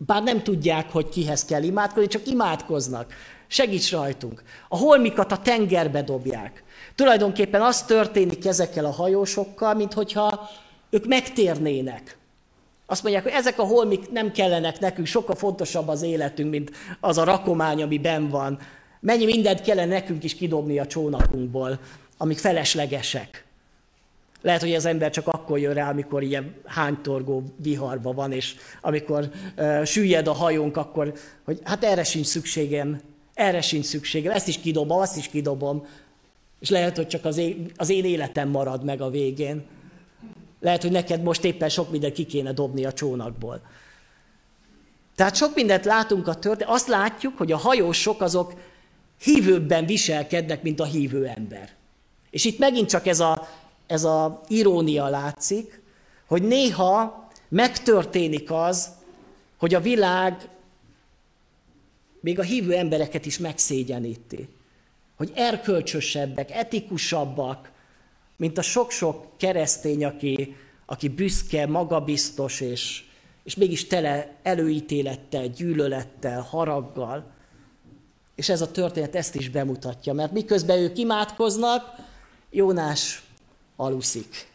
Bár 0.06 0.22
nem 0.22 0.42
tudják, 0.42 0.90
hogy 0.90 1.08
kihez 1.08 1.44
kell 1.44 1.62
imádkozni, 1.62 2.08
csak 2.08 2.26
imádkoznak. 2.26 3.12
Segíts 3.46 3.90
rajtunk. 3.90 4.42
A 4.68 4.76
holmikat 4.76 5.32
a 5.32 5.38
tengerbe 5.38 6.02
dobják. 6.02 6.62
Tulajdonképpen 6.94 7.62
az 7.62 7.82
történik 7.82 8.46
ezekkel 8.46 8.84
a 8.84 8.90
hajósokkal, 8.90 9.74
mint 9.74 9.92
hogyha 9.92 10.48
ők 10.90 11.06
megtérnének. 11.06 12.18
Azt 12.86 13.02
mondják, 13.02 13.24
hogy 13.24 13.32
ezek 13.32 13.58
a 13.58 13.64
holmik 13.64 14.10
nem 14.10 14.32
kellenek 14.32 14.78
nekünk, 14.80 15.06
sokkal 15.06 15.34
fontosabb 15.34 15.88
az 15.88 16.02
életünk, 16.02 16.50
mint 16.50 16.70
az 17.00 17.18
a 17.18 17.24
rakomány, 17.24 17.82
ami 17.82 17.98
ben 17.98 18.28
van. 18.28 18.58
Mennyi 19.00 19.24
mindent 19.24 19.60
kellene 19.60 19.94
nekünk 19.94 20.24
is 20.24 20.34
kidobni 20.34 20.78
a 20.78 20.86
csónakunkból, 20.86 21.80
amik 22.16 22.38
feleslegesek. 22.38 23.47
Lehet, 24.42 24.60
hogy 24.60 24.74
az 24.74 24.84
ember 24.84 25.10
csak 25.10 25.26
akkor 25.26 25.58
jön 25.58 25.74
rá, 25.74 25.90
amikor 25.90 26.22
ilyen 26.22 26.54
hánytorgó 26.64 27.42
viharba 27.56 28.12
van, 28.12 28.32
és 28.32 28.54
amikor 28.80 29.30
uh, 29.56 29.84
süllyed 29.84 30.26
a 30.26 30.32
hajónk, 30.32 30.76
akkor, 30.76 31.12
hogy 31.44 31.60
hát 31.64 31.84
erre 31.84 32.04
sincs 32.04 32.26
szükségem, 32.26 33.00
erre 33.34 33.60
sincs 33.60 33.84
szükségem, 33.84 34.32
ezt 34.32 34.48
is 34.48 34.58
kidobom, 34.58 34.98
azt 34.98 35.16
is 35.16 35.28
kidobom, 35.28 35.86
és 36.60 36.70
lehet, 36.70 36.96
hogy 36.96 37.06
csak 37.06 37.24
az 37.24 37.36
én, 37.36 37.70
az 37.76 37.88
én 37.88 38.04
életem 38.04 38.48
marad 38.48 38.84
meg 38.84 39.00
a 39.00 39.10
végén. 39.10 39.64
Lehet, 40.60 40.82
hogy 40.82 40.90
neked 40.90 41.22
most 41.22 41.44
éppen 41.44 41.68
sok 41.68 41.90
mindent 41.90 42.14
ki 42.14 42.24
kéne 42.24 42.52
dobni 42.52 42.84
a 42.84 42.92
csónakból. 42.92 43.60
Tehát 45.14 45.36
sok 45.36 45.54
mindent 45.54 45.84
látunk 45.84 46.28
a 46.28 46.34
történet. 46.34 46.72
Azt 46.72 46.88
látjuk, 46.88 47.38
hogy 47.38 47.52
a 47.52 47.56
hajósok 47.56 48.20
azok 48.20 48.52
hívőbben 49.20 49.86
viselkednek, 49.86 50.62
mint 50.62 50.80
a 50.80 50.84
hívő 50.84 51.26
ember. 51.26 51.70
És 52.30 52.44
itt 52.44 52.58
megint 52.58 52.88
csak 52.88 53.06
ez 53.06 53.20
a, 53.20 53.48
ez 53.88 54.04
a 54.04 54.40
irónia 54.48 55.06
látszik, 55.08 55.82
hogy 56.26 56.42
néha 56.42 57.28
megtörténik 57.48 58.50
az, 58.50 58.88
hogy 59.58 59.74
a 59.74 59.80
világ 59.80 60.48
még 62.20 62.38
a 62.38 62.42
hívő 62.42 62.74
embereket 62.74 63.26
is 63.26 63.38
megszégyeníti. 63.38 64.48
Hogy 65.16 65.32
erkölcsösebbek, 65.34 66.50
etikusabbak, 66.50 67.70
mint 68.36 68.58
a 68.58 68.62
sok-sok 68.62 69.26
keresztény, 69.36 70.04
aki, 70.04 70.56
aki 70.86 71.08
büszke, 71.08 71.66
magabiztos, 71.66 72.60
és, 72.60 73.04
és 73.44 73.54
mégis 73.54 73.86
tele 73.86 74.34
előítélettel, 74.42 75.46
gyűlölettel, 75.46 76.40
haraggal. 76.40 77.30
És 78.34 78.48
ez 78.48 78.60
a 78.60 78.70
történet 78.70 79.16
ezt 79.16 79.34
is 79.34 79.48
bemutatja, 79.48 80.12
mert 80.12 80.32
miközben 80.32 80.78
ők 80.78 80.98
imádkoznak, 80.98 81.82
Jónás 82.50 83.22
aluszik. 83.78 84.46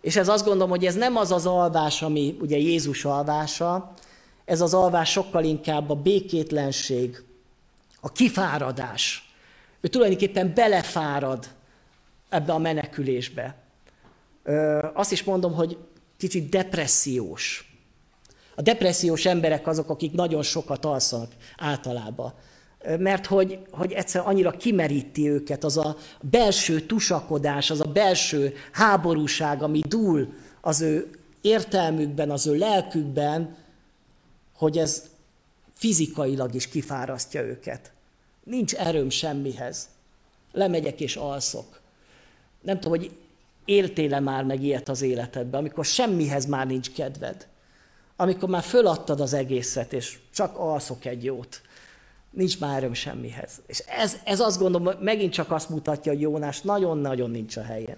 És 0.00 0.16
ez 0.16 0.28
azt 0.28 0.44
gondolom, 0.44 0.70
hogy 0.70 0.86
ez 0.86 0.94
nem 0.94 1.16
az 1.16 1.32
az 1.32 1.46
alvás, 1.46 2.02
ami 2.02 2.36
ugye 2.40 2.56
Jézus 2.56 3.04
alvása, 3.04 3.94
ez 4.44 4.60
az 4.60 4.74
alvás 4.74 5.10
sokkal 5.10 5.44
inkább 5.44 5.90
a 5.90 5.94
békétlenség, 5.94 7.22
a 8.00 8.12
kifáradás. 8.12 9.32
Ő 9.80 9.88
tulajdonképpen 9.88 10.54
belefárad 10.54 11.48
ebbe 12.28 12.52
a 12.52 12.58
menekülésbe. 12.58 13.56
Azt 14.94 15.12
is 15.12 15.24
mondom, 15.24 15.54
hogy 15.54 15.78
kicsit 16.16 16.48
depressziós. 16.48 17.74
A 18.54 18.62
depressziós 18.62 19.26
emberek 19.26 19.66
azok, 19.66 19.90
akik 19.90 20.12
nagyon 20.12 20.42
sokat 20.42 20.84
alszanak 20.84 21.32
általában. 21.56 22.34
Mert 22.98 23.26
hogy, 23.26 23.58
hogy 23.70 23.92
egyszer 23.92 24.22
annyira 24.26 24.50
kimeríti 24.50 25.28
őket 25.28 25.64
az 25.64 25.76
a 25.76 25.96
belső 26.20 26.80
tusakodás, 26.80 27.70
az 27.70 27.80
a 27.80 27.92
belső 27.92 28.54
háborúság, 28.72 29.62
ami 29.62 29.80
dúl 29.88 30.32
az 30.60 30.80
ő 30.80 31.10
értelmükben, 31.40 32.30
az 32.30 32.46
ő 32.46 32.56
lelkükben, 32.56 33.56
hogy 34.54 34.78
ez 34.78 35.10
fizikailag 35.72 36.54
is 36.54 36.68
kifárasztja 36.68 37.42
őket. 37.42 37.92
Nincs 38.44 38.74
erőm 38.74 39.10
semmihez. 39.10 39.88
Lemegyek 40.52 41.00
és 41.00 41.16
alszok. 41.16 41.80
Nem 42.62 42.80
tudom, 42.80 42.98
hogy 42.98 43.10
éltél-e 43.64 44.20
már 44.20 44.44
meg 44.44 44.62
ilyet 44.62 44.88
az 44.88 45.02
életedbe, 45.02 45.56
amikor 45.56 45.84
semmihez 45.84 46.46
már 46.46 46.66
nincs 46.66 46.92
kedved. 46.92 47.46
Amikor 48.16 48.48
már 48.48 48.62
föladtad 48.62 49.20
az 49.20 49.32
egészet, 49.32 49.92
és 49.92 50.18
csak 50.34 50.58
alszok 50.58 51.04
egy 51.04 51.24
jót. 51.24 51.60
Nincs 52.30 52.58
már 52.58 52.76
erőm 52.76 52.94
semmihez. 52.94 53.50
És 53.66 53.78
ez, 53.78 54.16
ez 54.24 54.40
azt 54.40 54.58
gondolom, 54.58 54.94
megint 55.00 55.32
csak 55.32 55.50
azt 55.50 55.68
mutatja, 55.68 56.12
hogy 56.12 56.20
Jónás 56.20 56.60
nagyon-nagyon 56.60 57.30
nincs 57.30 57.56
a 57.56 57.62
helyén. 57.62 57.96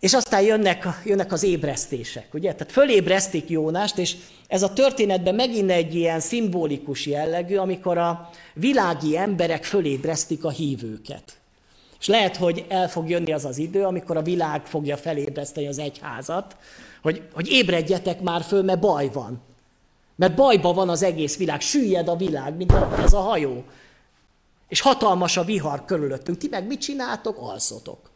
És 0.00 0.14
aztán 0.14 0.42
jönnek, 0.42 0.86
jönnek 1.04 1.32
az 1.32 1.42
ébresztések, 1.42 2.34
ugye? 2.34 2.52
Tehát 2.52 2.72
fölébresztik 2.72 3.48
Jónást, 3.48 3.98
és 3.98 4.16
ez 4.48 4.62
a 4.62 4.72
történetben 4.72 5.34
megint 5.34 5.70
egy 5.70 5.94
ilyen 5.94 6.20
szimbolikus 6.20 7.06
jellegű, 7.06 7.56
amikor 7.56 7.98
a 7.98 8.30
világi 8.54 9.16
emberek 9.16 9.64
fölébresztik 9.64 10.44
a 10.44 10.50
hívőket. 10.50 11.38
És 12.00 12.06
lehet, 12.06 12.36
hogy 12.36 12.64
el 12.68 12.88
fog 12.88 13.08
jönni 13.08 13.32
az 13.32 13.44
az 13.44 13.58
idő, 13.58 13.84
amikor 13.84 14.16
a 14.16 14.22
világ 14.22 14.66
fogja 14.66 14.96
felébreszteni 14.96 15.66
az 15.66 15.78
egyházat, 15.78 16.56
hogy, 17.02 17.22
hogy 17.32 17.48
ébredjetek 17.48 18.20
már 18.20 18.42
föl, 18.42 18.62
mert 18.62 18.80
baj 18.80 19.10
van. 19.12 19.42
Mert 20.18 20.34
bajban 20.34 20.74
van 20.74 20.88
az 20.88 21.02
egész 21.02 21.36
világ, 21.36 21.60
süllyed 21.60 22.08
a 22.08 22.16
világ, 22.16 22.56
mint 22.56 22.72
ez 23.02 23.12
a 23.12 23.20
hajó. 23.20 23.64
És 24.68 24.80
hatalmas 24.80 25.36
a 25.36 25.44
vihar 25.44 25.84
körülöttünk. 25.84 26.38
Ti 26.38 26.48
meg 26.50 26.66
mit 26.66 26.80
csináltok? 26.80 27.36
Alszotok. 27.38 28.10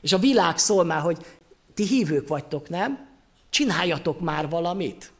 És 0.00 0.12
a 0.12 0.18
világ 0.18 0.58
szól 0.58 0.84
már, 0.84 1.00
hogy 1.00 1.26
ti 1.74 1.86
hívők 1.86 2.28
vagytok, 2.28 2.68
nem? 2.68 3.08
Csináljatok 3.50 4.20
már 4.20 4.48
valamit. 4.48 5.12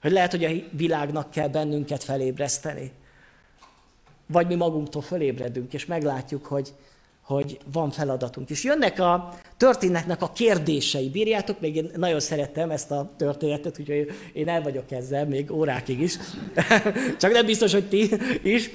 Hogy 0.00 0.12
lehet, 0.12 0.30
hogy 0.30 0.44
a 0.44 0.50
világnak 0.70 1.30
kell 1.30 1.48
bennünket 1.48 2.04
felébreszteni. 2.04 2.92
Vagy 4.26 4.46
mi 4.46 4.54
magunktól 4.54 5.02
fölébredünk, 5.02 5.72
és 5.72 5.86
meglátjuk, 5.86 6.46
hogy, 6.46 6.72
hogy 7.22 7.58
van 7.72 7.90
feladatunk. 7.90 8.50
És 8.50 8.64
jönnek 8.64 9.00
a 9.00 9.34
történetnek 9.62 10.22
a 10.22 10.32
kérdései. 10.32 11.08
Bírjátok? 11.08 11.60
Még 11.60 11.76
én 11.76 11.90
nagyon 11.96 12.20
szerettem 12.20 12.70
ezt 12.70 12.90
a 12.90 13.14
történetet, 13.16 13.78
úgyhogy 13.78 14.10
én 14.32 14.48
el 14.48 14.62
vagyok 14.62 14.92
ezzel 14.92 15.26
még 15.26 15.52
órákig 15.52 16.00
is. 16.00 16.18
Csak 17.20 17.32
nem 17.32 17.46
biztos, 17.46 17.72
hogy 17.72 17.88
ti 17.88 18.10
is. 18.42 18.70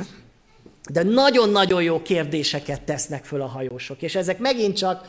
De 0.91 1.03
nagyon-nagyon 1.03 1.83
jó 1.83 2.01
kérdéseket 2.01 2.81
tesznek 2.81 3.25
föl 3.25 3.41
a 3.41 3.45
hajósok. 3.45 4.01
És 4.01 4.15
ezek 4.15 4.39
megint 4.39 4.77
csak 4.77 5.05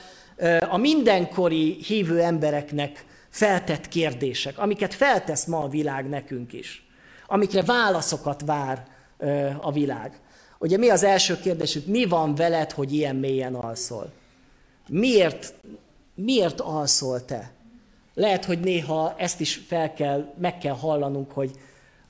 a 0.69 0.77
mindenkori 0.77 1.77
hívő 1.83 2.21
embereknek 2.21 3.05
feltett 3.29 3.89
kérdések, 3.89 4.59
amiket 4.59 4.95
feltesz 4.95 5.45
ma 5.45 5.63
a 5.63 5.69
világ 5.69 6.09
nekünk 6.09 6.53
is. 6.53 6.87
Amikre 7.27 7.63
válaszokat 7.63 8.43
vár 8.47 8.87
a 9.61 9.73
világ. 9.73 10.21
Ugye 10.59 10.77
mi 10.77 10.89
az 10.89 11.03
első 11.03 11.39
kérdésük? 11.43 11.87
Mi 11.87 12.05
van 12.05 12.35
veled, 12.35 12.73
hogy 12.73 12.93
ilyen 12.93 13.17
mélyen 13.17 13.55
alszol? 13.55 14.18
Miért, 14.89 15.55
miért 16.15 16.61
alszol 16.61 17.25
te? 17.25 17.51
Lehet, 18.15 18.45
hogy 18.45 18.61
néha 18.61 19.15
ezt 19.19 19.41
is 19.41 19.61
fel 19.67 19.93
kell, 19.93 20.35
meg 20.41 20.59
kell 20.59 20.75
hallanunk, 20.75 21.31
hogy 21.31 21.51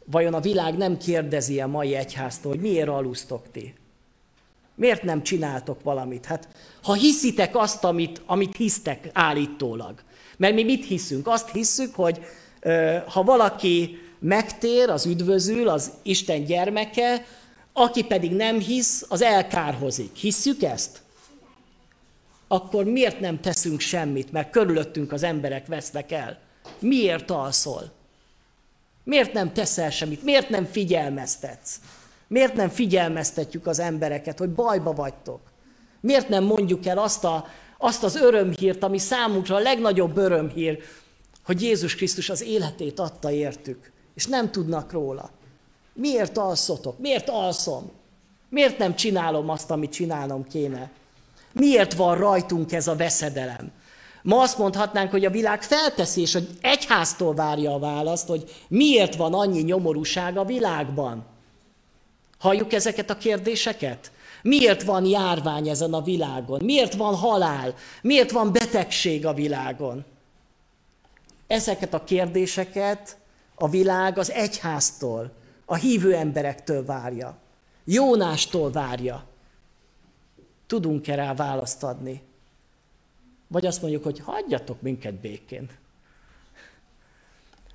vajon 0.04 0.34
a 0.34 0.40
világ 0.40 0.76
nem 0.76 0.98
kérdezi 0.98 1.60
a 1.60 1.66
mai 1.66 1.94
egyháztól, 1.94 2.52
hogy 2.52 2.60
miért 2.60 2.88
alusztok 2.88 3.50
ti? 3.52 3.74
Miért 4.74 5.02
nem 5.02 5.22
csináltok 5.22 5.82
valamit? 5.82 6.24
Hát, 6.24 6.48
ha 6.82 6.92
hiszitek 6.92 7.56
azt, 7.56 7.84
amit, 7.84 8.22
amit 8.26 8.56
hisztek 8.56 9.10
állítólag. 9.12 10.02
Mert 10.36 10.54
mi 10.54 10.62
mit 10.62 10.86
hiszünk? 10.86 11.26
Azt 11.26 11.50
hiszük, 11.50 11.94
hogy 11.94 12.20
ha 13.06 13.22
valaki 13.22 13.98
megtér, 14.18 14.90
az 14.90 15.06
üdvözül, 15.06 15.68
az 15.68 15.90
Isten 16.02 16.44
gyermeke, 16.44 17.24
aki 17.72 18.04
pedig 18.04 18.32
nem 18.32 18.58
hisz, 18.58 19.06
az 19.08 19.22
elkárhozik. 19.22 20.16
Hisszük 20.16 20.62
ezt? 20.62 21.02
Akkor 22.48 22.84
miért 22.84 23.20
nem 23.20 23.40
teszünk 23.40 23.80
semmit, 23.80 24.32
mert 24.32 24.50
körülöttünk 24.50 25.12
az 25.12 25.22
emberek 25.22 25.66
vesznek 25.66 26.12
el? 26.12 26.38
Miért 26.78 27.30
alszol? 27.30 27.90
Miért 29.04 29.32
nem 29.32 29.52
teszel 29.52 29.90
semmit? 29.90 30.22
Miért 30.22 30.48
nem 30.48 30.64
figyelmeztetsz? 30.64 31.80
Miért 32.26 32.54
nem 32.54 32.68
figyelmeztetjük 32.68 33.66
az 33.66 33.78
embereket, 33.78 34.38
hogy 34.38 34.50
bajba 34.50 34.92
vagytok? 34.92 35.40
Miért 36.00 36.28
nem 36.28 36.44
mondjuk 36.44 36.86
el 36.86 36.98
azt 36.98 37.24
a, 37.24 37.46
Azt 37.78 38.02
az 38.02 38.16
örömhírt, 38.16 38.82
ami 38.82 38.98
számunkra 38.98 39.56
a 39.56 39.58
legnagyobb 39.58 40.16
örömhír, 40.16 40.78
hogy 41.44 41.62
Jézus 41.62 41.94
Krisztus 41.94 42.30
az 42.30 42.42
életét 42.42 42.98
adta 42.98 43.30
értük, 43.30 43.92
és 44.14 44.26
nem 44.26 44.50
tudnak 44.50 44.92
róla. 44.92 45.30
Miért 45.92 46.38
alszotok? 46.38 46.98
Miért 46.98 47.28
alszom? 47.28 47.90
Miért 48.48 48.78
nem 48.78 48.94
csinálom 48.94 49.48
azt, 49.48 49.70
amit 49.70 49.92
csinálnom 49.92 50.44
kéne? 50.44 50.90
Miért 51.52 51.94
van 51.94 52.18
rajtunk 52.18 52.72
ez 52.72 52.86
a 52.86 52.96
veszedelem? 52.96 53.72
Ma 54.22 54.40
azt 54.40 54.58
mondhatnánk, 54.58 55.10
hogy 55.10 55.24
a 55.24 55.30
világ 55.30 55.62
felteszi, 55.62 56.20
és 56.20 56.32
hogy 56.32 56.48
egyháztól 56.60 57.34
várja 57.34 57.74
a 57.74 57.78
választ, 57.78 58.28
hogy 58.28 58.64
miért 58.68 59.16
van 59.16 59.34
annyi 59.34 59.60
nyomorúság 59.60 60.36
a 60.36 60.44
világban. 60.44 61.26
Halljuk 62.38 62.72
ezeket 62.72 63.10
a 63.10 63.16
kérdéseket? 63.16 64.10
Miért 64.42 64.82
van 64.82 65.04
járvány 65.04 65.68
ezen 65.68 65.92
a 65.92 66.02
világon? 66.02 66.60
Miért 66.64 66.94
van 66.94 67.14
halál? 67.14 67.74
Miért 68.02 68.30
van 68.30 68.52
betegség 68.52 69.26
a 69.26 69.34
világon? 69.34 70.04
Ezeket 71.46 71.94
a 71.94 72.04
kérdéseket 72.04 73.16
a 73.54 73.68
világ 73.68 74.18
az 74.18 74.30
egyháztól, 74.30 75.32
a 75.64 75.74
hívő 75.74 76.14
emberektől 76.14 76.84
várja. 76.84 77.36
Jónástól 77.84 78.70
várja. 78.70 79.24
Tudunk-e 80.68 81.14
rá 81.14 81.34
választ 81.34 81.82
adni? 81.82 82.22
Vagy 83.48 83.66
azt 83.66 83.82
mondjuk, 83.82 84.04
hogy 84.04 84.20
hagyjatok 84.20 84.80
minket 84.80 85.14
békén. 85.14 85.68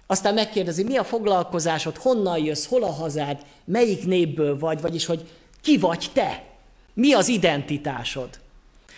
Aztán 0.08 0.34
megkérdezi, 0.34 0.84
mi 0.84 0.98
a 0.98 1.04
foglalkozásod, 1.04 1.98
honnan 1.98 2.38
jössz, 2.38 2.66
hol 2.66 2.84
a 2.84 2.92
hazád, 2.92 3.46
melyik 3.66 4.06
népből 4.06 4.60
vagy, 4.60 4.82
vagyis 4.82 5.06
hogy 5.06 5.30
ki 5.62 5.78
vagy 5.78 6.10
te, 6.14 6.44
mi 6.94 7.14
az 7.14 7.28
identitásod. 7.28 8.30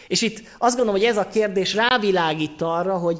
És 0.08 0.22
itt 0.22 0.41
azt 0.58 0.76
gondolom, 0.76 1.00
hogy 1.02 1.10
ez 1.10 1.18
a 1.18 1.28
kérdés 1.28 1.74
rávilágít 1.74 2.62
arra, 2.62 2.98
hogy, 2.98 3.20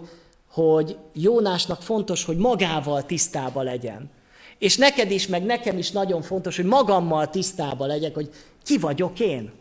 hogy 0.52 0.98
Jónásnak 1.14 1.82
fontos, 1.82 2.24
hogy 2.24 2.38
magával 2.38 3.06
tisztába 3.06 3.62
legyen. 3.62 4.10
És 4.58 4.78
neked 4.78 5.12
is, 5.12 5.28
meg 5.28 5.44
nekem 5.44 5.78
is 5.78 5.92
nagyon 5.92 6.22
fontos, 6.22 6.56
hogy 6.56 6.66
magammal 6.66 7.30
tisztába 7.30 7.86
legyek, 7.86 8.14
hogy 8.14 8.30
ki 8.64 8.78
vagyok 8.78 9.20
én. 9.20 9.52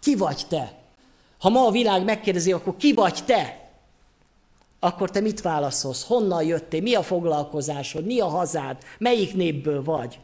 Ki 0.00 0.16
vagy 0.16 0.42
te? 0.48 0.78
Ha 1.38 1.48
ma 1.48 1.66
a 1.66 1.70
világ 1.70 2.04
megkérdezi, 2.04 2.52
akkor 2.52 2.76
ki 2.76 2.92
vagy 2.92 3.18
te? 3.26 3.70
Akkor 4.78 5.10
te 5.10 5.20
mit 5.20 5.40
válaszolsz? 5.40 6.06
Honnan 6.06 6.44
jöttél? 6.44 6.80
Mi 6.80 6.94
a 6.94 7.02
foglalkozásod? 7.02 8.04
Mi 8.04 8.20
a 8.20 8.26
hazád? 8.26 8.82
Melyik 8.98 9.34
népből 9.34 9.82
vagy? 9.82 10.18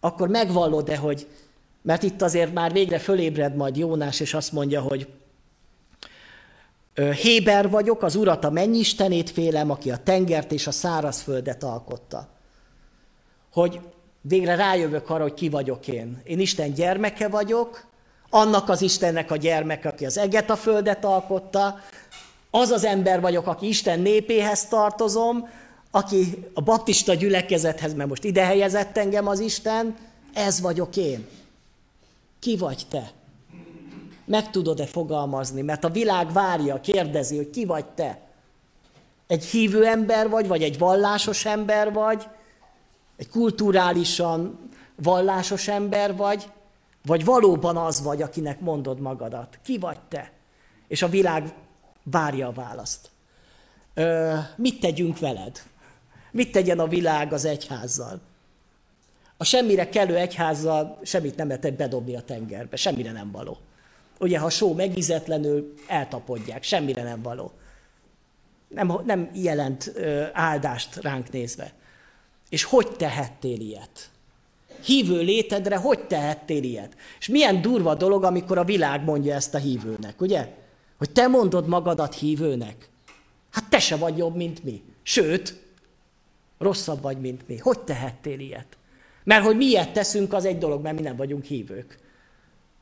Akkor 0.00 0.28
megvallod-e, 0.28 0.96
hogy 0.96 1.26
mert 1.82 2.02
itt 2.02 2.22
azért 2.22 2.52
már 2.52 2.72
végre 2.72 2.98
fölébred 2.98 3.56
majd 3.56 3.76
Jónás, 3.76 4.20
és 4.20 4.34
azt 4.34 4.52
mondja, 4.52 4.80
hogy 4.80 5.08
Héber 6.94 7.70
vagyok, 7.70 8.02
az 8.02 8.14
urat 8.14 8.44
a 8.44 8.50
mennyistenét 8.50 9.30
félem, 9.30 9.70
aki 9.70 9.90
a 9.90 9.96
tengert 9.96 10.52
és 10.52 10.66
a 10.66 10.70
szárazföldet 10.70 11.62
alkotta. 11.62 12.28
Hogy 13.52 13.80
végre 14.20 14.54
rájövök 14.54 15.10
arra, 15.10 15.22
hogy 15.22 15.34
ki 15.34 15.48
vagyok 15.48 15.88
én. 15.88 16.20
Én 16.24 16.40
Isten 16.40 16.72
gyermeke 16.72 17.28
vagyok, 17.28 17.86
annak 18.34 18.68
az 18.68 18.82
Istennek 18.82 19.30
a 19.30 19.36
gyermeke, 19.36 19.88
aki 19.88 20.06
az 20.06 20.18
eget 20.18 20.50
a 20.50 20.56
földet 20.56 21.04
alkotta, 21.04 21.78
az 22.50 22.70
az 22.70 22.84
ember 22.84 23.20
vagyok, 23.20 23.46
aki 23.46 23.68
Isten 23.68 24.00
népéhez 24.00 24.66
tartozom, 24.66 25.48
aki 25.90 26.48
a 26.54 26.60
baptista 26.60 27.14
gyülekezethez, 27.14 27.94
mert 27.94 28.08
most 28.08 28.24
ide 28.24 28.44
helyezett 28.44 28.96
engem 28.96 29.26
az 29.26 29.40
Isten, 29.40 29.96
ez 30.34 30.60
vagyok 30.60 30.96
én. 30.96 31.26
Ki 32.38 32.56
vagy 32.56 32.86
te? 32.88 33.10
Meg 34.24 34.50
tudod-e 34.50 34.86
fogalmazni? 34.86 35.62
Mert 35.62 35.84
a 35.84 35.90
világ 35.90 36.32
várja, 36.32 36.80
kérdezi, 36.80 37.36
hogy 37.36 37.50
ki 37.50 37.64
vagy 37.64 37.84
te. 37.84 38.20
Egy 39.26 39.44
hívő 39.44 39.86
ember 39.86 40.28
vagy, 40.28 40.48
vagy 40.48 40.62
egy 40.62 40.78
vallásos 40.78 41.44
ember 41.44 41.92
vagy, 41.92 42.26
egy 43.16 43.28
kulturálisan 43.28 44.70
vallásos 44.96 45.68
ember 45.68 46.16
vagy, 46.16 46.50
vagy 47.04 47.24
valóban 47.24 47.76
az 47.76 48.02
vagy, 48.02 48.22
akinek 48.22 48.60
mondod 48.60 49.00
magadat. 49.00 49.58
Ki 49.64 49.78
vagy 49.78 50.00
te? 50.08 50.32
És 50.88 51.02
a 51.02 51.08
világ 51.08 51.54
várja 52.02 52.48
a 52.48 52.52
választ. 52.52 53.10
Ö, 53.94 54.36
mit 54.56 54.80
tegyünk 54.80 55.18
veled? 55.18 55.62
Mit 56.30 56.52
tegyen 56.52 56.78
a 56.78 56.86
világ 56.86 57.32
az 57.32 57.44
egyházzal? 57.44 58.20
A 59.36 59.44
semmire 59.44 59.88
kellő 59.88 60.16
egyházzal 60.16 60.98
semmit 61.02 61.36
nem 61.36 61.48
lehet 61.48 61.76
bedobni 61.76 62.16
a 62.16 62.22
tengerbe, 62.22 62.76
semmire 62.76 63.12
nem 63.12 63.30
való. 63.30 63.58
Ugye, 64.18 64.38
ha 64.38 64.50
só 64.50 64.74
megizetlenül, 64.74 65.74
eltapodják, 65.86 66.62
semmire 66.62 67.02
nem 67.02 67.22
való. 67.22 67.52
Nem, 68.68 68.92
nem 69.04 69.30
jelent 69.34 69.92
ö, 69.94 70.24
áldást 70.32 70.96
ránk 70.96 71.30
nézve. 71.30 71.72
És 72.48 72.64
hogy 72.64 72.96
tehettél 72.96 73.60
ilyet? 73.60 74.10
Hívő 74.84 75.20
létedre 75.20 75.76
hogy 75.76 76.06
tehettél 76.06 76.62
ilyet? 76.62 76.96
És 77.18 77.28
milyen 77.28 77.62
durva 77.62 77.94
dolog, 77.94 78.24
amikor 78.24 78.58
a 78.58 78.64
világ 78.64 79.04
mondja 79.04 79.34
ezt 79.34 79.54
a 79.54 79.58
hívőnek, 79.58 80.20
ugye? 80.20 80.48
Hogy 80.98 81.10
te 81.10 81.26
mondod 81.26 81.66
magadat 81.68 82.14
hívőnek. 82.14 82.88
Hát 83.50 83.68
te 83.68 83.78
se 83.78 83.96
vagy 83.96 84.16
jobb, 84.16 84.36
mint 84.36 84.64
mi. 84.64 84.82
Sőt, 85.02 85.60
rosszabb 86.58 87.02
vagy, 87.02 87.20
mint 87.20 87.48
mi. 87.48 87.56
Hogy 87.56 87.80
tehettél 87.80 88.40
ilyet? 88.40 88.76
Mert 89.24 89.44
hogy 89.44 89.56
mi 89.56 89.64
ilyet 89.64 89.92
teszünk, 89.92 90.32
az 90.32 90.44
egy 90.44 90.58
dolog, 90.58 90.82
mert 90.82 90.96
mi 90.96 91.02
nem 91.02 91.16
vagyunk 91.16 91.44
hívők. 91.44 91.98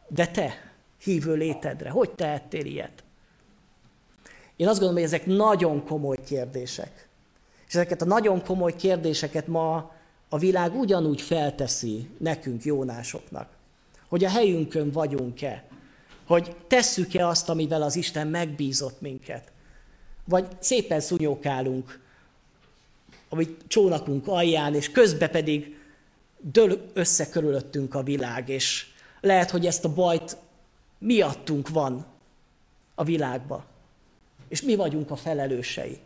De 0.09 0.27
te, 0.27 0.73
hívő 1.03 1.35
létedre, 1.35 1.91
hogy 1.91 2.11
tehettél 2.11 2.65
ilyet? 2.65 3.05
Én 4.57 4.69
azt 4.69 4.79
gondolom, 4.79 5.03
hogy 5.03 5.13
ezek 5.13 5.27
nagyon 5.27 5.85
komoly 5.85 6.19
kérdések. 6.27 7.09
És 7.69 7.75
ezeket 7.75 8.03
a 8.03 8.05
nagyon 8.05 8.45
komoly 8.45 8.77
kérdéseket 8.77 9.47
ma 9.47 9.93
a 10.33 10.39
világ 10.39 10.75
ugyanúgy 10.75 11.21
felteszi 11.21 12.09
nekünk, 12.19 12.65
jónásoknak, 12.65 13.49
hogy 14.09 14.25
a 14.25 14.29
helyünkön 14.29 14.91
vagyunk-e, 14.91 15.65
hogy 16.27 16.57
tesszük-e 16.67 17.27
azt, 17.27 17.49
amivel 17.49 17.83
az 17.83 17.97
Isten 17.97 18.27
megbízott 18.27 19.01
minket, 19.01 19.53
vagy 20.25 20.49
szépen 20.59 21.01
szunyókálunk, 21.01 22.01
amit 23.29 23.65
csónakunk 23.67 24.27
alján, 24.27 24.75
és 24.75 24.91
közbe 24.91 25.29
pedig 25.29 25.79
dől 26.39 26.91
össze 26.93 27.29
körülöttünk 27.29 27.95
a 27.95 28.03
világ, 28.03 28.49
és 28.49 28.87
lehet, 29.21 29.51
hogy 29.51 29.67
ezt 29.67 29.85
a 29.85 29.95
bajt 29.95 30.37
miattunk 30.99 31.69
van 31.69 32.07
a 32.95 33.05
világba. 33.05 33.65
És 34.49 34.63
mi 34.63 34.77
vagyunk 34.77 35.11
a 35.11 35.17
felelősei. 35.17 35.99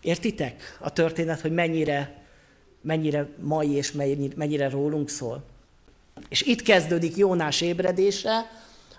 Értitek 0.00 0.78
a 0.80 0.92
történet, 0.92 1.40
hogy 1.40 1.52
mennyire 1.52 2.25
mennyire 2.86 3.28
mai 3.42 3.70
és 3.70 3.92
mennyire 4.36 4.68
rólunk 4.68 5.08
szól. 5.08 5.42
És 6.28 6.42
itt 6.42 6.62
kezdődik 6.62 7.16
Jónás 7.16 7.60
ébredése, 7.60 8.50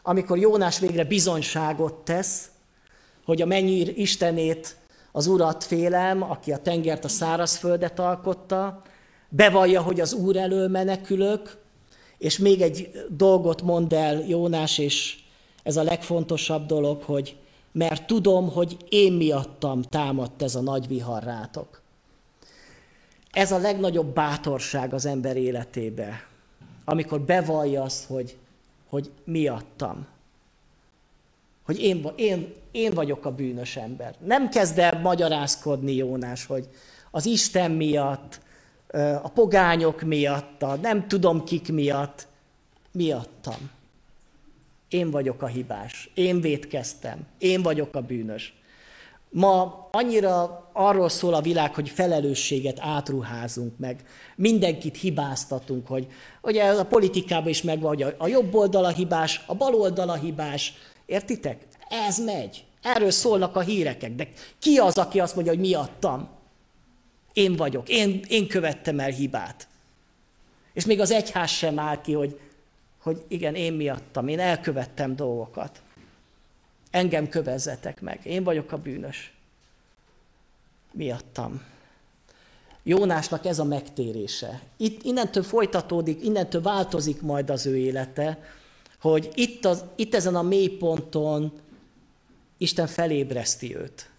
amikor 0.04 0.38
Jónás 0.38 0.80
végre 0.80 1.04
bizonyságot 1.04 1.94
tesz, 1.94 2.50
hogy 3.26 3.42
a 3.42 3.46
mennyi 3.46 3.80
Istenét, 3.80 4.76
az 5.12 5.28
Urat 5.28 5.64
félem, 5.64 6.24
aki 6.24 6.52
a 6.52 6.58
tengert, 6.58 7.06
a 7.06 7.08
szárazföldet 7.08 8.00
alkotta, 8.00 8.82
bevallja, 9.30 9.82
hogy 9.82 10.00
az 10.00 10.14
Úr 10.14 10.36
elől 10.36 10.68
menekülök, 10.68 11.58
és 12.18 12.38
még 12.38 12.62
egy 12.62 12.92
dolgot 13.10 13.62
mond 13.62 13.94
el 13.94 14.24
Jónás, 14.28 14.78
és 14.78 15.18
ez 15.64 15.78
a 15.78 15.84
legfontosabb 15.84 16.66
dolog, 16.66 17.02
hogy 17.02 17.36
mert 17.72 18.08
tudom, 18.08 18.52
hogy 18.52 18.78
én 18.90 19.14
miattam 19.14 19.82
támadt 19.82 20.42
ez 20.42 20.56
a 20.56 20.62
nagy 20.62 20.88
vihar 20.88 21.24
rátok. 21.24 21.82
Ez 23.32 23.52
a 23.52 23.58
legnagyobb 23.58 24.14
bátorság 24.14 24.94
az 24.94 25.06
ember 25.06 25.38
életébe, 25.38 26.28
amikor 26.86 27.22
bevallja 27.22 27.84
azt, 27.84 28.06
hogy, 28.06 28.38
hogy 28.90 29.12
miattam. 29.24 30.08
Hogy 31.64 31.80
én, 31.80 32.12
én, 32.16 32.54
én 32.72 32.92
vagyok 32.92 33.26
a 33.26 33.32
bűnös 33.32 33.76
ember. 33.76 34.16
Nem 34.26 34.50
kezd 34.50 34.80
el 34.80 35.00
magyarázkodni 35.00 35.96
Jónás, 35.96 36.46
hogy 36.46 36.70
az 37.12 37.26
Isten 37.26 37.72
miatt, 37.72 38.40
a 39.22 39.30
pogányok 39.30 40.02
miatt, 40.02 40.64
a 40.64 40.76
nem 40.76 41.08
tudom 41.08 41.44
kik 41.44 41.72
miatt, 41.72 42.28
miattam. 42.92 43.70
Én 44.90 45.12
vagyok 45.12 45.42
a 45.42 45.48
hibás, 45.48 46.10
én 46.14 46.42
vétkeztem, 46.42 47.28
én 47.38 47.62
vagyok 47.62 47.96
a 47.96 48.02
bűnös. 48.02 48.54
Ma 49.30 49.88
annyira 49.92 50.70
arról 50.74 51.10
szól 51.10 51.34
a 51.34 51.42
világ, 51.42 51.74
hogy 51.74 51.90
felelősséget 51.90 52.80
átruházunk 52.80 53.78
meg, 53.78 54.04
mindenkit 54.36 54.98
hibáztatunk, 54.98 55.88
hogy 55.88 56.08
ugye 56.42 56.64
a 56.64 56.86
politikában 56.86 57.50
is 57.50 57.62
megvan, 57.62 57.96
hogy 57.96 58.16
a 58.18 58.28
jobb 58.28 58.54
oldal 58.54 58.86
a 58.86 58.90
hibás, 58.90 59.42
a 59.46 59.56
bal 59.56 59.74
oldal 59.74 60.10
a 60.10 60.16
hibás. 60.16 60.74
Értitek? 61.06 61.62
Ez 61.90 62.18
megy. 62.18 62.66
Erről 62.82 63.12
szólnak 63.12 63.56
a 63.56 63.60
hírekek. 63.60 64.16
De 64.16 64.28
ki 64.60 64.78
az, 64.78 64.98
aki 64.98 65.20
azt 65.20 65.36
mondja, 65.36 65.54
hogy 65.54 65.62
miattam? 65.62 66.30
Én 67.34 67.56
vagyok, 67.56 67.90
én, 67.90 68.22
én 68.28 68.48
követtem 68.48 69.00
el 69.00 69.10
hibát. 69.10 69.68
És 70.74 70.86
még 70.86 71.00
az 71.00 71.12
egyház 71.12 71.50
sem 71.50 71.80
áll 71.80 72.02
ki, 72.02 72.14
hogy, 72.14 72.40
hogy 73.02 73.24
igen, 73.28 73.56
én 73.56 73.74
miattam, 73.74 74.28
én 74.28 74.40
elkövettem 74.40 75.16
dolgokat. 75.16 75.82
Engem 76.92 77.30
kövezzetek 77.30 78.02
meg, 78.02 78.20
én 78.24 78.44
vagyok 78.44 78.72
a 78.72 78.78
bűnös. 78.78 79.34
Miattam. 80.92 81.62
Jónásnak 82.84 83.46
ez 83.46 83.60
a 83.60 83.64
megtérése. 83.64 84.62
Itt, 84.78 85.04
innentől 85.04 85.44
folytatódik, 85.44 86.24
innentől 86.24 86.62
változik 86.62 87.22
majd 87.22 87.50
az 87.50 87.66
ő 87.66 87.78
élete, 87.78 88.40
hogy 89.00 89.32
itt, 89.34 89.66
az, 89.66 89.84
itt 89.96 90.16
ezen 90.16 90.36
a 90.36 90.42
mélyponton 90.42 91.52
Isten 92.58 92.88
felébreszti 92.88 93.76
őt. 93.76 94.10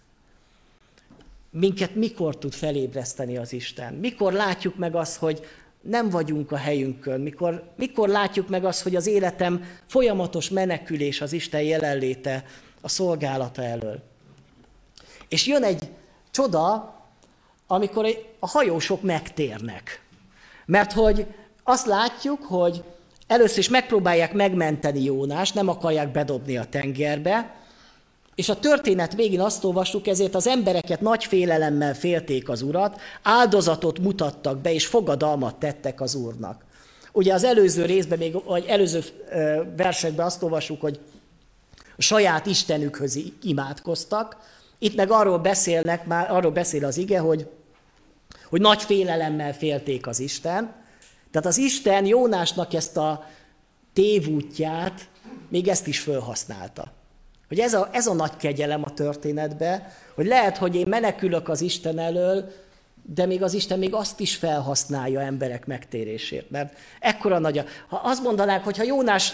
Minket 1.49 1.95
mikor 1.95 2.37
tud 2.37 2.53
felébreszteni 2.53 3.37
az 3.37 3.53
Isten? 3.53 3.93
Mikor 3.93 4.33
látjuk 4.33 4.77
meg 4.77 4.95
azt, 4.95 5.17
hogy 5.17 5.45
nem 5.81 6.09
vagyunk 6.09 6.51
a 6.51 6.57
helyünkön? 6.57 7.21
Mikor, 7.21 7.63
mikor 7.75 8.09
látjuk 8.09 8.49
meg 8.49 8.65
azt, 8.65 8.81
hogy 8.81 8.95
az 8.95 9.07
életem 9.07 9.63
folyamatos 9.87 10.49
menekülés 10.49 11.21
az 11.21 11.33
Isten 11.33 11.61
jelenléte 11.61 12.43
a 12.81 12.89
szolgálata 12.89 13.63
elől? 13.63 13.99
És 15.27 15.47
jön 15.47 15.63
egy 15.63 15.89
csoda, 16.31 16.95
amikor 17.67 18.07
a 18.39 18.47
hajósok 18.47 19.01
megtérnek. 19.01 20.03
Mert 20.65 20.93
hogy 20.93 21.25
azt 21.63 21.85
látjuk, 21.85 22.43
hogy 22.43 22.83
először 23.27 23.57
is 23.57 23.69
megpróbálják 23.69 24.33
megmenteni 24.33 25.03
Jónás, 25.03 25.51
nem 25.51 25.67
akarják 25.67 26.11
bedobni 26.11 26.57
a 26.57 26.65
tengerbe, 26.65 27.58
és 28.39 28.49
a 28.49 28.59
történet 28.59 29.13
végén 29.15 29.41
azt 29.41 29.63
olvastuk, 29.63 30.07
ezért 30.07 30.35
az 30.35 30.47
embereket 30.47 31.01
nagy 31.01 31.25
félelemmel 31.25 31.95
félték 31.95 32.49
az 32.49 32.61
urat, 32.61 32.99
áldozatot 33.23 33.99
mutattak 33.99 34.57
be, 34.57 34.73
és 34.73 34.85
fogadalmat 34.85 35.55
tettek 35.55 36.01
az 36.01 36.15
úrnak. 36.15 36.63
Ugye 37.11 37.33
az 37.33 37.43
előző 37.43 37.85
részben, 37.85 38.17
még, 38.17 38.43
vagy 38.43 38.65
előző 38.65 39.03
versekben 39.77 40.25
azt 40.25 40.43
olvasjuk, 40.43 40.81
hogy 40.81 40.99
saját 41.97 42.45
Istenükhöz 42.45 43.19
imádkoztak, 43.43 44.37
itt 44.77 44.95
meg 44.95 45.11
arról 45.11 45.37
beszélnek, 45.37 46.05
már 46.05 46.31
arról 46.31 46.51
beszél 46.51 46.85
az 46.85 46.97
ige, 46.97 47.19
hogy, 47.19 47.49
hogy 48.49 48.61
nagy 48.61 48.81
félelemmel 48.81 49.53
félték 49.53 50.07
az 50.07 50.19
Isten. 50.19 50.73
Tehát 51.31 51.47
az 51.47 51.57
Isten 51.57 52.05
Jónásnak 52.05 52.73
ezt 52.73 52.97
a 52.97 53.25
tévútját, 53.93 55.07
még 55.49 55.67
ezt 55.67 55.87
is 55.87 55.99
felhasználta. 55.99 56.98
Hogy 57.49 57.59
ez 57.59 57.73
a, 57.73 57.89
ez 57.91 58.07
a 58.07 58.13
nagy 58.13 58.37
kegyelem 58.37 58.81
a 58.83 58.93
történetbe, 58.93 59.91
hogy 60.15 60.25
lehet, 60.25 60.57
hogy 60.57 60.75
én 60.75 60.87
menekülök 60.87 61.49
az 61.49 61.61
Isten 61.61 61.99
elől, 61.99 62.51
de 63.13 63.25
még 63.25 63.43
az 63.43 63.53
Isten 63.53 63.79
még 63.79 63.93
azt 63.93 64.19
is 64.19 64.35
felhasználja 64.35 65.21
emberek 65.21 65.65
megtérésért. 65.65 66.49
Mert 66.49 66.77
ekkora 66.99 67.39
nagy 67.39 67.57
a... 67.57 67.63
Ha 67.87 68.01
azt 68.03 68.23
mondanák, 68.23 68.63
hogy 68.63 68.77
ha 68.77 68.83
Jónás 68.83 69.33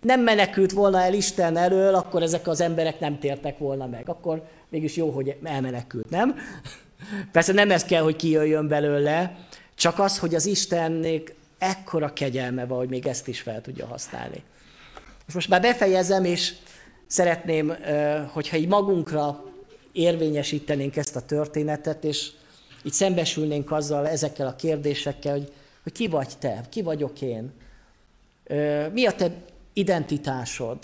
nem 0.00 0.20
menekült 0.20 0.72
volna 0.72 1.00
el 1.00 1.14
Isten 1.14 1.56
elől, 1.56 1.94
akkor 1.94 2.22
ezek 2.22 2.48
az 2.48 2.60
emberek 2.60 3.00
nem 3.00 3.18
tértek 3.18 3.58
volna 3.58 3.86
meg. 3.86 4.08
Akkor 4.08 4.42
mégis 4.68 4.96
jó, 4.96 5.10
hogy 5.10 5.36
elmenekült, 5.42 6.10
nem? 6.10 6.36
Persze 7.32 7.52
nem 7.52 7.70
ez 7.70 7.84
kell, 7.84 8.02
hogy 8.02 8.16
kijöjjön 8.16 8.68
belőle, 8.68 9.36
csak 9.74 9.98
az, 9.98 10.18
hogy 10.18 10.34
az 10.34 10.46
Istennek 10.46 11.34
ekkora 11.58 12.12
kegyelme 12.12 12.66
van, 12.66 12.78
hogy 12.78 12.88
még 12.88 13.06
ezt 13.06 13.28
is 13.28 13.40
fel 13.40 13.60
tudja 13.60 13.86
használni. 13.86 14.42
Most 15.34 15.48
már 15.48 15.60
befejezem, 15.60 16.24
és 16.24 16.54
Szeretném, 17.06 17.76
hogyha 18.32 18.56
így 18.56 18.68
magunkra 18.68 19.44
érvényesítenénk 19.92 20.96
ezt 20.96 21.16
a 21.16 21.20
történetet, 21.20 22.04
és 22.04 22.30
így 22.82 22.92
szembesülnénk 22.92 23.70
azzal, 23.70 24.08
ezekkel 24.08 24.46
a 24.46 24.56
kérdésekkel, 24.56 25.32
hogy, 25.32 25.52
hogy 25.82 25.92
ki 25.92 26.06
vagy 26.06 26.38
te, 26.38 26.64
ki 26.68 26.82
vagyok 26.82 27.20
én, 27.20 27.52
mi 28.92 29.06
a 29.06 29.12
te 29.12 29.30
identitásod, 29.72 30.78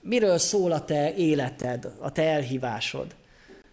miről 0.00 0.38
szól 0.38 0.72
a 0.72 0.84
te 0.84 1.14
életed, 1.14 1.92
a 1.98 2.12
te 2.12 2.22
elhívásod. 2.22 3.14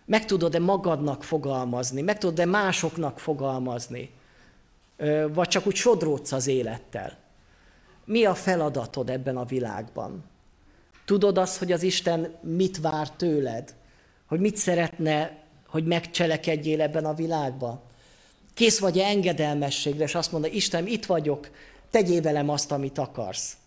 Meg 0.05 0.25
tudod-e 0.25 0.59
magadnak 0.59 1.23
fogalmazni, 1.23 2.01
meg 2.01 2.17
tudod-e 2.17 2.45
másoknak 2.45 3.19
fogalmazni, 3.19 4.11
vagy 5.33 5.47
csak 5.47 5.67
úgy 5.67 5.75
sodródsz 5.75 6.31
az 6.31 6.47
élettel. 6.47 7.17
Mi 8.05 8.25
a 8.25 8.35
feladatod 8.35 9.09
ebben 9.09 9.37
a 9.37 9.45
világban? 9.45 10.23
Tudod 11.09 11.37
azt, 11.37 11.57
hogy 11.57 11.71
az 11.71 11.83
Isten 11.83 12.35
mit 12.41 12.79
vár 12.79 13.11
tőled? 13.11 13.73
Hogy 14.27 14.39
mit 14.39 14.57
szeretne, 14.57 15.37
hogy 15.67 15.85
megcselekedjél 15.85 16.81
ebben 16.81 17.05
a 17.05 17.13
világban? 17.13 17.81
Kész 18.53 18.79
vagy-e 18.79 19.05
engedelmességre, 19.05 20.03
és 20.03 20.15
azt 20.15 20.31
mondja, 20.31 20.51
Isten, 20.51 20.87
itt 20.87 21.05
vagyok, 21.05 21.49
tegyél 21.91 22.21
velem 22.21 22.49
azt, 22.49 22.71
amit 22.71 22.97
akarsz. 22.97 23.57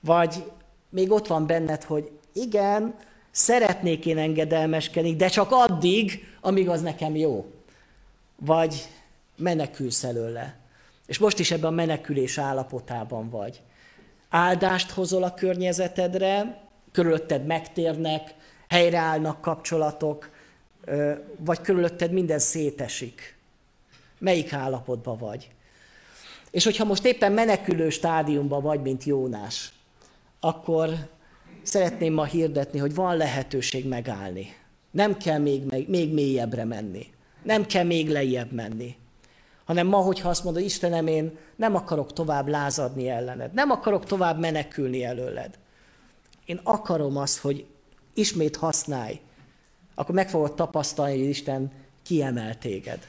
Vagy 0.00 0.52
még 0.88 1.10
ott 1.10 1.26
van 1.26 1.46
benned, 1.46 1.82
hogy 1.82 2.10
igen, 2.32 2.94
szeretnék 3.30 4.06
én 4.06 4.18
engedelmeskedni, 4.18 5.16
de 5.16 5.28
csak 5.28 5.48
addig, 5.50 6.26
amíg 6.40 6.68
az 6.68 6.80
nekem 6.80 7.16
jó. 7.16 7.52
Vagy 8.36 8.88
menekülsz 9.36 10.04
előle. 10.04 10.56
És 11.06 11.18
most 11.18 11.38
is 11.38 11.50
ebben 11.50 11.72
a 11.72 11.74
menekülés 11.74 12.38
állapotában 12.38 13.30
vagy. 13.30 13.60
Áldást 14.28 14.90
hozol 14.90 15.22
a 15.22 15.34
környezetedre, 15.34 16.62
körülötted 16.94 17.46
megtérnek, 17.46 18.34
helyreállnak 18.68 19.40
kapcsolatok, 19.40 20.30
vagy 21.38 21.60
körülötted 21.60 22.12
minden 22.12 22.38
szétesik. 22.38 23.36
Melyik 24.18 24.52
állapotban 24.52 25.18
vagy? 25.18 25.50
És 26.50 26.64
hogyha 26.64 26.84
most 26.84 27.04
éppen 27.04 27.32
menekülő 27.32 27.90
stádiumban 27.90 28.62
vagy, 28.62 28.80
mint 28.80 29.04
Jónás, 29.04 29.72
akkor 30.40 30.90
szeretném 31.62 32.12
ma 32.12 32.24
hirdetni, 32.24 32.78
hogy 32.78 32.94
van 32.94 33.16
lehetőség 33.16 33.88
megállni. 33.88 34.54
Nem 34.90 35.16
kell 35.16 35.38
még, 35.38 35.88
még 35.88 36.12
mélyebbre 36.12 36.64
menni. 36.64 37.06
Nem 37.42 37.66
kell 37.66 37.84
még 37.84 38.10
lejjebb 38.10 38.52
menni. 38.52 38.96
Hanem 39.64 39.86
ma, 39.86 39.96
hogyha 39.96 40.28
azt 40.28 40.44
mondod, 40.44 40.62
Istenem, 40.62 41.06
én 41.06 41.38
nem 41.56 41.74
akarok 41.74 42.12
tovább 42.12 42.48
lázadni 42.48 43.08
ellened. 43.08 43.52
Nem 43.52 43.70
akarok 43.70 44.04
tovább 44.04 44.38
menekülni 44.38 45.04
előled 45.04 45.58
én 46.44 46.60
akarom 46.62 47.16
azt, 47.16 47.38
hogy 47.38 47.66
ismét 48.14 48.56
használj, 48.56 49.20
akkor 49.94 50.14
meg 50.14 50.30
fogod 50.30 50.54
tapasztalni, 50.54 51.18
hogy 51.18 51.28
Isten 51.28 51.72
kiemel 52.02 52.58
téged. 52.58 53.08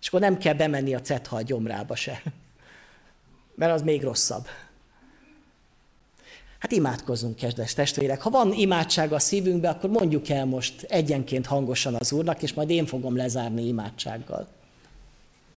És 0.00 0.08
akkor 0.08 0.20
nem 0.20 0.38
kell 0.38 0.54
bemenni 0.54 0.94
a 0.94 1.00
cethal 1.00 1.42
gyomrába 1.42 1.94
se. 1.94 2.22
Mert 3.54 3.72
az 3.72 3.82
még 3.82 4.02
rosszabb. 4.02 4.46
Hát 6.58 6.72
imádkozzunk, 6.72 7.36
kezdes 7.36 7.74
testvérek. 7.74 8.22
Ha 8.22 8.30
van 8.30 8.52
imádság 8.52 9.12
a 9.12 9.18
szívünkbe, 9.18 9.68
akkor 9.68 9.90
mondjuk 9.90 10.28
el 10.28 10.44
most 10.44 10.82
egyenként 10.82 11.46
hangosan 11.46 11.94
az 11.94 12.12
Úrnak, 12.12 12.42
és 12.42 12.54
majd 12.54 12.70
én 12.70 12.86
fogom 12.86 13.16
lezárni 13.16 13.66
imádsággal. 13.66 14.48